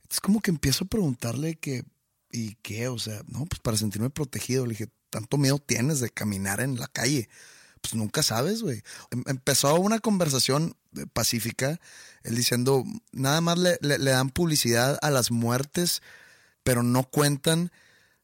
es 0.10 0.20
como 0.22 0.42
que 0.42 0.52
empiezo 0.52 0.86
a 0.86 0.88
preguntarle 0.88 1.56
que, 1.56 1.84
¿y 2.32 2.56
qué? 2.56 2.88
O 2.88 2.98
sea, 2.98 3.22
no, 3.28 3.46
pues 3.46 3.60
para 3.62 3.78
sentirme 3.78 4.10
protegido. 4.10 4.66
Le 4.66 4.72
dije, 4.72 4.88
¿tanto 5.10 5.38
miedo 5.38 5.60
tienes 5.60 6.00
de 6.00 6.10
caminar 6.10 6.62
en 6.62 6.80
la 6.80 6.88
calle? 6.88 7.30
Pues 7.82 7.94
nunca 7.94 8.24
sabes, 8.24 8.64
güey. 8.64 8.82
Em- 9.12 9.24
Empezó 9.28 9.76
una 9.80 10.00
conversación 10.00 10.76
eh, 10.96 11.06
pacífica, 11.12 11.80
él 12.24 12.36
diciendo, 12.36 12.84
nada 13.12 13.42
más 13.42 13.58
le, 13.60 13.78
le- 13.82 14.00
le 14.00 14.12
dan 14.12 14.30
publicidad 14.30 14.98
a 15.02 15.12
las 15.12 15.30
muertes, 15.30 16.02
pero 16.64 16.84
no 16.84 17.04
cuentan 17.04 17.72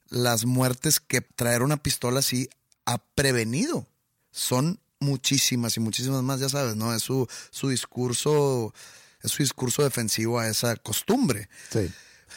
las 0.10 0.46
muertes 0.46 1.00
que 1.00 1.22
traer 1.22 1.62
una 1.64 1.78
pistola 1.78 2.20
así 2.20 2.50
ha 2.86 2.98
prevenido. 3.16 3.88
Son 4.32 4.80
muchísimas 5.00 5.78
y 5.78 5.80
muchísimas 5.80 6.24
más, 6.24 6.40
ya 6.40 6.50
sabes, 6.50 6.76
¿no? 6.76 6.94
Es 6.94 7.04
su, 7.04 7.28
su 7.52 7.70
discurso, 7.70 8.74
es 9.22 9.32
su 9.32 9.44
discurso 9.44 9.84
defensivo 9.84 10.40
a 10.40 10.48
esa 10.48 10.76
costumbre. 10.78 11.50
Sí. 11.70 11.92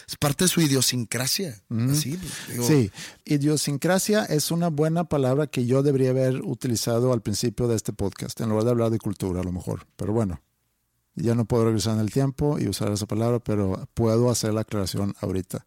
es 0.08 0.16
parte 0.18 0.44
de 0.44 0.48
su 0.48 0.60
idiosincrasia. 0.60 1.62
Así, 1.90 2.18
digo, 2.50 2.66
Sí, 2.66 2.90
idiosincrasia 3.24 4.24
es 4.24 4.50
una 4.50 4.68
buena 4.68 5.04
palabra 5.04 5.46
que 5.46 5.64
yo 5.66 5.82
debería 5.82 6.10
haber 6.10 6.42
utilizado 6.42 7.12
al 7.12 7.22
principio 7.22 7.68
de 7.68 7.76
este 7.76 7.92
podcast, 7.92 8.40
en 8.40 8.48
lugar 8.50 8.64
de 8.64 8.70
hablar 8.70 8.90
de 8.90 8.98
cultura 8.98 9.40
a 9.40 9.44
lo 9.44 9.52
mejor. 9.52 9.86
Pero 9.96 10.12
bueno, 10.12 10.40
ya 11.14 11.34
no 11.34 11.46
puedo 11.46 11.64
regresar 11.64 11.94
en 11.94 12.00
el 12.00 12.12
tiempo 12.12 12.58
y 12.58 12.68
usar 12.68 12.92
esa 12.92 13.06
palabra, 13.06 13.38
pero 13.38 13.88
puedo 13.94 14.30
hacer 14.30 14.52
la 14.52 14.62
aclaración 14.62 15.14
ahorita. 15.20 15.66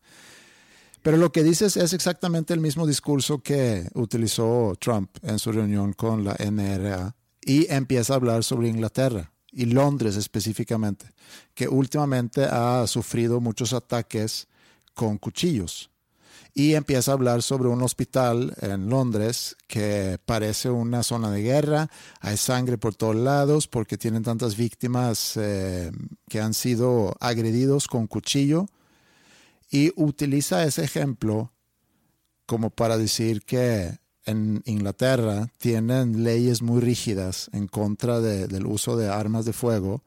Pero 1.02 1.18
lo 1.18 1.32
que 1.32 1.43
dices 1.43 1.78
es 1.78 1.93
exactamente 1.93 2.54
el 2.54 2.60
mismo 2.60 2.86
discurso 2.86 3.39
que 3.39 3.88
utilizó 3.93 4.76
Trump 4.80 5.10
en 5.22 5.39
su 5.39 5.52
reunión 5.52 5.93
con 5.93 6.24
la 6.24 6.36
NRA 6.36 7.16
y 7.41 7.72
empieza 7.72 8.14
a 8.14 8.16
hablar 8.18 8.43
sobre 8.43 8.68
Inglaterra 8.68 9.32
y 9.52 9.66
Londres 9.66 10.18
específicamente, 10.18 11.08
que 11.54 11.68
últimamente 11.68 12.43
ha 12.43 12.86
sufrido 12.88 13.39
muchos 13.39 13.74
ataques 13.74 14.47
con 14.93 15.18
cuchillos. 15.18 15.89
Y 16.54 16.74
empieza 16.74 17.12
a 17.12 17.14
hablar 17.14 17.43
sobre 17.43 17.70
un 17.70 17.82
hospital 17.82 18.54
en 18.62 18.89
Londres 18.89 19.56
que 19.68 20.20
parece 20.26 20.70
una 20.70 21.04
zona 21.04 21.32
de 21.32 21.43
guerra, 21.43 21.89
hay 22.20 22.38
sangre 22.38 22.78
por 22.78 22.95
todos 22.95 23.16
lados 23.16 23.68
porque 23.68 23.97
tienen 23.97 24.24
tantas 24.24 24.58
víctimas 24.58 25.38
eh, 25.38 25.91
que 26.28 26.41
han 26.41 26.54
sido 26.54 27.16
agredidos 27.20 27.88
con 27.88 28.08
cuchillo 28.08 28.66
y 29.70 29.91
utiliza 29.95 30.63
ese 30.63 30.84
ejemplo 30.84 31.51
como 32.45 32.70
para 32.72 32.97
decir 32.97 33.43
que 33.43 33.99
en 34.26 34.61
Inglaterra 34.65 35.51
tienen 35.57 36.24
leyes 36.24 36.61
muy 36.61 36.82
rígidas 36.82 37.49
en 37.53 37.67
contra 37.67 38.20
de- 38.20 38.47
del 38.47 38.65
uso 38.65 38.97
de 38.97 39.09
armas 39.09 39.45
de 39.45 39.53
fuego 39.53 40.03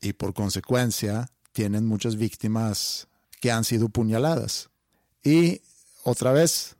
y 0.00 0.14
por 0.14 0.34
consecuencia 0.34 1.28
tienen 1.52 1.86
muchas 1.86 2.16
víctimas 2.16 3.08
que 3.40 3.50
han 3.52 3.64
sido 3.64 3.88
puñaladas. 3.88 4.70
Y 5.22 5.60
otra 6.02 6.32
vez, 6.32 6.76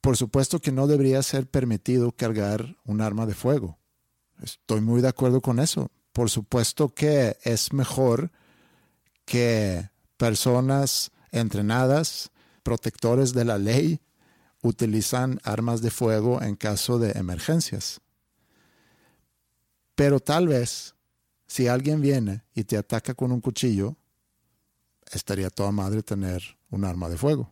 por 0.00 0.16
supuesto 0.16 0.60
que 0.60 0.72
no 0.72 0.86
debería 0.86 1.22
ser 1.22 1.46
permitido 1.46 2.12
cargar 2.12 2.76
un 2.84 3.00
arma 3.00 3.26
de 3.26 3.34
fuego. 3.34 3.78
Estoy 4.42 4.80
muy 4.80 5.00
de 5.00 5.08
acuerdo 5.08 5.40
con 5.40 5.60
eso. 5.60 5.90
Por 6.12 6.28
supuesto 6.28 6.88
que 6.92 7.36
es 7.44 7.72
mejor 7.72 8.30
que 9.24 9.88
personas 10.22 11.10
entrenadas, 11.32 12.30
protectores 12.62 13.32
de 13.32 13.44
la 13.44 13.58
ley, 13.58 14.00
utilizan 14.62 15.40
armas 15.42 15.82
de 15.82 15.90
fuego 15.90 16.40
en 16.40 16.54
caso 16.54 17.00
de 17.00 17.10
emergencias. 17.18 18.00
Pero 19.96 20.20
tal 20.20 20.46
vez, 20.46 20.94
si 21.48 21.66
alguien 21.66 22.00
viene 22.00 22.44
y 22.54 22.62
te 22.62 22.76
ataca 22.76 23.14
con 23.14 23.32
un 23.32 23.40
cuchillo, 23.40 23.96
estaría 25.10 25.50
toda 25.50 25.72
madre 25.72 26.04
tener 26.04 26.40
un 26.70 26.84
arma 26.84 27.08
de 27.08 27.18
fuego. 27.18 27.51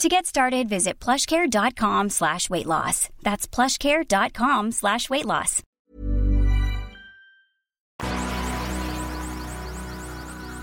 To 0.00 0.08
get 0.08 0.26
started, 0.26 0.68
visit 0.68 1.00
plushcare.com 1.00 2.10
slash 2.10 2.50
weight 2.50 2.66
loss. 2.66 3.08
That's 3.22 3.46
plushcare.com 3.48 4.72
slash 4.72 5.08
weight 5.08 5.24
loss. 5.24 5.62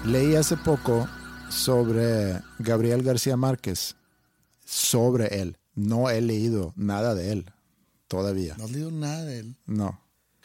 Leí 0.05 0.36
hace 0.36 0.57
poco 0.57 1.07
sobre 1.49 2.41
Gabriel 2.59 3.03
García 3.03 3.38
Márquez, 3.38 3.95
sobre 4.65 5.39
él. 5.41 5.57
No 5.75 6.09
he 6.09 6.21
leído 6.21 6.73
nada 6.75 7.15
de 7.15 7.31
él 7.31 7.51
todavía. 8.07 8.55
no 8.57 8.65
has 8.65 8.71
leído 8.71 8.91
nada 8.91 9.23
de 9.25 9.39
él. 9.39 9.57
No. 9.65 9.99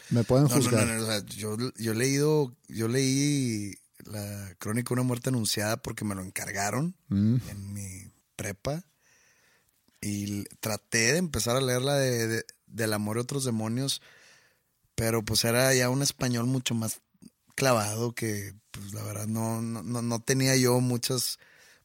Me 0.09 0.23
pueden 0.23 0.45
No, 0.47 0.49
no, 0.49 0.55
juzgar. 0.55 0.87
no, 0.87 0.95
no, 0.95 1.03
o 1.03 1.05
sea, 1.05 1.23
yo, 1.27 1.57
yo 1.77 1.91
he 1.91 1.95
leído, 1.95 2.55
yo 2.69 2.87
leí 2.87 3.75
la 4.05 4.55
crónica 4.57 4.89
de 4.89 4.93
una 4.93 5.03
muerte 5.03 5.29
anunciada 5.29 5.77
porque 5.77 6.03
me 6.05 6.15
lo 6.15 6.23
encargaron 6.23 6.95
en 7.11 7.73
mi 7.73 8.08
prepa 8.39 8.85
y 10.01 10.45
traté 10.61 11.11
de 11.13 11.17
empezar 11.17 11.57
a 11.57 11.61
leerla 11.61 11.95
de, 11.95 12.27
de- 12.27 12.45
del 12.67 12.93
amor 12.93 13.17
y 13.17 13.19
otros 13.19 13.43
demonios, 13.43 14.01
pero 14.95 15.23
pues 15.23 15.43
era 15.43 15.73
ya 15.73 15.89
un 15.89 16.01
español 16.01 16.45
mucho 16.45 16.73
más 16.73 17.01
clavado 17.55 18.13
que 18.13 18.53
pues 18.71 18.93
la 18.93 19.03
verdad 19.03 19.27
no, 19.27 19.61
no, 19.61 19.83
no, 19.83 20.01
no 20.01 20.19
tenía 20.21 20.55
yo 20.55 20.79
muchas, 20.79 21.37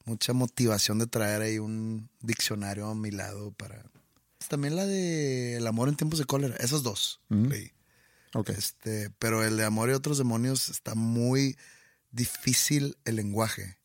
mucha 0.04 0.32
motivación 0.32 0.98
de 1.00 1.06
traer 1.08 1.42
ahí 1.42 1.58
un 1.58 2.08
diccionario 2.20 2.86
a 2.86 2.94
mi 2.94 3.10
lado 3.10 3.50
para... 3.52 3.82
También 4.48 4.76
la 4.76 4.84
de 4.86 5.56
El 5.56 5.66
amor 5.66 5.88
en 5.88 5.96
tiempos 5.96 6.18
de 6.18 6.26
cólera, 6.26 6.54
esos 6.56 6.82
dos 6.82 7.20
leí. 7.48 7.72
Ok. 8.34 8.50
Este, 8.50 9.10
pero 9.18 9.42
el 9.42 9.56
de 9.56 9.64
amor 9.64 9.88
y 9.90 9.94
otros 9.94 10.18
demonios 10.18 10.68
está 10.68 10.94
muy 10.94 11.56
difícil 12.12 12.96
el 13.06 13.16
lenguaje. 13.16 13.78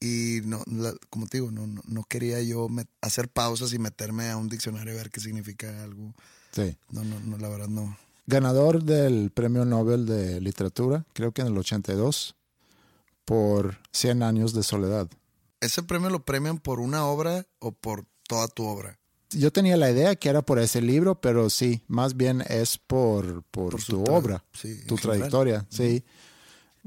Y 0.00 0.40
no, 0.44 0.62
la- 0.66 0.94
como 1.10 1.26
te 1.26 1.36
digo, 1.38 1.50
no, 1.50 1.66
no, 1.66 1.82
no 1.86 2.04
quería 2.04 2.40
yo 2.42 2.68
hacer 3.02 3.28
pausas 3.28 3.72
y 3.74 3.78
meterme 3.78 4.30
a 4.30 4.36
un 4.38 4.48
diccionario 4.48 4.94
a 4.94 4.96
ver 4.96 5.10
qué 5.10 5.20
significa 5.20 5.82
algo. 5.82 6.14
Sí. 6.52 6.76
No, 6.90 7.04
no, 7.04 7.20
no, 7.20 7.36
la 7.38 7.48
verdad 7.48 7.68
no. 7.68 7.96
Ganador 8.26 8.82
del 8.84 9.30
Premio 9.30 9.64
Nobel 9.64 10.06
de 10.06 10.40
Literatura, 10.40 11.04
creo 11.12 11.32
que 11.32 11.42
en 11.42 11.48
el 11.48 11.58
82, 11.58 12.34
por 13.24 13.78
100 13.92 14.22
años 14.22 14.54
de 14.54 14.62
soledad. 14.62 15.08
¿Ese 15.60 15.82
premio 15.82 16.10
lo 16.10 16.24
premian 16.24 16.58
por 16.58 16.80
una 16.80 17.04
obra 17.04 17.46
o 17.58 17.72
por 17.72 18.06
toda 18.26 18.48
tu 18.48 18.64
obra? 18.64 18.98
Yo 19.30 19.52
tenía 19.52 19.76
la 19.76 19.90
idea 19.90 20.16
que 20.16 20.28
era 20.28 20.42
por 20.42 20.58
ese 20.58 20.80
libro, 20.80 21.20
pero 21.20 21.50
sí, 21.50 21.82
más 21.86 22.16
bien 22.16 22.42
es 22.48 22.78
por, 22.78 23.42
por, 23.44 23.72
Por 23.72 23.84
tu 23.84 24.02
obra, 24.04 24.44
sí, 24.52 24.80
tu 24.86 24.96
trayectoria, 24.96 25.66
sí. 25.68 26.02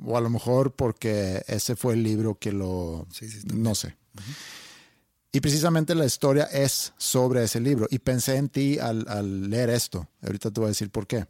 O 0.02 0.18
a 0.18 0.22
lo 0.22 0.30
mejor 0.30 0.74
porque 0.74 1.44
ese 1.48 1.76
fue 1.76 1.94
el 1.94 2.04
libro 2.04 2.36
que 2.40 2.52
lo... 2.52 3.08
Sí, 3.12 3.30
sí, 3.30 3.40
también. 3.42 3.64
no 3.64 3.76
sé. 3.76 3.96
Y 5.32 5.40
precisamente 5.40 5.96
la 5.96 6.06
historia 6.06 6.44
es 6.46 6.94
sobre 6.98 7.44
ese 7.44 7.60
libro. 7.60 7.88
Y 7.90 8.00
pensé 8.00 8.36
en 8.36 8.50
ti 8.50 8.80
al, 8.80 9.06
al 9.08 9.50
leer 9.50 9.70
esto. 9.70 10.08
Ahorita 10.22 10.52
te 10.52 10.60
voy 10.60 10.68
a 10.68 10.70
decir 10.70 10.90
por 10.90 11.08
qué. 11.08 11.26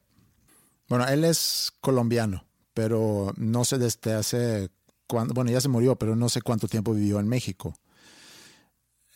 Bueno, 0.90 1.08
él 1.08 1.24
es 1.24 1.72
colombiano, 1.80 2.46
pero 2.74 3.34
no 3.38 3.66
sé 3.66 3.78
desde 3.78 4.14
hace 4.14 4.70
cuándo, 5.08 5.34
bueno, 5.34 5.52
ya 5.52 5.62
se 5.62 5.70
murió, 5.70 5.96
pero 5.96 6.16
no 6.16 6.30
sé 6.30 6.42
cuánto 6.42 6.68
tiempo 6.68 6.94
vivió 6.94 7.20
en 7.20 7.28
México. 7.28 7.76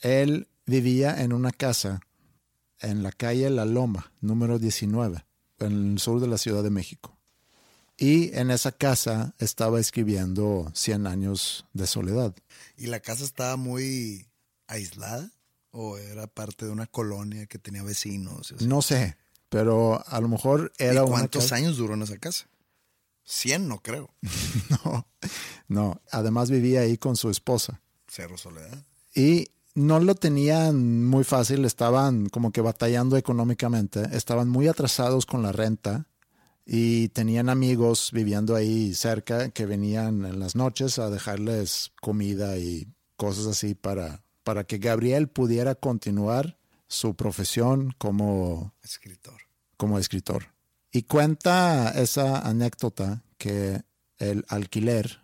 Él 0.02 0.48
vivía 0.66 1.22
en 1.22 1.34
una 1.34 1.52
casa 1.52 2.02
en 2.80 3.04
la 3.04 3.12
calle 3.12 3.50
La 3.50 3.66
Loma, 3.66 4.12
número 4.22 4.60
19, 4.60 5.26
en 5.60 5.92
el 5.94 6.00
sur 6.00 6.20
de 6.20 6.28
la 6.28 6.38
Ciudad 6.38 6.64
de 6.64 6.70
México. 6.70 7.17
Y 7.98 8.36
en 8.38 8.52
esa 8.52 8.72
casa 8.72 9.34
estaba 9.40 9.80
escribiendo 9.80 10.72
100 10.76 11.08
años 11.08 11.66
de 11.74 11.88
soledad. 11.88 12.36
¿Y 12.78 12.88
la 12.88 13.00
casa 13.00 13.24
estaba 13.24 13.56
muy 13.58 14.28
aislada? 14.68 15.32
¿O 15.72 15.98
era 15.98 16.28
parte 16.28 16.66
de 16.66 16.72
una 16.72 16.86
colonia 16.88 17.46
que 17.48 17.58
tenía 17.60 17.84
vecinos? 17.84 18.54
y? 18.60 18.66
No 18.66 18.82
sé, 18.82 19.18
pero 19.50 20.04
a 20.08 20.22
lo 20.22 20.28
mejor 20.28 20.72
¿Y 20.78 20.84
era 20.84 21.04
una 21.04 21.12
cuántos 21.12 21.44
casa- 21.46 21.56
años 21.56 21.78
duró 21.78 21.96
en 21.96 22.04
esa 22.04 22.18
casa? 22.18 22.48
100, 23.24 23.68
no 23.68 23.82
creo. 23.82 24.14
No, 24.84 25.08
no. 25.68 26.02
Además 26.12 26.50
vivía 26.52 26.82
ahí 26.82 26.98
con 26.98 27.16
su 27.16 27.30
esposa. 27.30 27.82
Cerro 28.08 28.38
Soledad. 28.38 28.84
Y 29.16 29.48
no 29.76 30.00
lo 30.00 30.16
tenían 30.16 31.06
muy 31.06 31.24
fácil, 31.24 31.66
estaban 31.66 32.30
como 32.30 32.52
que 32.52 32.62
batallando 32.62 33.18
económicamente, 33.18 34.04
estaban 34.16 34.50
muy 34.50 34.68
atrasados 34.68 35.26
con 35.26 35.42
la 35.44 35.52
renta 35.52 36.06
y 36.70 37.08
tenían 37.10 37.48
amigos 37.48 38.10
viviendo 38.12 38.54
ahí 38.54 38.94
cerca 38.94 39.50
que 39.52 39.66
venían 39.66 40.26
en 40.26 40.38
las 40.38 40.58
noches 40.58 41.00
a 41.00 41.10
dejarles 41.10 41.94
comida 42.02 42.58
y 42.58 42.90
cosas 43.16 43.46
así 43.46 43.74
para, 43.74 44.22
para 44.44 44.66
que 44.66 44.78
Gabriel 44.78 45.30
pudiera 45.30 45.76
continuar 45.76 46.60
su 46.90 47.16
profesión 47.16 47.96
como 47.98 48.74
escritor. 48.84 49.40
Como 49.78 49.98
escritor. 49.98 50.48
Y 50.92 51.04
cuenta 51.04 51.92
esa 51.92 52.40
anécdota 52.40 53.24
que 53.38 53.84
el 54.18 54.44
alquiler 54.50 55.22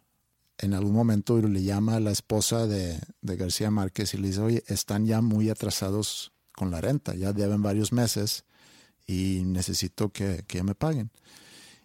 en 0.59 0.73
algún 0.73 0.93
momento 0.93 1.41
le 1.41 1.61
llama 1.61 1.97
a 1.97 1.99
la 1.99 2.11
esposa 2.11 2.67
de, 2.67 3.01
de 3.21 3.35
García 3.35 3.69
Márquez 3.69 4.13
y 4.13 4.17
le 4.17 4.29
dice, 4.29 4.39
oye, 4.39 4.63
están 4.67 5.05
ya 5.05 5.19
muy 5.19 5.49
atrasados 5.49 6.31
con 6.53 6.71
la 6.71 6.79
renta, 6.79 7.15
ya 7.15 7.33
deben 7.33 7.61
varios 7.61 7.91
meses 7.91 8.45
y 9.05 9.43
necesito 9.45 10.09
que, 10.09 10.43
que 10.47 10.63
me 10.63 10.75
paguen. 10.75 11.11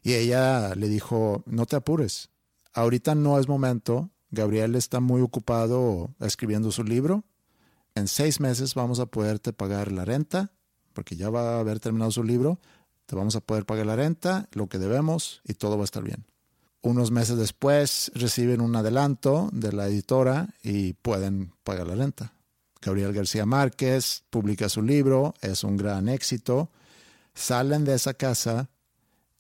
Y 0.03 0.15
ella 0.15 0.75
le 0.75 0.89
dijo, 0.89 1.43
no 1.47 1.67
te 1.67 1.77
apures, 1.77 2.31
ahorita 2.73 3.15
no 3.15 3.39
es 3.39 3.49
momento, 3.49 4.11
Gabriel 4.31 4.75
está 4.75 5.01
muy 5.01 5.23
ocupado 5.23 6.15
escribiendo 6.21 6.71
su 6.71 6.85
libro, 6.85 7.25
en 7.95 8.07
seis 8.09 8.41
meses 8.41 8.75
vamos 8.75 9.01
a 9.01 9.07
poderte 9.07 9.53
pagar 9.53 9.91
la 9.91 10.05
renta, 10.05 10.53
porque 10.93 11.17
ya 11.17 11.31
va 11.31 11.57
a 11.57 11.61
haber 11.61 11.81
terminado 11.81 12.11
su 12.11 12.23
libro, 12.23 12.61
te 13.07 13.17
vamos 13.17 13.37
a 13.37 13.41
poder 13.41 13.67
pagar 13.67 13.87
la 13.87 13.97
renta, 13.97 14.49
lo 14.53 14.69
que 14.69 14.79
debemos 14.79 15.41
y 15.45 15.55
todo 15.55 15.77
va 15.77 15.83
a 15.83 15.85
estar 15.85 16.03
bien. 16.03 16.27
Unos 16.81 17.11
meses 17.11 17.37
después 17.37 18.13
reciben 18.15 18.61
un 18.61 18.77
adelanto 18.77 19.49
de 19.53 19.73
la 19.73 19.89
editora 19.89 20.55
y 20.63 20.93
pueden 20.93 21.53
pagar 21.65 21.89
la 21.89 21.97
renta. 21.97 22.35
Gabriel 22.81 23.13
García 23.13 23.47
Márquez 23.47 24.23
publica 24.31 24.69
su 24.69 24.83
libro, 24.83 25.35
es 25.41 25.65
un 25.65 25.77
gran 25.77 26.09
éxito, 26.09 26.71
salen 27.39 27.85
de 27.85 27.95
esa 27.95 28.15
casa 28.15 28.69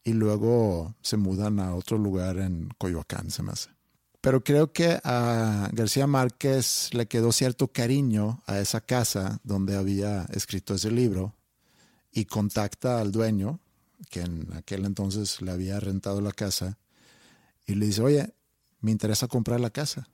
y 0.04 0.12
luego 0.12 0.94
se 1.02 1.16
mudan 1.16 1.58
a 1.58 1.74
otro 1.74 1.98
lugar 1.98 2.38
en 2.38 2.68
Coyoacán, 2.78 3.30
se 3.30 3.42
me 3.42 3.52
hace. 3.52 3.70
Pero 4.20 4.42
creo 4.42 4.72
que 4.72 5.00
a 5.04 5.68
García 5.72 6.06
Márquez 6.06 6.90
le 6.92 7.06
quedó 7.06 7.32
cierto 7.32 7.68
cariño 7.68 8.42
a 8.46 8.58
esa 8.58 8.80
casa 8.80 9.40
donde 9.42 9.76
había 9.76 10.26
escrito 10.32 10.74
ese 10.74 10.90
libro 10.90 11.34
y 12.12 12.24
contacta 12.24 13.00
al 13.00 13.12
dueño, 13.12 13.60
que 14.10 14.22
en 14.22 14.52
aquel 14.54 14.84
entonces 14.84 15.42
le 15.42 15.50
había 15.50 15.78
rentado 15.78 16.20
la 16.20 16.32
casa, 16.32 16.78
y 17.66 17.74
le 17.74 17.86
dice, 17.86 18.02
oye, 18.02 18.34
me 18.80 18.92
interesa 18.92 19.28
comprar 19.28 19.60
la 19.60 19.70
casa. 19.70 20.08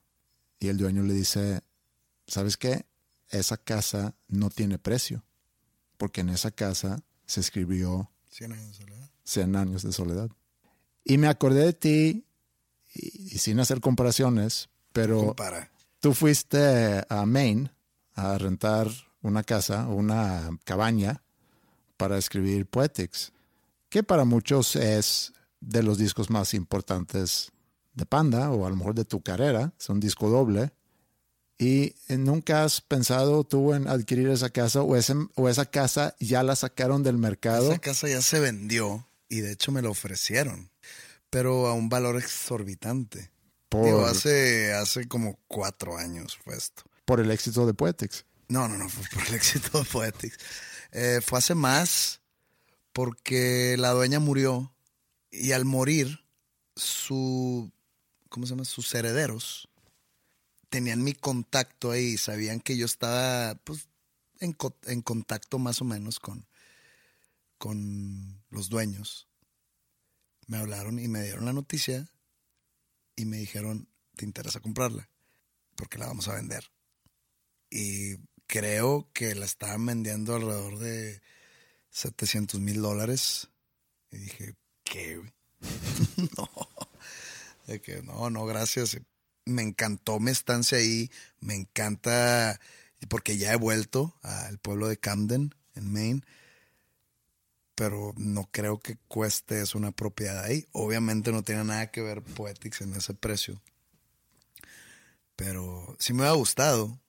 Y 0.59 0.68
el 0.68 0.76
dueño 0.76 1.03
le 1.03 1.14
dice, 1.14 1.61
¿sabes 2.26 2.57
qué? 2.57 2.87
Esa 3.30 3.57
casa 3.57 4.16
no 4.28 4.51
tiene 4.51 4.78
precio, 4.78 5.22
porque 5.97 6.22
en 6.22 6.30
esa 6.30 6.51
casa 6.51 7.03
se 7.27 7.41
escribió 7.41 8.11
100 8.31 8.53
años 8.53 8.68
de 8.68 8.75
soledad. 8.75 9.11
100 9.25 9.57
años 9.57 9.83
de 9.83 9.93
soledad. 9.93 10.31
Y 11.05 11.18
me 11.18 11.29
acordé 11.29 11.64
de 11.64 11.72
ti, 11.72 12.27
y, 12.95 13.35
y 13.35 13.39
sin 13.39 13.61
hacer 13.61 13.81
comparaciones, 13.81 14.68
pero 14.93 15.18
Compara. 15.18 15.70
tú 16.01 16.14
fuiste 16.14 17.05
a 17.09 17.27
Maine 17.27 17.70
a 18.14 18.39
rentar 18.39 18.89
una 19.22 19.43
casa, 19.43 19.89
una 19.89 20.59
cabaña, 20.64 21.22
para 21.97 22.18
escribir 22.18 22.66
Poetics, 22.66 23.33
que 23.89 24.03
para 24.03 24.25
muchos 24.25 24.77
es 24.77 25.33
de 25.61 25.83
los 25.83 25.99
discos 25.99 26.31
más 26.31 26.55
importantes 26.55 27.53
de 27.95 28.07
Panda, 28.07 28.51
o 28.51 28.66
a 28.66 28.70
lo 28.70 28.77
mejor 28.77 28.95
de 28.95 29.05
tu 29.05 29.22
carrera, 29.22 29.72
es 29.79 29.89
un 29.89 30.01
disco 30.01 30.29
doble. 30.29 30.72
¿Y 31.59 31.95
nunca 32.09 32.65
has 32.65 32.81
pensado 32.81 33.45
tú 33.45 33.75
en 33.75 33.87
adquirir 33.87 34.29
esa 34.29 34.51
casa 34.51 34.83
o, 34.83 34.97
ese, 34.97 35.15
o 35.37 35.49
esa 35.49 35.67
casa 35.67 36.17
ya 36.19 36.43
la 36.43 36.57
sacaron 36.57 37.03
del 37.03 37.17
mercado? 37.17 37.71
Esa 37.71 37.79
casa 37.79 38.09
ya 38.09 38.23
se 38.23 38.41
vendió 38.41 39.07
y 39.29 39.41
de 39.41 39.53
hecho 39.53 39.71
me 39.71 39.81
la 39.81 39.91
ofrecieron, 39.91 40.71
pero 41.31 41.69
a 41.69 41.75
un 41.75 41.89
valor 41.89 42.17
exorbitante. 42.17 43.31
Por, 43.69 43.85
Digo, 43.85 44.05
hace, 44.05 44.73
hace 44.73 45.07
como 45.07 45.39
cuatro 45.49 45.97
años 45.97 46.37
fue 46.43 46.57
esto. 46.57 46.83
por 47.05 47.21
el 47.21 47.31
éxito 47.31 47.67
de 47.67 47.75
Poetics. 47.75 48.25
No, 48.49 48.69
no, 48.69 48.77
no, 48.77 48.89
fue 48.91 49.05
por 49.13 49.27
el 49.29 49.35
éxito 49.35 49.79
de 49.79 49.85
Poetics. 49.85 50.39
Eh, 50.93 51.21
fue 51.25 51.39
hace 51.39 51.55
más 51.55 52.21
porque 52.93 53.77
la 53.79 53.91
dueña 53.91 54.19
murió 54.21 54.75
y 55.31 55.53
al 55.53 55.65
morir 55.65 56.21
su, 56.77 57.71
¿cómo 58.29 58.47
se 58.47 58.51
llama? 58.51 58.65
Sus 58.65 58.93
herederos 58.95 59.69
tenían 60.75 61.05
mi 61.05 61.14
contacto 61.14 61.93
ahí, 61.93 62.16
sabían 62.16 62.59
que 62.59 62.77
yo 62.77 62.85
estaba 62.85 63.55
pues, 63.62 63.87
en, 64.41 64.57
en 64.87 65.03
contacto 65.03 65.61
más 65.61 65.81
o 65.81 65.85
menos 65.85 66.18
con, 66.18 66.49
con 67.59 68.43
los 68.51 68.70
dueños. 68.70 69.29
Me 70.49 70.57
hablaron 70.57 70.99
y 70.99 71.07
me 71.07 71.22
dieron 71.22 71.45
la 71.45 71.53
noticia 71.53 72.11
y 73.14 73.25
me 73.25 73.37
dijeron, 73.37 73.89
¿te 74.16 74.25
interesa 74.25 74.59
comprarla? 74.59 75.09
Porque 75.77 75.97
la 75.97 76.09
vamos 76.09 76.27
a 76.27 76.35
vender. 76.35 76.68
Y 77.70 78.16
creo 78.49 79.09
que 79.12 79.37
la 79.37 79.45
estaban 79.45 79.87
vendiendo 79.87 80.35
alrededor 80.35 80.81
de 80.81 81.22
700 81.91 82.59
mil 82.59 82.83
dólares. 82.83 83.49
Y 84.11 84.16
dije, 84.16 84.57
¿qué? 84.83 85.22
no. 86.37 86.51
De 87.68 87.81
que 87.81 88.03
no, 88.03 88.29
no, 88.29 88.45
gracias. 88.45 88.99
Me 89.47 89.63
encantó 89.63 90.21
mi 90.21 90.31
estancia 90.31 90.79
ahí. 90.79 91.11
Me 91.41 91.55
encanta, 91.55 92.61
porque 93.09 93.37
ya 93.37 93.53
he 93.53 93.57
vuelto 93.57 94.15
al 94.23 94.59
pueblo 94.59 94.89
de 94.89 94.97
Camden, 94.97 95.55
en 95.75 95.93
Maine. 95.93 96.23
Pero 97.75 98.15
no 98.17 98.49
creo 98.53 98.79
que 98.79 98.97
cueste 99.09 99.61
es 99.61 99.75
una 99.75 99.91
propiedad 99.91 100.45
ahí. 100.45 100.67
Obviamente 100.73 101.33
no 101.33 101.43
tiene 101.43 101.65
nada 101.65 101.91
que 101.91 102.03
ver 102.03 102.23
Poetics 102.23 102.83
en 102.83 102.95
ese 102.95 103.15
precio. 103.15 103.61
Pero 105.37 105.97
sí 105.99 106.13
me 106.13 106.25
ha 106.25 106.33
gustado. 106.33 107.01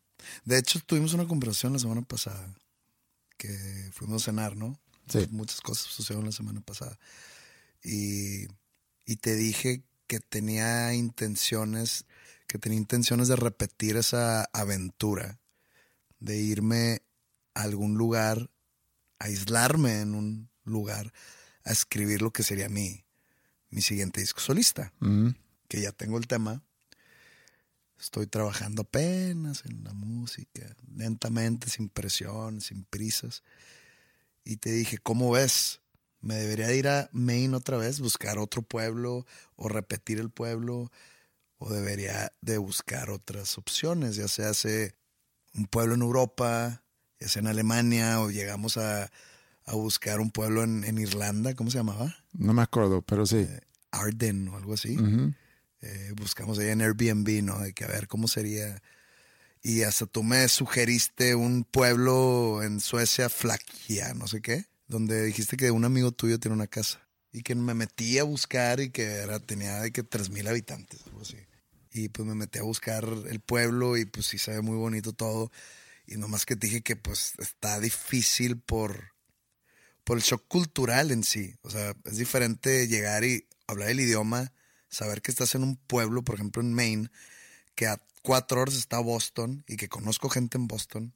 De 0.44 0.58
hecho, 0.58 0.80
tuvimos 0.80 1.14
una 1.14 1.28
conversación 1.28 1.74
la 1.74 1.80
semana 1.80 2.02
pasada. 2.02 2.56
Que 3.38 3.92
fuimos 3.94 4.24
a 4.24 4.26
cenar, 4.26 4.56
¿no? 4.56 4.80
Sí. 5.08 5.28
Muchas 5.32 5.62
cosas 5.62 5.86
sucedieron 5.86 6.26
la 6.26 6.32
semana 6.32 6.62
pasada. 6.62 6.98
Y, 7.84 8.48
y 9.06 9.18
te 9.18 9.36
dije 9.36 9.84
que 10.08 10.20
tenía 10.20 10.94
intenciones, 10.94 12.06
que 12.56 12.60
tenía 12.60 12.78
intenciones 12.80 13.28
de 13.28 13.36
repetir 13.36 13.98
esa 13.98 14.46
aventura, 14.54 15.42
de 16.20 16.38
irme 16.38 17.02
a 17.54 17.64
algún 17.64 17.96
lugar, 17.96 18.50
a 19.20 19.26
aislarme 19.26 20.00
en 20.00 20.16
un 20.16 20.50
lugar, 20.64 21.12
a 21.66 21.74
escribir 21.74 22.22
lo 22.22 22.32
que 22.32 22.44
sería 22.44 22.70
mi, 22.70 23.04
mi 23.72 23.82
siguiente 23.82 24.22
disco 24.22 24.40
solista, 24.40 24.94
Mm. 25.02 25.32
que 25.68 25.82
ya 25.82 25.92
tengo 25.92 26.18
el 26.18 26.28
tema. 26.28 26.64
Estoy 28.00 28.26
trabajando 28.26 28.84
apenas 28.84 29.66
en 29.66 29.84
la 29.84 29.92
música, 29.92 30.78
lentamente, 30.96 31.70
sin 31.70 31.90
presión, 31.90 32.62
sin 32.62 32.86
prisas. 32.86 33.44
Y 34.46 34.56
te 34.58 34.72
dije, 34.72 34.98
¿cómo 34.98 35.30
ves? 35.32 35.82
¿Me 36.22 36.36
debería 36.36 36.68
de 36.68 36.78
ir 36.78 36.88
a 36.88 37.10
Maine 37.12 37.58
otra 37.58 37.76
vez, 37.76 38.00
buscar 38.00 38.38
otro 38.38 38.62
pueblo 38.62 39.26
o 39.58 39.68
repetir 39.68 40.20
el 40.22 40.30
pueblo? 40.30 40.90
¿O 41.58 41.74
debería 41.74 42.34
de 42.42 42.58
buscar 42.58 43.10
otras 43.10 43.58
opciones? 43.58 44.16
Ya 44.16 44.28
sea 44.28 44.50
hace 44.50 44.96
un 45.54 45.66
pueblo 45.68 45.96
en 45.96 46.02
Europa, 46.02 46.84
ya 47.20 47.28
sea 47.28 47.42
en 47.42 47.48
Alemania, 47.48 48.20
o 48.20 48.30
llegamos 48.30 48.78
a, 48.78 49.10
a 49.66 49.76
buscar 49.76 50.20
un 50.20 50.32
pueblo 50.32 50.64
en, 50.64 50.84
en 50.84 50.98
Irlanda, 50.98 51.56
¿cómo 51.56 51.72
se 51.72 51.78
llamaba? 51.78 52.16
No 52.34 52.54
me 52.54 52.62
acuerdo, 52.62 53.02
pero 53.02 53.26
sí. 53.26 53.48
Arden 53.92 54.48
o 54.50 54.58
algo 54.58 54.74
así. 54.74 54.98
Eh, 55.82 56.14
buscamos 56.16 56.60
ahí 56.60 56.70
en 56.70 56.82
Airbnb, 56.82 57.44
¿no? 57.44 57.60
De 57.60 57.74
que 57.74 57.86
a 57.86 57.88
ver 57.88 58.08
cómo 58.08 58.28
sería. 58.28 58.82
Y 59.62 59.84
hasta 59.84 60.06
tú 60.06 60.24
me 60.24 60.48
sugeriste 60.48 61.36
un 61.36 61.64
pueblo 61.64 62.62
en 62.62 62.80
Suecia, 62.80 63.30
Flakia, 63.30 64.14
no 64.14 64.28
sé 64.28 64.42
qué, 64.42 64.66
donde 64.88 65.24
dijiste 65.24 65.58
que 65.58 65.72
un 65.72 65.86
amigo 65.86 66.12
tuyo 66.12 66.40
tiene 66.40 66.56
una 66.56 66.68
casa. 66.68 67.08
Y 67.32 67.42
que 67.42 67.56
me 67.56 67.74
metí 67.74 68.18
a 68.20 68.24
buscar 68.24 68.80
y 68.80 68.92
que 68.92 69.04
era, 69.04 69.40
tenía 69.40 69.82
de 69.82 69.92
que 69.92 70.04
tres 70.04 70.30
mil 70.30 70.48
habitantes, 70.48 71.02
algo 71.08 71.22
así. 71.22 71.38
Y 71.98 72.10
pues 72.10 72.28
me 72.28 72.36
metí 72.36 72.60
a 72.60 72.64
buscar 72.64 73.06
el 73.06 73.40
pueblo 73.40 73.96
y 73.96 74.04
pues 74.04 74.26
sí 74.26 74.38
se 74.38 74.52
ve 74.52 74.62
muy 74.62 74.76
bonito 74.76 75.14
todo. 75.14 75.50
Y 76.06 76.18
nomás 76.18 76.46
que 76.46 76.58
te 76.58 76.68
dije 76.68 76.82
que 76.82 76.98
pues 76.98 77.36
está 77.40 77.80
difícil 77.80 78.60
por, 78.60 79.14
por 80.04 80.18
el 80.18 80.24
shock 80.24 80.46
cultural 80.50 81.12
en 81.12 81.24
sí. 81.24 81.56
O 81.62 81.70
sea, 81.70 81.96
es 82.04 82.18
diferente 82.18 82.90
llegar 82.90 83.24
y 83.24 83.48
hablar 83.66 83.92
el 83.92 84.02
idioma, 84.02 84.52
saber 84.90 85.22
que 85.22 85.32
estás 85.32 85.56
en 85.56 85.64
un 85.64 85.78
pueblo, 85.78 86.22
por 86.22 86.36
ejemplo 86.36 86.62
en 86.62 86.74
Maine, 86.74 87.12
que 87.76 87.88
a 87.88 88.02
cuatro 88.24 88.60
horas 88.60 88.76
está 88.76 89.00
Boston 89.00 89.64
y 89.66 89.78
que 89.78 89.88
conozco 89.88 90.30
gente 90.30 90.58
en 90.58 90.68
Boston. 90.68 91.14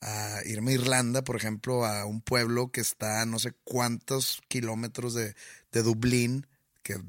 A 0.00 0.38
irme 0.44 0.70
a 0.70 0.74
Irlanda, 0.74 1.24
por 1.24 1.34
ejemplo, 1.34 1.84
a 1.84 2.04
un 2.04 2.20
pueblo 2.20 2.70
que 2.70 2.80
está 2.80 3.22
a 3.22 3.26
no 3.26 3.40
sé 3.40 3.54
cuántos 3.64 4.40
kilómetros 4.46 5.14
de, 5.14 5.34
de 5.72 5.82
Dublín, 5.82 6.46
que 6.84 7.02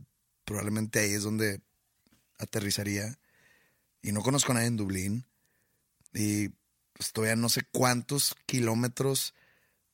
probablemente 0.46 0.98
ahí 0.98 1.12
es 1.12 1.22
donde 1.22 1.62
aterrizaría. 2.38 3.18
Y 4.02 4.12
no 4.12 4.22
conozco 4.22 4.52
a 4.52 4.56
nadie 4.56 4.68
en 4.68 4.78
Dublín. 4.78 5.26
Y 6.14 6.50
estoy 7.00 7.30
a 7.30 7.36
no 7.36 7.50
sé 7.50 7.64
cuántos 7.72 8.36
kilómetros 8.46 9.34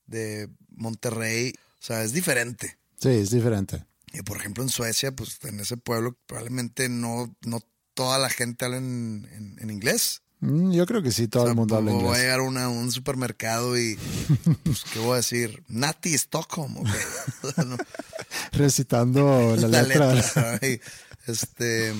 de 0.06 0.50
Monterrey. 0.70 1.54
O 1.80 1.84
sea, 1.84 2.04
es 2.04 2.14
diferente. 2.14 2.78
Sí, 3.00 3.10
es 3.10 3.32
diferente. 3.32 3.86
Y 4.14 4.22
por 4.24 4.38
ejemplo 4.38 4.62
en 4.64 4.70
Suecia, 4.70 5.16
pues 5.16 5.40
en 5.44 5.60
ese 5.62 5.78
pueblo 5.78 6.18
probablemente 6.26 6.90
no, 6.90 7.36
no 7.46 7.62
toda 7.94 8.20
la 8.20 8.30
gente 8.30 8.66
habla 8.66 8.78
en, 8.78 9.28
en- 9.32 9.58
en 9.60 9.70
inglés. 9.70 10.22
Mm, 10.42 10.72
Yo 10.72 10.86
creo 10.86 11.02
que 11.02 11.12
sí, 11.12 11.28
todo 11.28 11.44
O 11.44 11.46
sea, 11.46 11.52
el 11.52 11.56
mundo 11.56 11.78
habla 11.78 11.92
pues, 11.92 12.04
Voy 12.04 12.10
a 12.16 12.20
inglés. 12.20 12.24
llegar 12.24 12.64
a 12.64 12.70
un 12.70 12.92
supermercado 12.92 13.80
y, 13.80 13.98
pues, 14.64 14.84
¿qué 14.92 15.00
voy 15.00 15.14
a 15.14 15.18
decir? 15.18 15.64
Nati 15.70 16.14
Stockholm, 16.16 16.78
¿o 16.78 16.84
qué? 16.84 16.90
O 17.48 17.52
sea, 17.52 17.64
no, 17.64 17.78
Recitando 18.52 19.56
la, 19.56 19.68
la 19.68 19.82
letra. 19.84 20.60
este, 21.28 21.94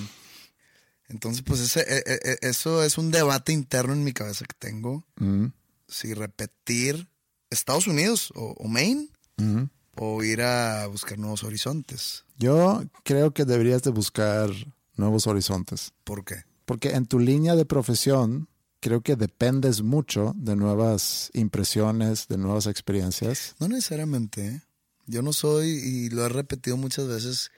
entonces, 1.12 1.44
pues 1.46 1.60
ese, 1.60 1.82
e- 1.82 2.04
e- 2.06 2.20
e- 2.32 2.50
eso 2.50 2.84
es 2.84 2.98
un 2.98 3.12
debate 3.12 3.52
interno 3.54 3.94
en 3.94 4.04
mi 4.04 4.14
cabeza 4.14 4.46
que 4.46 4.56
tengo. 4.58 5.06
Mm, 5.18 5.48
Si 5.88 6.14
repetir 6.14 7.08
Estados 7.50 7.86
Unidos 7.88 8.32
o, 8.36 8.56
o 8.58 8.68
Maine 8.68 9.10
mm. 9.38 9.64
o 9.98 10.24
ir 10.24 10.42
a 10.42 10.88
buscar 10.88 11.18
nuevos 11.20 11.44
horizontes. 11.44 12.24
Yo 12.38 12.84
creo 13.04 13.32
que 13.34 13.46
deberías 13.46 13.84
de 13.84 13.92
buscar 13.92 14.50
nuevos 14.96 15.28
horizontes. 15.28 15.92
¿Por 16.04 16.24
qué? 16.24 16.44
Porque 16.66 16.92
en 16.92 17.06
tu 17.06 17.20
línea 17.20 17.56
de 17.56 17.66
profesión 17.66 18.48
creo 18.80 19.02
que 19.02 19.16
dependes 19.16 19.82
mucho 19.82 20.34
de 20.38 20.56
nuevas 20.56 21.30
impresiones, 21.34 22.28
de 22.30 22.38
nuevas 22.38 22.66
experiencias. 22.68 23.56
No 23.60 23.68
necesariamente. 23.68 24.48
¿eh? 24.48 24.62
Yo 25.08 25.22
no 25.22 25.34
soy, 25.34 25.68
y 25.70 26.10
lo 26.10 26.26
he 26.26 26.30
repetido 26.30 26.78
muchas 26.78 27.08
veces, 27.08 27.52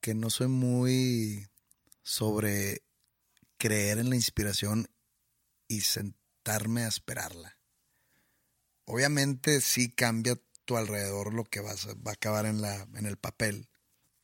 que 0.00 0.14
no 0.14 0.30
soy 0.30 0.48
muy 0.48 1.46
sobre 2.02 2.82
creer 3.58 3.98
en 3.98 4.10
la 4.10 4.16
inspiración 4.16 4.88
y 5.68 5.80
sentarme 5.82 6.84
a 6.84 6.88
esperarla. 6.88 7.58
Obviamente 8.84 9.60
sí 9.60 9.90
cambia 9.90 10.38
tu 10.64 10.76
alrededor 10.76 11.32
lo 11.34 11.44
que 11.44 11.60
vas 11.60 11.86
a- 11.86 11.94
va 11.94 12.10
a 12.10 12.14
acabar 12.14 12.46
en, 12.46 12.60
la, 12.60 12.86
en 12.94 13.06
el 13.06 13.16
papel, 13.16 13.68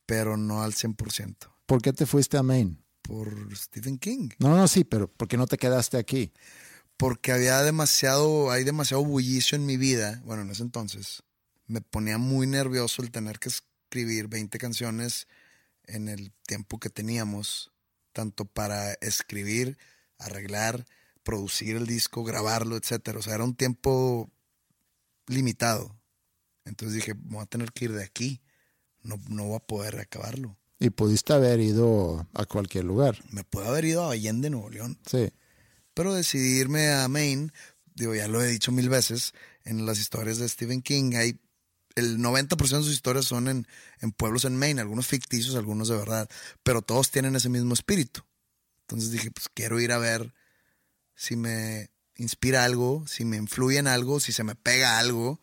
pero 0.05 0.37
no 0.37 0.61
al 0.63 0.73
100%. 0.73 1.53
¿Por 1.65 1.81
qué 1.81 1.93
te 1.93 2.05
fuiste 2.05 2.37
a 2.37 2.43
Maine? 2.43 2.77
Por 3.01 3.55
Stephen 3.55 3.97
King. 3.97 4.29
No, 4.39 4.55
no, 4.55 4.67
sí, 4.67 4.83
pero 4.83 5.07
¿por 5.11 5.27
qué 5.27 5.37
no 5.37 5.47
te 5.47 5.57
quedaste 5.57 5.97
aquí? 5.97 6.31
porque 6.97 7.31
había 7.31 7.61
demasiado, 7.63 8.51
hay 8.51 8.65
demasiado 8.65 9.05
bullicio 9.05 9.55
en 9.55 9.65
mi 9.65 9.77
vida, 9.77 10.21
bueno, 10.25 10.41
en 10.41 10.49
ese 10.49 10.63
entonces, 10.63 11.23
me 11.65 11.79
ponía 11.79 12.17
muy 12.17 12.45
nervioso 12.45 13.01
el 13.01 13.09
tener 13.09 13.39
que 13.39 13.47
escribir 13.47 14.27
20 14.27 14.57
canciones 14.57 15.29
en 15.89 16.07
el 16.07 16.31
tiempo 16.45 16.79
que 16.79 16.89
teníamos, 16.89 17.71
tanto 18.13 18.45
para 18.45 18.93
escribir, 19.01 19.77
arreglar, 20.17 20.85
producir 21.23 21.75
el 21.75 21.85
disco, 21.85 22.23
grabarlo, 22.23 22.77
etcétera. 22.77 23.19
O 23.19 23.21
sea, 23.21 23.35
era 23.35 23.43
un 23.43 23.55
tiempo 23.55 24.29
limitado. 25.27 25.95
Entonces 26.65 26.95
dije, 26.95 27.13
voy 27.15 27.41
a 27.41 27.45
tener 27.45 27.71
que 27.71 27.85
ir 27.85 27.93
de 27.93 28.03
aquí. 28.03 28.41
No, 29.01 29.19
no 29.29 29.45
voy 29.45 29.55
a 29.55 29.59
poder 29.59 29.99
acabarlo. 29.99 30.57
Y 30.79 30.91
pudiste 30.91 31.33
haber 31.33 31.59
ido 31.59 32.27
a 32.33 32.45
cualquier 32.45 32.85
lugar. 32.85 33.19
Me 33.31 33.43
puedo 33.43 33.67
haber 33.67 33.85
ido 33.85 34.05
a 34.05 34.11
Allende, 34.11 34.49
Nuevo 34.49 34.69
León. 34.69 34.97
Sí. 35.05 35.31
Pero 35.93 36.13
decidí 36.13 36.59
irme 36.59 36.91
a 36.91 37.07
Maine, 37.07 37.51
digo, 37.95 38.15
ya 38.15 38.27
lo 38.27 38.41
he 38.41 38.47
dicho 38.47 38.71
mil 38.71 38.87
veces, 38.87 39.33
en 39.65 39.85
las 39.85 39.99
historias 39.99 40.37
de 40.37 40.47
Stephen 40.47 40.81
King 40.81 41.15
hay 41.15 41.39
el 41.99 42.19
90% 42.19 42.57
de 42.57 42.83
sus 42.83 42.93
historias 42.93 43.25
son 43.25 43.47
en, 43.47 43.67
en 44.01 44.11
pueblos 44.11 44.45
en 44.45 44.57
Maine, 44.57 44.81
algunos 44.81 45.07
ficticios, 45.07 45.55
algunos 45.55 45.87
de 45.87 45.97
verdad, 45.97 46.29
pero 46.63 46.81
todos 46.81 47.11
tienen 47.11 47.35
ese 47.35 47.49
mismo 47.49 47.73
espíritu. 47.73 48.21
Entonces 48.81 49.11
dije, 49.11 49.29
pues 49.31 49.49
quiero 49.53 49.79
ir 49.79 49.91
a 49.91 49.99
ver 49.99 50.33
si 51.15 51.35
me 51.35 51.91
inspira 52.15 52.63
algo, 52.63 53.05
si 53.07 53.25
me 53.25 53.37
influye 53.37 53.77
en 53.77 53.87
algo, 53.87 54.19
si 54.19 54.31
se 54.31 54.43
me 54.43 54.55
pega 54.55 54.99
algo. 54.99 55.39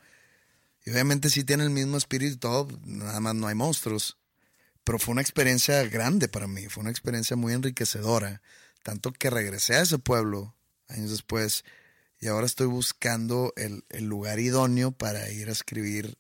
Y 0.84 0.90
obviamente 0.90 1.30
sí 1.30 1.44
tiene 1.44 1.64
el 1.64 1.70
mismo 1.70 1.96
espíritu 1.96 2.34
y 2.34 2.38
todo, 2.38 2.68
nada 2.84 3.20
más 3.20 3.34
no 3.34 3.46
hay 3.46 3.54
monstruos. 3.54 4.18
Pero 4.84 4.98
fue 4.98 5.12
una 5.12 5.20
experiencia 5.20 5.82
grande 5.84 6.28
para 6.28 6.46
mí, 6.46 6.66
fue 6.68 6.82
una 6.82 6.90
experiencia 6.90 7.36
muy 7.36 7.52
enriquecedora. 7.52 8.42
Tanto 8.82 9.12
que 9.12 9.30
regresé 9.30 9.74
a 9.74 9.82
ese 9.82 9.98
pueblo 9.98 10.54
años 10.88 11.10
después 11.10 11.64
y 12.20 12.28
ahora 12.28 12.46
estoy 12.46 12.66
buscando 12.66 13.52
el, 13.56 13.84
el 13.88 14.04
lugar 14.04 14.38
idóneo 14.38 14.92
para 14.92 15.30
ir 15.30 15.48
a 15.48 15.52
escribir 15.52 16.18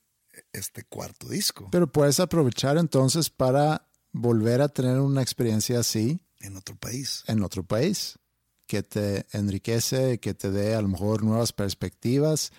este 0.52 0.84
cuarto 0.84 1.28
disco 1.28 1.68
Pero 1.70 1.90
puedes 1.90 2.20
aprovechar 2.20 2.78
entonces 2.78 3.30
para 3.30 3.88
volver 4.12 4.60
a 4.62 4.68
tener 4.68 4.98
una 5.00 5.22
experiencia 5.22 5.80
así 5.80 6.20
en 6.40 6.56
otro 6.56 6.76
país. 6.76 7.24
en 7.26 7.42
otro 7.42 7.64
país, 7.64 8.18
que 8.66 8.82
te 8.82 9.26
enriquece, 9.32 10.18
que 10.18 10.34
te 10.34 10.50
dé 10.50 10.74
a 10.74 10.82
lo 10.82 10.88
mejor 10.88 11.22
nuevas 11.22 11.52
perspectivas, 11.52 12.52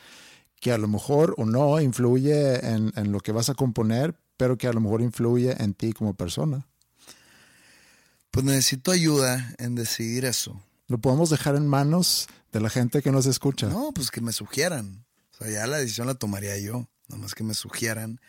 que 0.59 0.71
a 0.71 0.77
lo 0.77 0.87
mejor 0.87 1.35
o 1.37 1.45
no 1.45 1.79
influye 1.79 2.65
en, 2.65 2.91
en 2.95 3.11
lo 3.11 3.19
que 3.19 3.31
vas 3.31 3.49
a 3.49 3.55
componer, 3.55 4.19
pero 4.37 4.57
que 4.57 4.67
a 4.67 4.73
lo 4.73 4.81
mejor 4.81 5.01
influye 5.01 5.55
en 5.61 5.73
ti 5.73 5.93
como 5.93 6.13
persona. 6.13 6.67
Pues 8.31 8.45
necesito 8.45 8.91
ayuda 8.91 9.55
en 9.57 9.75
decidir 9.75 10.25
eso. 10.25 10.61
Lo 10.87 10.99
podemos 10.99 11.29
dejar 11.29 11.55
en 11.55 11.67
manos 11.67 12.27
de 12.51 12.61
la 12.61 12.69
gente 12.69 13.01
que 13.01 13.11
nos 13.11 13.25
escucha. 13.25 13.67
No, 13.67 13.91
pues 13.93 14.11
que 14.11 14.21
me 14.21 14.31
sugieran. 14.31 15.05
O 15.33 15.37
sea, 15.37 15.51
ya 15.51 15.67
la 15.67 15.77
decisión 15.77 16.07
la 16.07 16.15
tomaría 16.15 16.57
yo. 16.57 16.87
Nomás 17.07 17.35
que 17.35 17.43
me 17.43 17.53
sugieran 17.53 18.19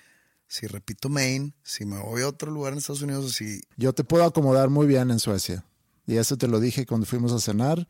si 0.49 0.67
repito 0.67 1.11
Maine, 1.11 1.53
si 1.63 1.85
me 1.85 1.99
voy 1.99 2.23
a 2.23 2.29
otro 2.29 2.51
lugar 2.51 2.73
en 2.73 2.79
Estados 2.79 3.03
Unidos 3.03 3.25
o 3.27 3.29
si 3.29 3.61
Yo 3.77 3.93
te 3.93 4.03
puedo 4.03 4.25
acomodar 4.25 4.71
muy 4.71 4.87
bien 4.87 5.11
en 5.11 5.19
Suecia. 5.19 5.65
Y 6.07 6.17
eso 6.17 6.39
te 6.39 6.49
lo 6.49 6.59
dije 6.59 6.87
cuando 6.87 7.07
fuimos 7.07 7.33
a 7.33 7.39
cenar. 7.39 7.87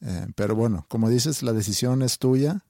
Eh, 0.00 0.26
pero 0.36 0.54
bueno, 0.54 0.86
como 0.88 1.10
dices, 1.10 1.42
la 1.42 1.52
decisión 1.52 2.02
es 2.02 2.18
tuya. 2.18 2.64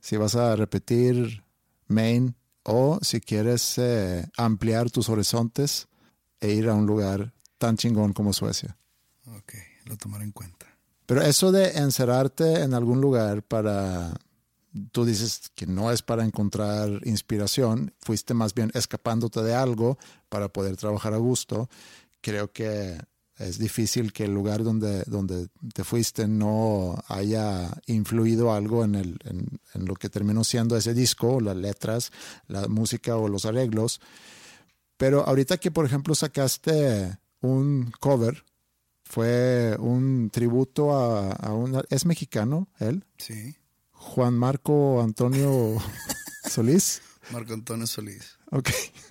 Si 0.00 0.18
vas 0.18 0.36
a 0.36 0.54
repetir 0.56 1.42
Maine 1.88 2.34
o 2.64 2.98
si 3.00 3.20
quieres 3.20 3.78
eh, 3.78 4.28
ampliar 4.36 4.90
tus 4.90 5.08
horizontes 5.08 5.88
e 6.40 6.52
ir 6.52 6.68
a 6.68 6.74
un 6.74 6.84
lugar 6.84 7.32
tan 7.56 7.78
chingón 7.78 8.12
como 8.12 8.34
Suecia. 8.34 8.76
Ok, 9.24 9.54
lo 9.86 9.96
tomaré 9.96 10.24
en 10.24 10.32
cuenta. 10.32 10.66
Pero 11.06 11.22
eso 11.22 11.50
de 11.50 11.78
encerrarte 11.78 12.62
en 12.62 12.74
algún 12.74 13.00
lugar 13.00 13.42
para, 13.42 14.12
tú 14.92 15.04
dices 15.04 15.50
que 15.54 15.66
no 15.66 15.90
es 15.90 16.02
para 16.02 16.24
encontrar 16.24 17.00
inspiración, 17.04 17.94
fuiste 18.00 18.34
más 18.34 18.54
bien 18.54 18.70
escapándote 18.74 19.42
de 19.42 19.54
algo 19.54 19.98
para 20.28 20.48
poder 20.48 20.76
trabajar 20.76 21.14
a 21.14 21.18
gusto. 21.18 21.68
Creo 22.20 22.52
que 22.52 22.98
es 23.38 23.58
difícil 23.58 24.12
que 24.12 24.24
el 24.24 24.32
lugar 24.32 24.64
donde, 24.64 25.02
donde 25.06 25.48
te 25.74 25.84
fuiste 25.84 26.26
no 26.26 26.96
haya 27.08 27.70
influido 27.86 28.52
algo 28.52 28.84
en, 28.84 28.94
el, 28.94 29.18
en, 29.24 29.84
lo 29.84 29.94
que 29.94 30.08
terminó 30.08 30.42
siendo 30.42 30.76
ese 30.76 30.94
disco, 30.94 31.40
las 31.40 31.56
letras, 31.56 32.12
la 32.46 32.66
música 32.66 33.16
o 33.16 33.28
los 33.28 33.44
arreglos. 33.44 34.00
Pero 34.96 35.26
ahorita 35.26 35.58
que, 35.58 35.70
por 35.70 35.84
ejemplo, 35.84 36.14
sacaste 36.14 37.18
un 37.42 37.92
cover, 38.00 38.44
fue 39.04 39.76
un 39.78 40.30
tributo 40.30 40.96
a, 40.96 41.32
a 41.32 41.52
un... 41.52 41.82
¿Es 41.90 42.06
mexicano 42.06 42.68
él? 42.78 43.04
Sí. 43.18 43.54
Juan 44.06 44.34
Marco 44.38 45.02
Antonio 45.02 45.76
Solís. 46.48 47.02
Marco 47.32 47.52
Antonio 47.54 47.86
Solís. 47.86 48.38
Ok. 48.50 48.70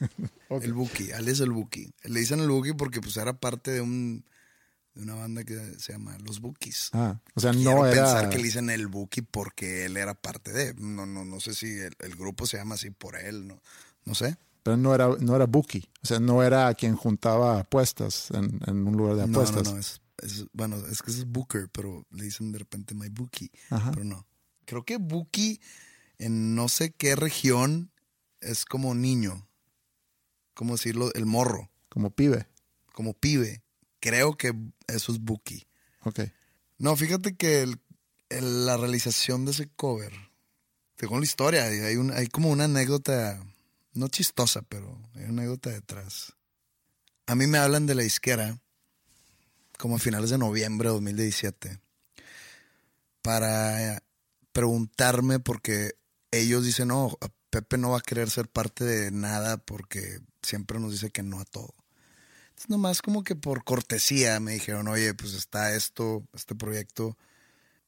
El 0.61 0.73
Buki, 0.73 1.11
alias 1.11 1.39
el 1.41 1.51
Buki. 1.51 1.91
Le 2.03 2.19
dicen 2.19 2.39
el 2.39 2.49
Buki 2.49 2.73
porque 2.73 3.01
pues 3.01 3.17
era 3.17 3.33
parte 3.39 3.71
de 3.71 3.81
un 3.81 4.23
de 4.93 5.01
una 5.01 5.15
banda 5.15 5.43
que 5.43 5.57
se 5.79 5.91
llama 5.91 6.17
Los 6.19 6.39
Bukis. 6.39 6.89
Ah, 6.93 7.19
o 7.33 7.39
sea, 7.41 7.51
Quiero 7.51 7.71
no 7.79 7.85
era... 7.85 8.03
pensar 8.05 8.29
que 8.29 8.37
le 8.37 8.43
dicen 8.43 8.69
el 8.69 8.87
Buki 8.87 9.21
porque 9.23 9.85
él 9.85 9.97
era 9.97 10.13
parte 10.13 10.53
de. 10.53 10.73
No, 10.75 11.05
no, 11.05 11.25
no 11.25 11.39
sé 11.41 11.53
si 11.55 11.67
el, 11.79 11.93
el 11.99 12.15
grupo 12.15 12.45
se 12.45 12.57
llama 12.57 12.75
así 12.75 12.91
por 12.91 13.17
él, 13.17 13.47
no, 13.47 13.59
no 14.05 14.15
sé. 14.15 14.37
Pero 14.63 14.77
no 14.77 14.95
era, 14.95 15.09
no 15.19 15.35
era 15.35 15.45
Buki. 15.45 15.83
O 16.01 16.05
sea, 16.07 16.19
no 16.19 16.41
era 16.43 16.73
quien 16.75 16.95
juntaba 16.95 17.59
apuestas 17.59 18.31
en, 18.31 18.61
en 18.65 18.87
un 18.87 18.95
lugar 18.95 19.15
de 19.17 19.27
No, 19.27 19.39
no, 19.39 19.39
apuestas. 19.41 19.73
no, 19.73 19.77
es, 19.79 20.01
es- 20.19 20.45
bueno, 20.53 20.77
es 20.89 21.01
que 21.01 21.11
es 21.11 21.25
Booker, 21.27 21.67
pero 21.73 22.05
le 22.11 22.23
dicen 22.23 22.51
de 22.53 22.59
repente 22.59 22.95
My 22.95 23.09
Buki, 23.09 23.51
Ajá. 23.71 23.91
pero 23.91 24.05
no. 24.05 24.25
Creo 24.65 24.83
que 24.83 24.97
Buki 24.97 25.59
en 26.17 26.55
no 26.55 26.69
sé 26.69 26.91
qué 26.91 27.15
región 27.15 27.91
es 28.41 28.65
como 28.65 28.93
niño, 28.95 29.47
como 30.53 30.73
decirlo, 30.75 31.13
el 31.13 31.25
morro, 31.25 31.69
Como 31.89 32.09
pibe. 32.11 32.47
como 32.93 33.13
pibe. 33.13 33.61
Creo 33.99 34.37
que 34.37 34.53
eso 34.87 35.11
es 35.11 35.19
Buki. 35.19 35.65
Ok. 36.03 36.21
No, 36.77 36.95
fíjate 36.95 37.35
que 37.35 37.61
el- 37.61 37.79
el- 38.29 38.65
la 38.65 38.77
realización 38.77 39.45
de 39.45 39.51
ese 39.51 39.67
cover, 39.75 40.13
según 40.97 41.19
la 41.19 41.25
historia, 41.25 41.65
hay, 41.65 41.95
un, 41.95 42.11
hay 42.11 42.27
como 42.27 42.49
una 42.49 42.65
anécdota, 42.65 43.43
no 43.93 44.07
chistosa, 44.07 44.61
pero 44.61 44.97
hay 45.15 45.23
una 45.23 45.41
anécdota 45.43 45.69
detrás. 45.71 46.33
A 47.27 47.35
mí 47.35 47.47
me 47.47 47.57
hablan 47.57 47.85
de 47.87 47.95
la 47.95 48.03
disquera 48.03 48.59
como 49.79 49.95
a 49.95 49.99
finales 49.99 50.29
de 50.29 50.37
noviembre 50.37 50.87
de 50.89 50.93
2017 50.93 51.79
para 53.21 54.01
preguntarme 54.55 55.41
porque 55.41 55.97
ellos 56.31 56.63
dicen, 56.63 56.87
no, 56.87 57.19
Pepe 57.49 57.77
no 57.77 57.89
va 57.89 57.97
a 57.97 58.01
querer 58.01 58.29
ser 58.29 58.47
parte 58.47 58.85
de 58.85 59.11
nada 59.11 59.57
porque 59.57 60.21
siempre 60.41 60.79
nos 60.79 60.93
dice 60.93 61.11
que 61.11 61.23
no 61.23 61.41
a 61.41 61.45
todo. 61.45 61.73
Entonces, 62.47 62.69
nomás 62.69 63.01
como 63.01 63.25
que 63.25 63.35
por 63.35 63.65
cortesía 63.65 64.39
me 64.39 64.53
dijeron, 64.53 64.87
oye, 64.87 65.13
pues 65.13 65.33
está 65.33 65.75
esto, 65.75 66.25
este 66.33 66.55
proyecto, 66.55 67.17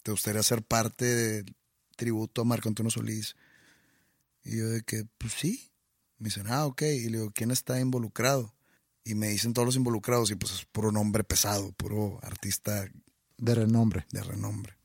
¿te 0.04 0.12
gustaría 0.12 0.44
ser 0.44 0.62
parte 0.62 1.06
del 1.06 1.56
tributo 1.96 2.42
a 2.42 2.44
Marco 2.44 2.68
Antonio 2.68 2.92
Solís? 2.92 3.38
Y 4.44 4.58
yo 4.58 4.68
de 4.68 4.82
que, 4.84 5.06
pues 5.18 5.34
sí, 5.34 5.72
Me 6.20 6.26
dicen, 6.26 6.48
ah, 6.48 6.66
ok. 6.66 6.82
Y 6.82 7.08
le 7.10 7.20
digo, 7.20 7.32
¿quién 7.34 7.52
está 7.52 7.80
involucrado? 7.80 8.54
Y 9.06 9.16
me 9.16 9.30
dicen 9.30 9.54
todos 9.54 9.68
los 9.68 9.78
involucrados 9.78 10.32
y 10.32 10.36
pues 10.36 10.52
es 10.52 10.66
puro 10.66 10.92
nombre 10.92 11.24
pesado, 11.24 11.72
puro 11.72 12.20
artista 12.24 12.90
De 13.38 13.56
renombre. 13.56 14.06
de 14.12 14.22
renombre. 14.22 14.78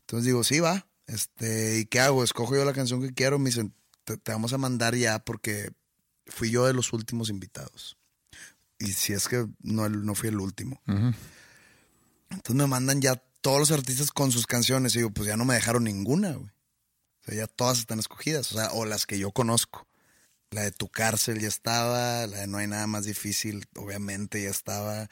Entonces 0.00 0.26
digo, 0.26 0.44
sí, 0.44 0.60
va. 0.60 0.89
Este, 1.10 1.80
¿y 1.80 1.86
qué 1.86 2.00
hago? 2.00 2.22
Escojo 2.22 2.54
yo 2.54 2.64
la 2.64 2.72
canción 2.72 3.02
que 3.02 3.12
quiero. 3.12 3.38
Me 3.38 3.50
dicen, 3.50 3.74
te, 4.04 4.16
te 4.16 4.32
vamos 4.32 4.52
a 4.52 4.58
mandar 4.58 4.94
ya 4.94 5.18
porque 5.18 5.72
fui 6.26 6.50
yo 6.50 6.66
de 6.66 6.72
los 6.72 6.92
últimos 6.92 7.30
invitados. 7.30 7.96
Y 8.78 8.92
si 8.92 9.12
es 9.12 9.28
que 9.28 9.46
no, 9.60 9.88
no 9.88 10.14
fui 10.14 10.28
el 10.28 10.38
último. 10.38 10.80
Entonces 10.86 12.54
me 12.54 12.66
mandan 12.66 13.00
ya 13.00 13.16
todos 13.40 13.58
los 13.58 13.70
artistas 13.72 14.12
con 14.12 14.30
sus 14.30 14.46
canciones. 14.46 14.94
Y 14.94 14.98
digo, 14.98 15.10
pues 15.10 15.26
ya 15.26 15.36
no 15.36 15.44
me 15.44 15.54
dejaron 15.54 15.84
ninguna, 15.84 16.32
güey. 16.32 16.48
O 16.48 17.24
sea, 17.24 17.34
ya 17.34 17.46
todas 17.48 17.78
están 17.78 17.98
escogidas. 17.98 18.52
O 18.52 18.54
sea, 18.54 18.70
o 18.72 18.86
las 18.86 19.04
que 19.04 19.18
yo 19.18 19.32
conozco. 19.32 19.86
La 20.50 20.62
de 20.62 20.70
Tu 20.70 20.88
Cárcel 20.88 21.40
ya 21.40 21.48
estaba. 21.48 22.26
La 22.28 22.38
de 22.38 22.46
No 22.46 22.58
hay 22.58 22.68
nada 22.68 22.86
más 22.86 23.04
difícil, 23.04 23.66
obviamente, 23.76 24.42
ya 24.42 24.50
estaba. 24.50 25.10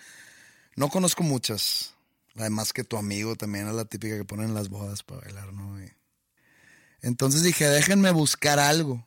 No 0.76 0.88
conozco 0.90 1.24
muchas. 1.24 1.94
Además 2.38 2.72
que 2.72 2.84
tu 2.84 2.96
amigo 2.96 3.36
también 3.36 3.66
es 3.68 3.74
la 3.74 3.84
típica 3.84 4.16
que 4.16 4.24
ponen 4.24 4.48
en 4.48 4.54
las 4.54 4.68
bodas 4.68 5.02
para 5.02 5.22
bailar, 5.22 5.52
¿no? 5.52 5.78
Entonces 7.00 7.42
dije, 7.42 7.66
déjenme 7.66 8.10
buscar 8.10 8.58
algo. 8.58 9.06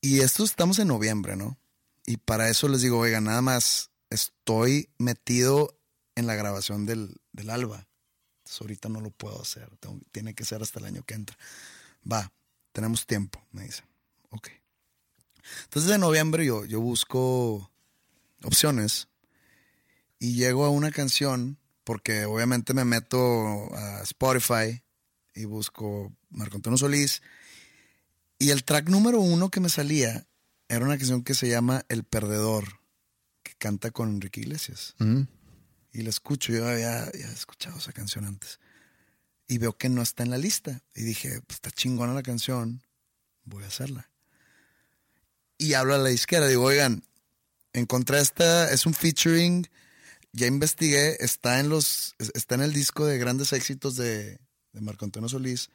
Y 0.00 0.20
esto 0.20 0.44
estamos 0.44 0.78
en 0.78 0.88
noviembre, 0.88 1.36
¿no? 1.36 1.58
Y 2.06 2.16
para 2.16 2.48
eso 2.48 2.68
les 2.68 2.80
digo, 2.80 2.98
oiga, 2.98 3.20
nada 3.20 3.42
más 3.42 3.90
estoy 4.08 4.88
metido 4.98 5.78
en 6.14 6.26
la 6.26 6.34
grabación 6.34 6.86
del, 6.86 7.20
del 7.32 7.50
alba. 7.50 7.86
Ahorita 8.60 8.88
no 8.88 9.00
lo 9.00 9.10
puedo 9.10 9.40
hacer. 9.40 9.70
Tiene 10.10 10.34
que 10.34 10.44
ser 10.44 10.60
hasta 10.60 10.80
el 10.80 10.86
año 10.86 11.04
que 11.04 11.14
entra. 11.14 11.36
Va, 12.10 12.32
tenemos 12.72 13.06
tiempo, 13.06 13.40
me 13.52 13.62
dicen. 13.62 13.84
Ok. 14.30 14.48
Entonces 15.64 15.92
en 15.92 16.00
noviembre 16.00 16.44
yo, 16.44 16.64
yo 16.64 16.80
busco 16.80 17.70
opciones 18.42 19.08
y 20.18 20.34
llego 20.34 20.64
a 20.64 20.70
una 20.70 20.90
canción 20.90 21.59
porque 21.90 22.24
obviamente 22.24 22.72
me 22.72 22.84
meto 22.84 23.18
a 23.74 24.02
Spotify 24.04 24.80
y 25.34 25.44
busco 25.44 26.16
Marco 26.28 26.54
Antonio 26.54 26.78
Solís. 26.78 27.20
Y 28.38 28.50
el 28.50 28.62
track 28.62 28.88
número 28.88 29.18
uno 29.18 29.50
que 29.50 29.58
me 29.58 29.68
salía 29.68 30.24
era 30.68 30.84
una 30.84 30.96
canción 30.96 31.24
que 31.24 31.34
se 31.34 31.48
llama 31.48 31.84
El 31.88 32.04
Perdedor 32.04 32.78
que 33.42 33.54
canta 33.58 33.90
con 33.90 34.08
Enrique 34.08 34.40
Iglesias. 34.40 34.94
Mm. 34.98 35.22
y 35.92 36.02
la 36.02 36.10
escucho 36.10 36.52
yo 36.52 36.68
había, 36.68 37.10
ya 37.10 37.26
escuchado 37.32 37.78
esa 37.78 37.92
canción 37.92 38.24
antes. 38.24 38.60
Y 39.48 39.58
veo 39.58 39.76
que 39.76 39.88
no 39.88 40.00
está 40.00 40.22
en 40.22 40.30
la 40.30 40.38
lista. 40.38 40.84
Y 40.94 41.02
dije 41.02 41.40
pues 41.44 41.56
está 41.56 41.72
chingona 41.72 42.14
la 42.14 42.22
canción 42.22 42.84
voy 43.42 43.64
a 43.64 43.66
hacerla 43.66 44.08
y 45.58 45.74
hablo 45.74 45.96
a 45.96 45.98
la 45.98 46.12
izquierda 46.12 46.46
digo 46.46 46.62
oigan 46.62 47.02
encontré 47.72 48.20
esta 48.20 48.70
es 48.70 48.86
un 48.86 48.94
featuring 48.94 49.66
ya 50.32 50.46
investigué, 50.46 51.22
está 51.24 51.60
en 51.60 51.68
los, 51.68 52.14
es- 52.18 52.32
está 52.34 52.54
en 52.54 52.62
el 52.62 52.72
disco 52.72 53.04
de 53.06 53.18
grandes 53.18 53.52
éxitos 53.52 53.96
de, 53.96 54.38
de 54.72 54.80
Marco 54.80 55.04
Antonio 55.04 55.28
Solís, 55.28 55.70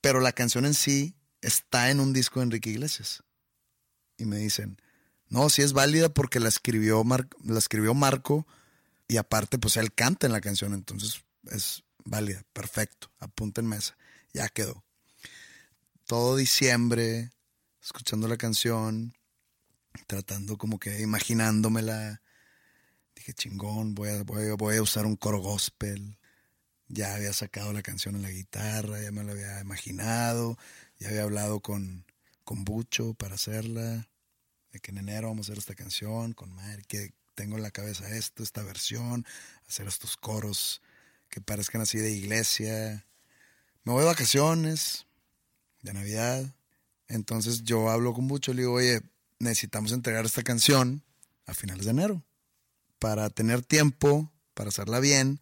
pero 0.00 0.20
la 0.20 0.32
canción 0.32 0.66
en 0.66 0.74
sí 0.74 1.14
está 1.40 1.90
en 1.90 2.00
un 2.00 2.12
disco 2.12 2.40
de 2.40 2.44
Enrique 2.44 2.70
Iglesias. 2.70 3.22
Y 4.18 4.24
me 4.26 4.36
dicen, 4.38 4.80
no, 5.28 5.48
sí 5.48 5.62
es 5.62 5.72
válida 5.72 6.08
porque 6.12 6.40
la 6.40 6.48
escribió, 6.48 7.02
Mar- 7.04 7.28
la 7.44 7.58
escribió 7.58 7.94
Marco 7.94 8.46
y 9.08 9.16
aparte 9.16 9.58
pues 9.58 9.76
él 9.76 9.92
canta 9.92 10.26
en 10.26 10.32
la 10.32 10.40
canción, 10.40 10.74
entonces 10.74 11.24
es 11.50 11.82
válida, 12.04 12.42
perfecto, 12.52 13.10
apúntenme 13.18 13.76
esa, 13.76 13.96
ya 14.32 14.48
quedó. 14.48 14.84
Todo 16.06 16.36
diciembre, 16.36 17.32
escuchando 17.82 18.28
la 18.28 18.36
canción, 18.36 19.14
tratando 20.06 20.58
como 20.58 20.78
que 20.78 21.00
imaginándomela. 21.00 22.21
Dije, 23.22 23.34
chingón, 23.34 23.94
voy 23.94 24.08
a, 24.08 24.24
voy, 24.24 24.80
usar 24.80 25.06
un 25.06 25.14
coro 25.14 25.38
gospel. 25.38 26.18
Ya 26.88 27.14
había 27.14 27.32
sacado 27.32 27.72
la 27.72 27.80
canción 27.80 28.16
en 28.16 28.22
la 28.22 28.32
guitarra, 28.32 29.00
ya 29.00 29.12
me 29.12 29.22
lo 29.22 29.30
había 29.30 29.60
imaginado, 29.60 30.58
ya 30.98 31.06
había 31.06 31.22
hablado 31.22 31.60
con, 31.60 32.04
con 32.42 32.64
Bucho 32.64 33.14
para 33.14 33.36
hacerla, 33.36 34.08
de 34.72 34.80
que 34.80 34.90
en 34.90 34.98
enero 34.98 35.28
vamos 35.28 35.46
a 35.46 35.52
hacer 35.52 35.58
esta 35.58 35.76
canción, 35.76 36.32
con 36.32 36.52
Mar, 36.52 36.84
que 36.88 37.14
tengo 37.36 37.54
en 37.56 37.62
la 37.62 37.70
cabeza 37.70 38.08
esto, 38.08 38.42
esta 38.42 38.64
versión, 38.64 39.24
hacer 39.68 39.86
estos 39.86 40.16
coros 40.16 40.82
que 41.28 41.40
parezcan 41.40 41.80
así 41.80 41.98
de 41.98 42.10
iglesia. 42.10 43.06
Me 43.84 43.92
voy 43.92 44.00
de 44.00 44.08
vacaciones, 44.08 45.06
de 45.82 45.92
Navidad. 45.92 46.56
Entonces 47.06 47.62
yo 47.62 47.88
hablo 47.88 48.14
con 48.14 48.26
Bucho, 48.26 48.52
le 48.52 48.62
digo, 48.62 48.72
oye, 48.72 49.00
necesitamos 49.38 49.92
entregar 49.92 50.26
esta 50.26 50.42
canción 50.42 51.04
a 51.46 51.54
finales 51.54 51.84
de 51.84 51.92
enero 51.92 52.24
para 53.02 53.30
tener 53.30 53.62
tiempo, 53.62 54.32
para 54.54 54.68
hacerla 54.68 55.00
bien, 55.00 55.40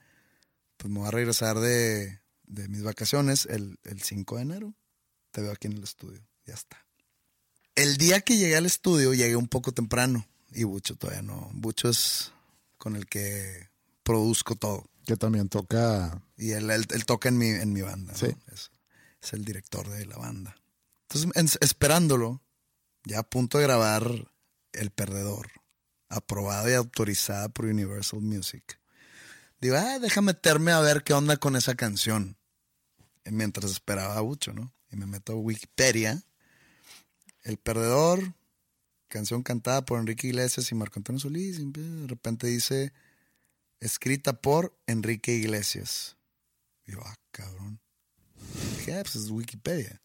pues 0.79 0.91
me 0.91 1.01
voy 1.01 1.09
a 1.09 1.11
regresar 1.11 1.61
de, 1.61 2.21
de 2.45 2.69
mis 2.69 2.83
vacaciones 2.83 3.45
el, 3.45 3.79
el 3.85 4.01
5 4.01 4.37
de 4.37 4.43
enero. 4.43 4.75
Te 5.31 5.43
veo 5.43 5.53
aquí 5.53 5.67
en 5.67 5.75
el 5.75 5.85
estudio, 5.85 6.23
ya 6.47 6.55
está. 6.55 6.79
El 7.75 7.99
día 7.99 8.23
que 8.23 8.39
llegué 8.39 8.57
al 8.57 8.65
estudio, 8.65 9.13
llegué 9.13 9.37
un 9.37 9.47
poco 9.47 9.73
temprano 9.73 10.27
y 10.53 10.65
Bucho 10.65 10.97
todavía 10.97 11.21
no. 11.23 11.51
Bucho 11.53 11.91
es 11.91 12.33
con 12.79 12.97
el 12.97 13.07
que 13.07 13.69
produzco 14.03 14.57
todo. 14.57 14.87
Que 15.05 15.17
también 15.17 15.49
toca. 15.51 16.23
Y 16.39 16.53
él, 16.53 16.71
él- 16.71 16.87
él 16.91 17.05
toca 17.05 17.29
en 17.29 17.37
mi, 17.37 17.49
en 17.49 17.73
mi 17.75 17.83
banda. 17.83 18.13
¿no? 18.15 18.19
Sí. 18.19 18.35
Es, 18.53 18.71
es 19.23 19.33
el 19.35 19.45
director 19.45 19.87
de 19.89 20.07
la 20.07 20.17
banda. 20.17 20.57
Entonces, 21.09 21.31
en- 21.37 21.59
esperándolo, 21.67 22.43
ya 23.05 23.19
a 23.21 23.23
punto 23.23 23.59
de 23.59 23.65
grabar 23.65 24.33
El 24.73 24.91
Perdedor, 24.91 25.51
aprobada 26.11 26.71
y 26.71 26.75
autorizada 26.75 27.49
por 27.49 27.65
Universal 27.65 28.21
Music. 28.21 28.79
Digo, 29.61 29.77
ah, 29.77 29.99
déjame 29.99 30.33
meterme 30.33 30.73
a 30.73 30.81
ver 30.81 31.03
qué 31.05 31.15
onda 31.15 31.37
con 31.37 31.57
esa 31.57 31.75
canción. 31.75 32.37
Y 33.25 33.31
mientras 33.31 33.71
esperaba 33.71 34.17
a 34.17 34.21
Bucho, 34.21 34.53
¿no? 34.53 34.75
Y 34.91 34.97
me 34.97 35.07
meto 35.07 35.33
a 35.33 35.37
Wikipedia. 35.37 36.23
El 37.43 37.57
Perdedor, 37.57 38.35
canción 39.09 39.43
cantada 39.43 39.85
por 39.85 39.99
Enrique 40.01 40.27
Iglesias 40.27 40.71
y 40.73 40.75
Marco 40.75 40.99
Antonio 40.99 41.21
Solís. 41.21 41.59
Y 41.59 41.71
de 41.71 42.07
repente 42.07 42.47
dice, 42.49 42.93
escrita 43.79 44.41
por 44.41 44.77
Enrique 44.87 45.33
Iglesias. 45.33 46.17
Y 46.87 46.93
yo, 46.93 47.01
ah, 47.05 47.17
cabrón. 47.31 47.81
Dije, 48.79 48.95
ah, 48.95 49.03
pues 49.03 49.17
es 49.17 49.31
Wikipedia. 49.31 50.01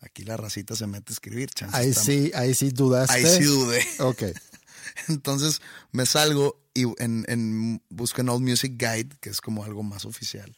Aquí 0.00 0.24
la 0.24 0.36
racita 0.36 0.76
se 0.76 0.86
mete 0.86 1.12
a 1.12 1.14
escribir. 1.14 1.50
chance 1.50 1.76
Ahí 1.76 1.92
sí, 1.92 2.30
ahí 2.34 2.54
sí 2.54 2.70
dudaste. 2.70 3.14
Ahí 3.14 3.26
sí 3.26 3.44
dudé. 3.44 3.84
Ok. 3.98 4.22
Entonces 5.08 5.60
me 5.92 6.06
salgo 6.06 6.60
y 6.74 6.84
en, 7.02 7.24
en- 7.28 7.82
busco 7.88 8.20
en 8.20 8.28
Old 8.28 8.42
Music 8.42 8.72
Guide, 8.76 9.16
que 9.20 9.30
es 9.30 9.40
como 9.40 9.64
algo 9.64 9.82
más 9.82 10.04
oficial. 10.04 10.56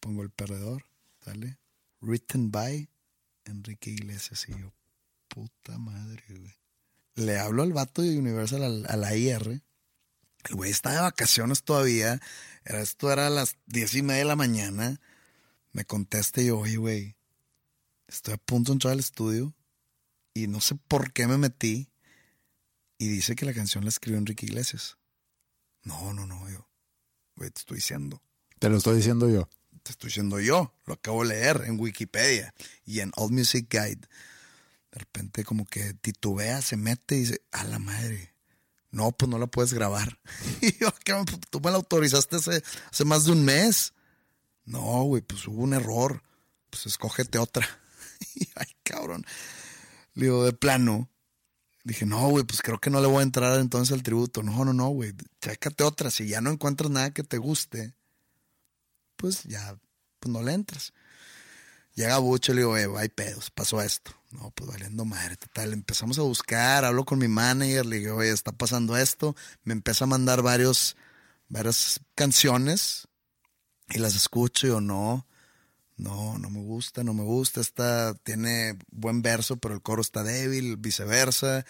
Pongo 0.00 0.22
el 0.22 0.30
perdedor, 0.30 0.84
¿sale? 1.24 1.58
Written 2.00 2.50
by 2.50 2.88
Enrique 3.44 3.90
Iglesias. 3.90 4.46
Y 4.48 4.52
yo, 4.58 4.72
puta 5.28 5.78
madre, 5.78 6.22
güey. 6.28 6.54
Le 7.14 7.38
hablo 7.38 7.62
al 7.62 7.72
vato 7.72 8.00
de 8.02 8.18
Universal, 8.18 8.62
al- 8.64 8.86
a 8.88 8.96
la 8.96 9.14
IR. 9.14 9.62
El 10.48 10.54
güey 10.54 10.70
está 10.70 10.92
de 10.92 11.00
vacaciones 11.00 11.62
todavía. 11.64 12.18
Era, 12.64 12.80
esto 12.80 13.12
era 13.12 13.26
a 13.26 13.30
las 13.30 13.56
diez 13.66 13.94
y 13.94 14.02
media 14.02 14.20
de 14.20 14.24
la 14.24 14.36
mañana. 14.36 15.00
Me 15.72 15.84
contesta 15.84 16.40
y 16.40 16.46
yo, 16.46 16.58
oye, 16.60 16.78
güey, 16.78 17.16
estoy 18.08 18.34
a 18.34 18.38
punto 18.38 18.72
de 18.72 18.76
entrar 18.76 18.92
al 18.94 19.00
estudio 19.00 19.54
y 20.32 20.46
no 20.46 20.60
sé 20.62 20.76
por 20.76 21.12
qué 21.12 21.26
me 21.26 21.36
metí 21.36 21.89
y 23.00 23.08
dice 23.08 23.34
que 23.34 23.46
la 23.46 23.54
canción 23.54 23.82
la 23.82 23.88
escribió 23.88 24.18
Enrique 24.18 24.44
Iglesias. 24.44 24.98
No, 25.84 26.12
no, 26.12 26.26
no, 26.26 26.50
yo. 26.50 26.68
Güey, 27.34 27.50
te 27.50 27.60
estoy 27.60 27.76
diciendo. 27.76 28.22
Te 28.58 28.68
lo 28.68 28.76
estoy 28.76 28.98
diciendo 28.98 29.26
yo. 29.30 29.48
Te 29.82 29.92
estoy 29.92 30.08
diciendo 30.08 30.38
yo. 30.38 30.74
Lo 30.84 30.92
acabo 30.92 31.22
de 31.22 31.30
leer 31.30 31.62
en 31.66 31.80
Wikipedia 31.80 32.52
y 32.84 33.00
en 33.00 33.10
Old 33.16 33.32
Music 33.32 33.68
Guide. 33.70 34.06
De 34.92 34.98
repente 34.98 35.44
como 35.44 35.64
que 35.64 35.94
titubea, 35.94 36.60
se 36.60 36.76
mete 36.76 37.16
y 37.16 37.20
dice, 37.20 37.42
a 37.52 37.64
la 37.64 37.78
madre. 37.78 38.34
No, 38.90 39.12
pues 39.12 39.30
no 39.30 39.38
la 39.38 39.46
puedes 39.46 39.72
grabar. 39.72 40.20
Y 40.60 40.76
yo, 40.78 40.92
¿qué? 41.02 41.14
tú 41.48 41.58
me 41.60 41.70
la 41.70 41.78
autorizaste 41.78 42.36
hace, 42.36 42.62
hace 42.90 43.04
más 43.06 43.24
de 43.24 43.32
un 43.32 43.46
mes. 43.46 43.94
No, 44.66 45.04
güey, 45.04 45.22
pues 45.22 45.48
hubo 45.48 45.62
un 45.62 45.72
error. 45.72 46.22
Pues 46.68 46.84
escógete 46.84 47.38
otra. 47.38 47.66
Y, 48.34 48.46
ay, 48.56 48.76
cabrón. 48.82 49.24
Le 50.12 50.24
digo, 50.24 50.44
de 50.44 50.52
plano. 50.52 51.08
Dije, 51.84 52.04
no, 52.04 52.28
güey, 52.28 52.44
pues 52.44 52.60
creo 52.62 52.78
que 52.78 52.90
no 52.90 53.00
le 53.00 53.06
voy 53.06 53.20
a 53.20 53.22
entrar 53.22 53.58
entonces 53.58 53.94
al 53.94 54.02
tributo. 54.02 54.42
No, 54.42 54.64
no, 54.64 54.72
no, 54.72 54.88
güey. 54.88 55.14
Chécate 55.40 55.84
otra. 55.84 56.10
Si 56.10 56.28
ya 56.28 56.40
no 56.40 56.50
encuentras 56.50 56.90
nada 56.90 57.10
que 57.10 57.22
te 57.22 57.38
guste, 57.38 57.94
pues 59.16 59.44
ya, 59.44 59.78
pues 60.18 60.32
no 60.32 60.42
le 60.42 60.52
entras. 60.52 60.92
Llega 61.94 62.18
Bucho 62.18 62.52
y 62.52 62.54
le 62.56 62.60
digo, 62.62 62.76
eh, 62.76 62.88
hay 62.96 63.08
pedos, 63.08 63.50
pasó 63.50 63.82
esto. 63.82 64.12
No, 64.30 64.50
pues 64.52 64.70
valiendo 64.70 65.04
madre, 65.04 65.36
total. 65.36 65.72
Empezamos 65.72 66.18
a 66.18 66.22
buscar, 66.22 66.84
hablo 66.84 67.04
con 67.04 67.18
mi 67.18 67.28
manager, 67.28 67.84
le 67.84 67.98
digo, 67.98 68.16
oye, 68.16 68.30
está 68.30 68.52
pasando 68.52 68.96
esto. 68.96 69.34
Me 69.64 69.72
empieza 69.72 70.04
a 70.04 70.08
mandar 70.08 70.42
varios, 70.42 70.96
varias 71.48 72.00
canciones 72.14 73.08
y 73.88 73.98
las 73.98 74.14
escucho 74.14 74.66
y 74.66 74.70
yo, 74.70 74.80
no, 74.80 75.26
no, 76.00 76.38
no 76.38 76.50
me 76.50 76.60
gusta, 76.60 77.04
no 77.04 77.12
me 77.12 77.24
gusta, 77.24 77.60
esta 77.60 78.14
tiene 78.14 78.78
buen 78.90 79.22
verso, 79.22 79.58
pero 79.58 79.74
el 79.74 79.82
coro 79.82 80.00
está 80.00 80.22
débil, 80.22 80.76
viceversa. 80.76 81.64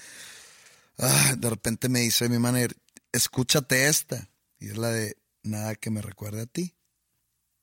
Ah, 0.99 1.35
de 1.37 1.51
repente 1.51 1.89
me 1.89 2.01
dice 2.01 2.29
mi 2.29 2.39
manager, 2.39 2.77
escúchate 3.13 3.89
esta. 3.89 4.29
Y 4.59 4.69
es 4.69 4.77
la 4.77 4.89
de 4.89 5.17
nada 5.43 5.75
que 5.75 5.91
me 5.91 6.03
recuerde 6.03 6.43
a 6.43 6.47
ti. 6.47 6.75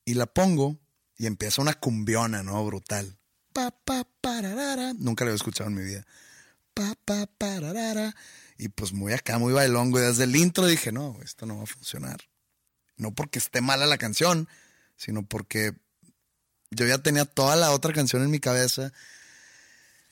Y 0.04 0.16
la 0.16 0.26
pongo 0.26 0.78
y 1.18 1.26
empieza 1.26 1.62
una 1.62 1.74
cumbiona, 1.74 2.44
¿no? 2.44 2.66
Brutal. 2.66 3.18
Pa, 3.54 3.72
pa, 3.72 4.06
pararara. 4.22 4.94
Nunca 4.94 5.24
la 5.24 5.30
había 5.30 5.38
escuchado 5.38 5.70
en 5.70 5.76
mi 5.76 5.84
vida. 5.84 6.06
Pa, 6.74 6.96
pa, 7.06 7.28
pararara. 7.28 8.16
Y 8.58 8.70
pues 8.70 8.92
muy 8.92 9.14
acá, 9.14 9.38
muy 9.38 9.54
bailongo. 9.54 10.00
Y 10.00 10.04
desde 10.04 10.26
el 10.26 10.36
intro 10.36 10.66
dije, 10.66 10.92
no, 10.92 11.18
esto 11.24 11.46
no 11.46 11.58
va 11.58 11.64
a 11.64 11.68
funcionar. 11.68 12.22
No 12.98 13.14
porque 13.14 13.40
esté 13.40 13.62
mala 13.62 13.86
la 13.86 13.98
canción, 13.98 14.50
sino 14.96 15.24
porque 15.24 15.76
yo 16.72 16.86
ya 16.86 16.98
tenía 16.98 17.26
toda 17.26 17.56
la 17.56 17.72
otra 17.72 17.94
canción 17.94 18.24
en 18.24 18.32
mi 18.32 18.40
cabeza. 18.40 18.92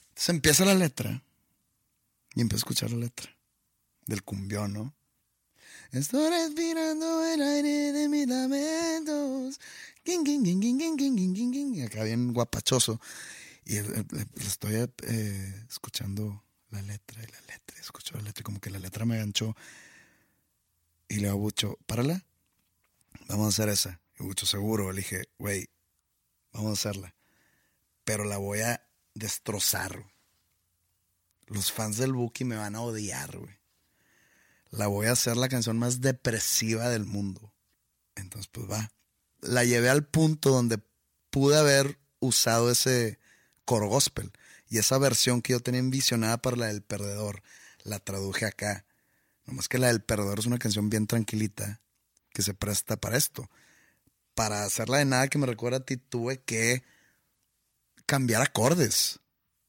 Entonces 0.10 0.30
empieza 0.30 0.66
la 0.66 0.76
letra. 0.76 1.22
Y 2.36 2.42
empiezo 2.42 2.58
a 2.58 2.64
escuchar 2.64 2.92
la 2.92 2.98
letra. 2.98 3.30
Del 4.06 4.24
cumbión, 4.24 4.74
¿no? 4.74 4.94
Estoy 5.92 6.30
respirando 6.30 7.26
el 7.26 7.42
aire 7.42 7.92
de 7.92 8.10
mis 8.10 8.28
lamentos. 8.28 9.60
Acá 11.86 12.04
bien 12.04 12.34
guapachoso. 12.34 13.00
Y 13.66 13.78
estoy 13.78 14.88
eh, 15.04 15.66
escuchando 15.70 16.44
la 16.70 16.82
letra 16.82 17.24
y 17.24 17.28
la 17.32 17.40
letra. 17.42 17.80
Escucho 17.80 18.16
la 18.18 18.24
letra 18.24 18.42
y 18.42 18.44
como 18.44 18.60
que 18.60 18.70
la 18.70 18.80
letra 18.80 19.06
me 19.06 19.18
ganchó. 19.18 19.56
Y 21.08 21.16
le 21.16 21.22
digo 21.22 21.32
a 21.32 21.36
Bucho. 21.36 21.78
Vamos 23.28 23.46
a 23.46 23.50
hacer 23.50 23.70
esa. 23.70 24.00
Y 24.20 24.24
Bucho 24.24 24.46
seguro. 24.46 24.92
Le 24.92 24.98
dije, 24.98 25.30
güey, 25.40 25.70
vamos 26.56 26.72
a 26.72 26.90
hacerla. 26.90 27.16
Pero 28.04 28.24
la 28.24 28.38
voy 28.38 28.62
a 28.62 28.86
destrozar. 29.14 30.06
Los 31.48 31.72
fans 31.72 31.98
del 31.98 32.14
Buki 32.14 32.44
me 32.44 32.56
van 32.56 32.76
a 32.76 32.82
odiar, 32.82 33.38
güey 33.38 33.58
la 34.76 34.88
voy 34.88 35.08
a 35.08 35.14
hacer 35.14 35.38
la 35.38 35.50
canción 35.50 35.78
más 35.78 36.02
depresiva 36.02 36.90
del 36.90 37.06
mundo. 37.06 37.54
Entonces, 38.16 38.50
pues 38.52 38.70
va. 38.70 38.92
La 39.42 39.64
llevé 39.64 39.90
al 39.90 40.06
punto 40.06 40.50
donde 40.50 40.80
pude 41.30 41.58
haber 41.58 42.00
usado 42.20 42.72
ese 42.72 43.20
coro 43.64 43.88
gospel. 43.88 44.32
Y 44.68 44.78
esa 44.78 44.98
versión 44.98 45.42
que 45.42 45.54
yo 45.54 45.60
tenía 45.60 45.80
envisionada 45.80 46.38
para 46.38 46.58
la 46.58 46.68
del 46.68 46.82
perdedor, 46.82 47.44
la 47.84 48.00
traduje 48.00 48.46
acá. 48.46 48.86
Nomás 49.46 49.70
que 49.70 49.78
la 49.78 49.88
del 49.88 50.02
perdedor 50.02 50.40
es 50.40 50.46
una 50.46 50.58
canción 50.58 50.90
bien 50.90 51.08
tranquilita 51.08 51.82
que 52.32 52.42
se 52.42 52.54
presta 52.54 52.98
para 52.98 53.18
esto. 53.18 53.50
Para 54.36 54.64
hacerla 54.64 55.00
de 55.00 55.06
nada 55.06 55.28
que 55.28 55.38
me 55.38 55.48
recuerda 55.48 55.80
a 55.80 55.86
ti, 55.86 55.98
tuve 55.98 56.40
que 56.42 56.84
cambiar 58.06 58.42
acordes. 58.42 59.20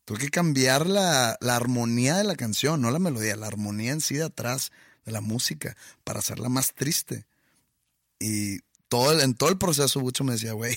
Tuve 0.04 0.18
que 0.18 0.28
cambiar 0.30 0.86
la, 0.86 1.36
la 1.40 1.56
armonía 1.56 2.16
de 2.16 2.24
la 2.24 2.36
canción, 2.36 2.80
no 2.80 2.90
la 2.90 2.98
melodía, 2.98 3.34
la 3.36 3.46
armonía 3.46 3.92
en 3.92 4.00
sí 4.00 4.16
de 4.16 4.24
atrás 4.24 4.70
de 5.04 5.12
la 5.12 5.20
música 5.20 5.76
para 6.04 6.18
hacerla 6.18 6.48
más 6.48 6.74
triste. 6.74 7.26
Y 8.18 8.60
todo 8.88 9.20
en 9.20 9.34
todo 9.34 9.48
el 9.48 9.58
proceso, 9.58 10.00
Bucho 10.00 10.24
me 10.24 10.32
decía, 10.32 10.52
güey, 10.52 10.76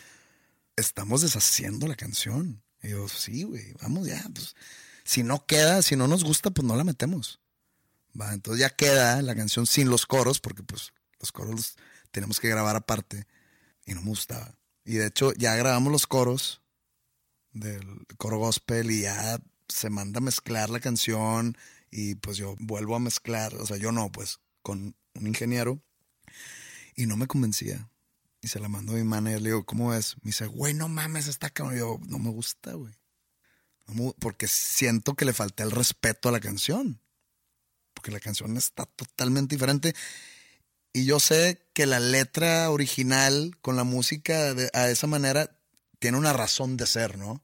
estamos 0.76 1.22
deshaciendo 1.22 1.86
la 1.86 1.96
canción. 1.96 2.62
Y 2.82 2.90
yo, 2.90 3.08
sí, 3.08 3.42
güey, 3.42 3.72
vamos 3.82 4.06
ya. 4.06 4.24
Pues, 4.32 4.54
si 5.04 5.22
no 5.22 5.44
queda, 5.46 5.82
si 5.82 5.96
no 5.96 6.08
nos 6.08 6.24
gusta, 6.24 6.50
pues 6.50 6.66
no 6.66 6.76
la 6.76 6.84
metemos. 6.84 7.40
Va, 8.18 8.32
entonces 8.32 8.60
ya 8.60 8.70
queda 8.70 9.22
la 9.22 9.34
canción 9.34 9.66
sin 9.66 9.88
los 9.88 10.06
coros, 10.06 10.40
porque 10.40 10.62
pues 10.62 10.92
los 11.20 11.30
coros 11.30 11.76
tenemos 12.10 12.40
que 12.40 12.48
grabar 12.48 12.76
aparte. 12.76 13.26
Y 13.86 13.94
no 13.94 14.02
me 14.02 14.08
gustaba. 14.08 14.54
Y 14.84 14.94
de 14.94 15.06
hecho, 15.06 15.32
ya 15.34 15.54
grabamos 15.56 15.92
los 15.92 16.06
coros 16.06 16.62
del 17.52 18.06
coro 18.16 18.38
gospel 18.38 18.90
y 18.90 19.02
ya 19.02 19.40
se 19.68 19.90
manda 19.90 20.18
a 20.18 20.22
mezclar 20.22 20.70
la 20.70 20.80
canción 20.80 21.56
y 21.90 22.14
pues 22.16 22.36
yo 22.36 22.56
vuelvo 22.58 22.96
a 22.96 23.00
mezclar, 23.00 23.54
o 23.56 23.66
sea, 23.66 23.76
yo 23.76 23.92
no, 23.92 24.10
pues 24.12 24.38
con 24.62 24.96
un 25.14 25.26
ingeniero 25.26 25.82
y 26.94 27.06
no 27.06 27.16
me 27.16 27.26
convencía. 27.26 27.88
Y 28.42 28.48
se 28.48 28.58
la 28.58 28.68
mando 28.68 28.92
a 28.92 28.96
mi 28.96 29.04
manager, 29.04 29.42
le 29.42 29.48
digo, 29.50 29.66
¿cómo 29.66 29.90
ves? 29.90 30.16
Me 30.22 30.28
dice, 30.28 30.46
güey, 30.46 30.72
no 30.72 30.88
mames, 30.88 31.26
está 31.26 31.50
cabrón. 31.50 31.78
yo, 31.78 32.00
no 32.06 32.18
me 32.18 32.30
gusta, 32.30 32.72
güey. 32.72 32.94
porque 34.18 34.48
siento 34.48 35.14
que 35.14 35.26
le 35.26 35.34
falta 35.34 35.62
el 35.62 35.70
respeto 35.70 36.28
a 36.28 36.32
la 36.32 36.40
canción. 36.40 37.00
Porque 37.92 38.10
la 38.10 38.20
canción 38.20 38.56
está 38.56 38.86
totalmente 38.86 39.56
diferente. 39.56 39.94
Y 40.92 41.04
yo 41.04 41.20
sé 41.20 41.62
que 41.72 41.86
la 41.86 42.00
letra 42.00 42.70
original 42.70 43.56
con 43.62 43.76
la 43.76 43.84
música 43.84 44.54
de, 44.54 44.70
a 44.72 44.88
esa 44.90 45.06
manera 45.06 45.56
tiene 45.98 46.18
una 46.18 46.32
razón 46.32 46.76
de 46.76 46.86
ser, 46.86 47.16
¿no? 47.16 47.42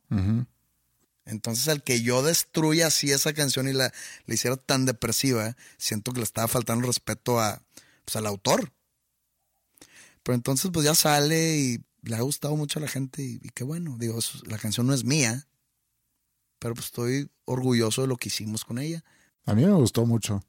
Entonces, 1.24 1.68
al 1.68 1.82
que 1.82 2.02
yo 2.02 2.22
destruya 2.22 2.86
así 2.88 3.10
esa 3.10 3.32
canción 3.32 3.68
y 3.68 3.72
la, 3.72 3.92
la 4.26 4.34
hiciera 4.34 4.56
tan 4.56 4.86
depresiva, 4.86 5.56
siento 5.76 6.12
que 6.12 6.20
le 6.20 6.24
estaba 6.24 6.48
faltando 6.48 6.86
respeto 6.86 7.40
a, 7.40 7.62
pues, 8.04 8.16
al 8.16 8.26
autor. 8.26 8.72
Pero 10.22 10.34
entonces, 10.34 10.70
pues 10.72 10.84
ya 10.84 10.94
sale 10.94 11.56
y 11.56 11.84
le 12.02 12.16
ha 12.16 12.20
gustado 12.20 12.56
mucho 12.56 12.78
a 12.78 12.82
la 12.82 12.88
gente 12.88 13.22
y, 13.22 13.38
qué 13.54 13.64
bueno. 13.64 13.96
Digo, 13.98 14.18
la 14.46 14.58
canción 14.58 14.86
no 14.86 14.94
es 14.94 15.04
mía, 15.04 15.46
pero 16.58 16.74
pues 16.74 16.86
estoy 16.86 17.30
orgulloso 17.44 18.02
de 18.02 18.08
lo 18.08 18.16
que 18.16 18.28
hicimos 18.28 18.64
con 18.64 18.78
ella. 18.78 19.04
A 19.44 19.54
mí 19.54 19.64
me 19.64 19.72
gustó 19.72 20.06
mucho. 20.06 20.42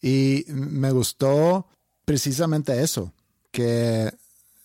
Y 0.00 0.44
me 0.48 0.90
gustó 0.90 1.68
precisamente 2.04 2.82
eso, 2.82 3.12
que 3.50 4.12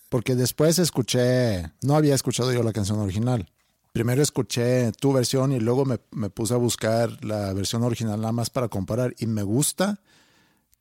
porque 0.08 0.34
después 0.34 0.78
escuché, 0.78 1.70
no 1.82 1.96
había 1.96 2.14
escuchado 2.14 2.52
yo 2.52 2.62
la 2.62 2.72
canción 2.72 2.98
original 2.98 3.50
primero 3.98 4.22
escuché 4.22 4.92
tu 4.92 5.12
versión 5.12 5.50
y 5.50 5.58
luego 5.58 5.84
me, 5.84 5.98
puse 6.30 6.54
a 6.54 6.56
buscar 6.56 7.24
la 7.24 7.52
versión 7.52 7.82
original 7.82 8.20
nada 8.20 8.30
más 8.30 8.48
para 8.48 8.68
comparar 8.68 9.12
y 9.18 9.26
me 9.26 9.42
gusta 9.42 10.00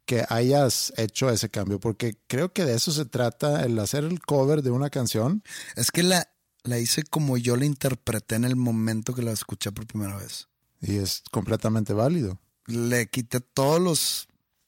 que 0.06 0.24
hayas 0.30 0.94
hecho 0.98 1.30
ese 1.32 1.50
cambio 1.50 1.80
porque 1.80 2.16
creo 2.28 2.54
que 2.54 2.64
de 2.64 2.76
eso 2.76 2.92
se 2.92 3.06
trata 3.06 3.66
el 3.66 3.80
hacer 3.80 4.04
el 4.04 4.22
cover 4.22 4.62
de 4.62 4.70
una 4.70 4.92
canción. 4.92 5.44
Es 5.76 5.90
que 5.90 6.04
la, 6.04 6.30
la 6.62 6.78
hice 6.78 7.02
como 7.04 7.38
yo 7.38 7.58
la 7.58 7.66
interpreté 7.66 8.36
en 8.36 8.46
el 8.46 8.56
momento 8.56 9.16
que 9.16 9.24
la 9.24 9.32
escuché 9.32 9.72
por 9.72 9.88
primera 9.88 10.16
vez. 10.16 10.48
Y 10.80 10.98
es 10.98 11.24
completamente 11.32 11.94
válido. 11.94 12.40
Le 12.68 13.08
quité 13.08 13.40
todos 13.40 13.82
los, 13.82 14.28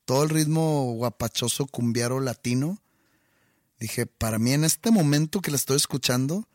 todo 0.09 0.23
el 0.23 0.29
ritmo 0.29 0.93
guapachoso 0.93 1.67
cumbiaro 1.67 2.19
latino. 2.19 2.81
Dije, 3.79 4.07
para 4.07 4.39
mí 4.39 4.53
en 4.53 4.63
este 4.63 4.89
momento 4.89 5.39
que 5.39 5.51
la 5.51 5.57
estoy 5.57 5.77
escuchando, 5.77 6.47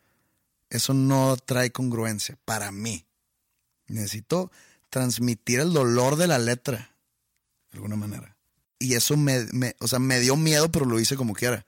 eso 0.70 0.92
no 0.92 1.36
trae 1.36 1.70
congruencia 1.70 2.36
para 2.44 2.72
mí. 2.72 3.06
Necesito 3.86 4.50
transmitir 4.90 5.60
el 5.60 5.72
dolor 5.72 6.16
de 6.16 6.26
la 6.26 6.40
letra, 6.40 6.96
de 7.70 7.76
alguna 7.76 7.94
manera. 7.94 8.36
Y 8.80 8.94
eso 8.94 9.16
me, 9.16 9.46
o 9.78 9.86
sea, 9.86 10.00
me 10.00 10.18
dio 10.18 10.34
miedo, 10.34 10.72
pero 10.72 10.84
lo 10.84 10.98
hice 10.98 11.14
como 11.14 11.32
quiera. 11.32 11.64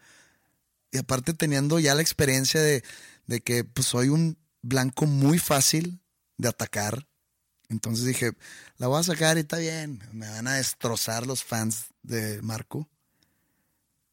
Y 0.90 0.98
aparte 0.98 1.34
teniendo 1.34 1.78
ya 1.78 1.94
la 1.94 2.02
experiencia 2.02 2.60
de, 2.60 2.82
de 3.28 3.42
que 3.42 3.62
pues, 3.62 3.86
soy 3.86 4.08
un 4.08 4.36
blanco 4.60 5.06
muy 5.06 5.38
fácil 5.38 6.00
de 6.36 6.48
atacar. 6.48 7.06
Entonces 7.68 8.04
dije, 8.04 8.32
la 8.78 8.86
voy 8.86 9.00
a 9.00 9.04
sacar 9.04 9.36
y 9.36 9.40
está 9.40 9.58
bien. 9.58 10.02
Me 10.12 10.28
van 10.28 10.46
a 10.46 10.54
destrozar 10.54 11.26
los 11.26 11.44
fans 11.44 11.86
de 12.02 12.40
Marco. 12.42 12.88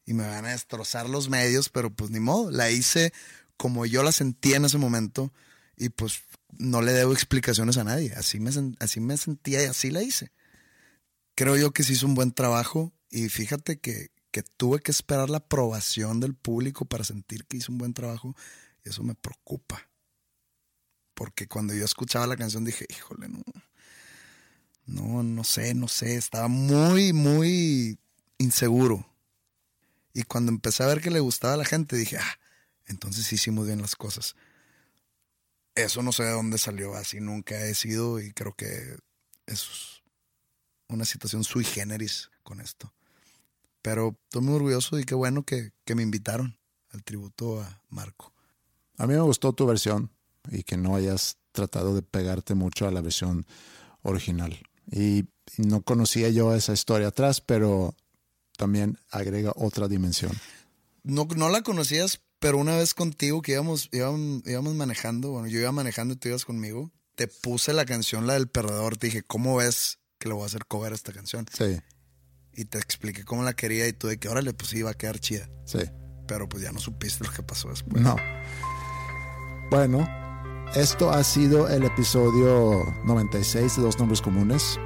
Y 0.06 0.12
me 0.12 0.26
van 0.26 0.44
a 0.44 0.50
destrozar 0.50 1.08
los 1.08 1.28
medios, 1.28 1.68
pero 1.68 1.90
pues 1.90 2.10
ni 2.10 2.20
modo. 2.20 2.50
La 2.50 2.70
hice 2.70 3.12
como 3.56 3.86
yo 3.86 4.02
la 4.02 4.12
sentía 4.12 4.56
en 4.56 4.64
ese 4.64 4.78
momento 4.78 5.32
y 5.76 5.88
pues 5.88 6.22
no 6.58 6.82
le 6.82 6.92
debo 6.92 7.12
explicaciones 7.12 7.76
a 7.78 7.84
nadie. 7.84 8.12
Así 8.14 8.40
me, 8.40 8.50
así 8.80 9.00
me 9.00 9.16
sentía 9.16 9.62
y 9.62 9.66
así 9.66 9.90
la 9.90 10.02
hice. 10.02 10.32
Creo 11.34 11.56
yo 11.56 11.72
que 11.72 11.82
se 11.82 11.94
hizo 11.94 12.06
un 12.06 12.14
buen 12.14 12.32
trabajo 12.32 12.92
y 13.10 13.28
fíjate 13.28 13.78
que, 13.78 14.10
que 14.30 14.42
tuve 14.42 14.80
que 14.80 14.90
esperar 14.90 15.30
la 15.30 15.38
aprobación 15.38 16.20
del 16.20 16.34
público 16.34 16.84
para 16.84 17.04
sentir 17.04 17.46
que 17.46 17.56
hice 17.58 17.72
un 17.72 17.78
buen 17.78 17.94
trabajo 17.94 18.36
y 18.84 18.90
eso 18.90 19.02
me 19.02 19.14
preocupa. 19.14 19.88
Porque 21.14 21.46
cuando 21.46 21.74
yo 21.74 21.84
escuchaba 21.84 22.26
la 22.26 22.36
canción 22.36 22.64
dije, 22.64 22.86
híjole, 22.88 23.28
no, 23.28 23.42
no, 24.86 25.22
no 25.22 25.44
sé, 25.44 25.74
no 25.74 25.88
sé, 25.88 26.16
estaba 26.16 26.48
muy, 26.48 27.12
muy 27.12 27.98
inseguro. 28.38 29.06
Y 30.12 30.24
cuando 30.24 30.52
empecé 30.52 30.82
a 30.82 30.86
ver 30.86 31.00
que 31.00 31.10
le 31.10 31.20
gustaba 31.20 31.54
a 31.54 31.58
la 31.58 31.64
gente, 31.64 31.96
dije, 31.96 32.18
ah, 32.18 32.38
entonces 32.86 33.32
hicimos 33.32 33.66
bien 33.66 33.80
las 33.80 33.96
cosas. 33.96 34.36
Eso 35.74 36.02
no 36.02 36.12
sé 36.12 36.24
de 36.24 36.30
dónde 36.30 36.58
salió, 36.58 36.94
así 36.94 37.20
nunca 37.20 37.60
he 37.66 37.74
sido 37.74 38.20
y 38.20 38.32
creo 38.32 38.54
que 38.54 38.96
es 39.46 40.02
una 40.88 41.04
situación 41.04 41.42
sui 41.42 41.64
generis 41.64 42.30
con 42.42 42.60
esto. 42.60 42.92
Pero 43.82 44.16
estoy 44.24 44.42
muy 44.42 44.54
orgulloso 44.54 44.98
y 44.98 45.04
qué 45.04 45.14
bueno 45.14 45.42
que, 45.44 45.72
que 45.84 45.94
me 45.94 46.02
invitaron 46.02 46.56
al 46.90 47.02
tributo 47.02 47.60
a 47.60 47.82
Marco. 47.88 48.32
A 48.98 49.06
mí 49.06 49.14
me 49.14 49.20
gustó 49.20 49.52
tu 49.52 49.66
versión 49.66 50.13
y 50.50 50.62
que 50.62 50.76
no 50.76 50.96
hayas 50.96 51.36
tratado 51.52 51.94
de 51.94 52.02
pegarte 52.02 52.54
mucho 52.54 52.86
a 52.86 52.90
la 52.90 53.00
versión 53.00 53.46
original. 54.02 54.58
Y 54.90 55.24
no 55.56 55.82
conocía 55.82 56.28
yo 56.30 56.54
esa 56.54 56.72
historia 56.72 57.08
atrás, 57.08 57.40
pero 57.40 57.94
también 58.56 58.98
agrega 59.10 59.52
otra 59.56 59.88
dimensión. 59.88 60.32
No, 61.02 61.26
no 61.36 61.48
la 61.50 61.62
conocías 61.62 62.20
Pero 62.38 62.58
una 62.58 62.76
vez 62.76 62.94
contigo 62.94 63.40
que 63.42 63.52
íbamos, 63.52 63.88
íbamos, 63.92 64.42
íbamos 64.46 64.74
manejando, 64.74 65.30
bueno, 65.30 65.48
yo 65.48 65.60
iba 65.60 65.72
manejando 65.72 66.14
y 66.14 66.16
tú 66.16 66.28
ibas 66.28 66.44
conmigo, 66.44 66.90
te 67.14 67.26
puse 67.28 67.72
la 67.72 67.84
canción, 67.86 68.26
la 68.26 68.34
del 68.34 68.48
perdedor. 68.48 68.96
Te 68.98 69.06
dije, 69.06 69.22
¿cómo 69.22 69.56
ves 69.56 69.98
que 70.18 70.28
le 70.28 70.34
voy 70.34 70.42
a 70.42 70.46
hacer 70.46 70.66
cover 70.66 70.92
a 70.92 70.94
esta 70.94 71.12
canción? 71.12 71.46
Sí, 71.52 71.80
Y 72.52 72.66
te 72.66 72.78
expliqué 72.78 73.24
cómo 73.24 73.42
la 73.44 73.54
quería 73.54 73.86
y 73.88 73.92
tú 73.94 74.08
de 74.08 74.18
que, 74.18 74.28
órale, 74.28 74.52
pues 74.52 74.70
sí, 74.70 74.78
iba 74.78 74.90
a 74.90 74.94
quedar 74.94 75.18
chida. 75.20 75.48
sí. 75.64 75.78
Pero 76.26 76.48
pues 76.48 76.62
ya 76.62 76.72
no 76.72 76.80
supiste 76.80 77.22
lo 77.22 77.30
que 77.30 77.42
pasó 77.42 77.68
después. 77.68 78.02
No. 78.02 78.16
Bueno, 79.70 80.08
esto 80.74 81.10
ha 81.10 81.22
sido 81.22 81.68
el 81.68 81.84
episodio 81.84 82.84
96 83.04 83.76
de 83.76 83.82
Dos 83.82 83.98
Nombres 83.98 84.20
Comunes 84.20 84.78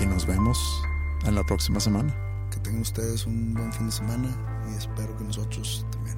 y 0.00 0.06
nos 0.06 0.26
vemos 0.26 0.82
en 1.24 1.34
la 1.34 1.44
próxima 1.44 1.80
semana. 1.80 2.14
Que 2.50 2.58
tengan 2.58 2.82
ustedes 2.82 3.26
un 3.26 3.54
buen 3.54 3.72
fin 3.72 3.86
de 3.86 3.92
semana 3.92 4.28
y 4.70 4.76
espero 4.76 5.16
que 5.16 5.24
nosotros 5.24 5.86
también. 5.90 6.16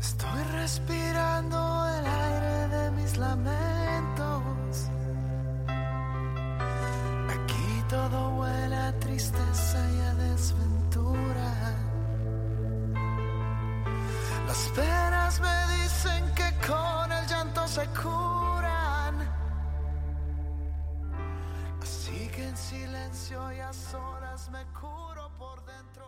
Estoy 0.00 0.42
respirando 0.52 1.86
el 1.98 2.06
aire 2.06 2.76
de 2.76 2.90
mis 2.92 3.16
lamentos. 3.16 3.65
Se 17.76 17.86
curan. 17.88 19.14
Así 21.82 22.30
que 22.34 22.42
en 22.42 22.56
silencio 22.56 23.38
y 23.52 23.60
a 23.60 23.70
solas 23.72 24.50
me 24.50 24.64
curo 24.72 25.30
por 25.38 25.58
dentro. 25.66 26.06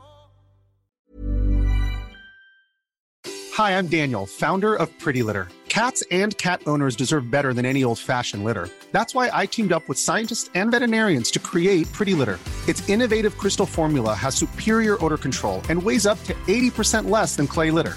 Hi, 3.59 3.73
I'm 3.77 3.89
Daniel, 3.89 4.25
founder 4.25 4.75
of 4.77 4.89
Pretty 4.99 5.23
Litter. 5.23 5.49
Cats 5.69 6.03
and 6.11 6.37
cat 6.39 6.63
owners 6.67 6.97
deserve 6.97 7.31
better 7.31 7.53
than 7.53 7.67
any 7.67 7.85
old 7.85 7.99
fashioned 7.99 8.45
litter. 8.45 8.71
That's 8.93 9.15
why 9.15 9.31
I 9.31 9.45
teamed 9.45 9.73
up 9.73 9.87
with 9.89 9.99
scientists 9.99 10.49
and 10.55 10.71
veterinarians 10.71 11.31
to 11.33 11.39
create 11.39 11.93
Pretty 11.93 12.15
Litter. 12.15 12.39
Its 12.67 12.89
innovative 12.89 13.37
crystal 13.37 13.67
formula 13.67 14.15
has 14.15 14.35
superior 14.35 14.97
odor 15.05 15.19
control 15.19 15.61
and 15.69 15.83
weighs 15.83 16.07
up 16.07 16.23
to 16.25 16.35
80% 16.47 17.11
less 17.11 17.37
than 17.37 17.47
clay 17.47 17.71
litter. 17.71 17.97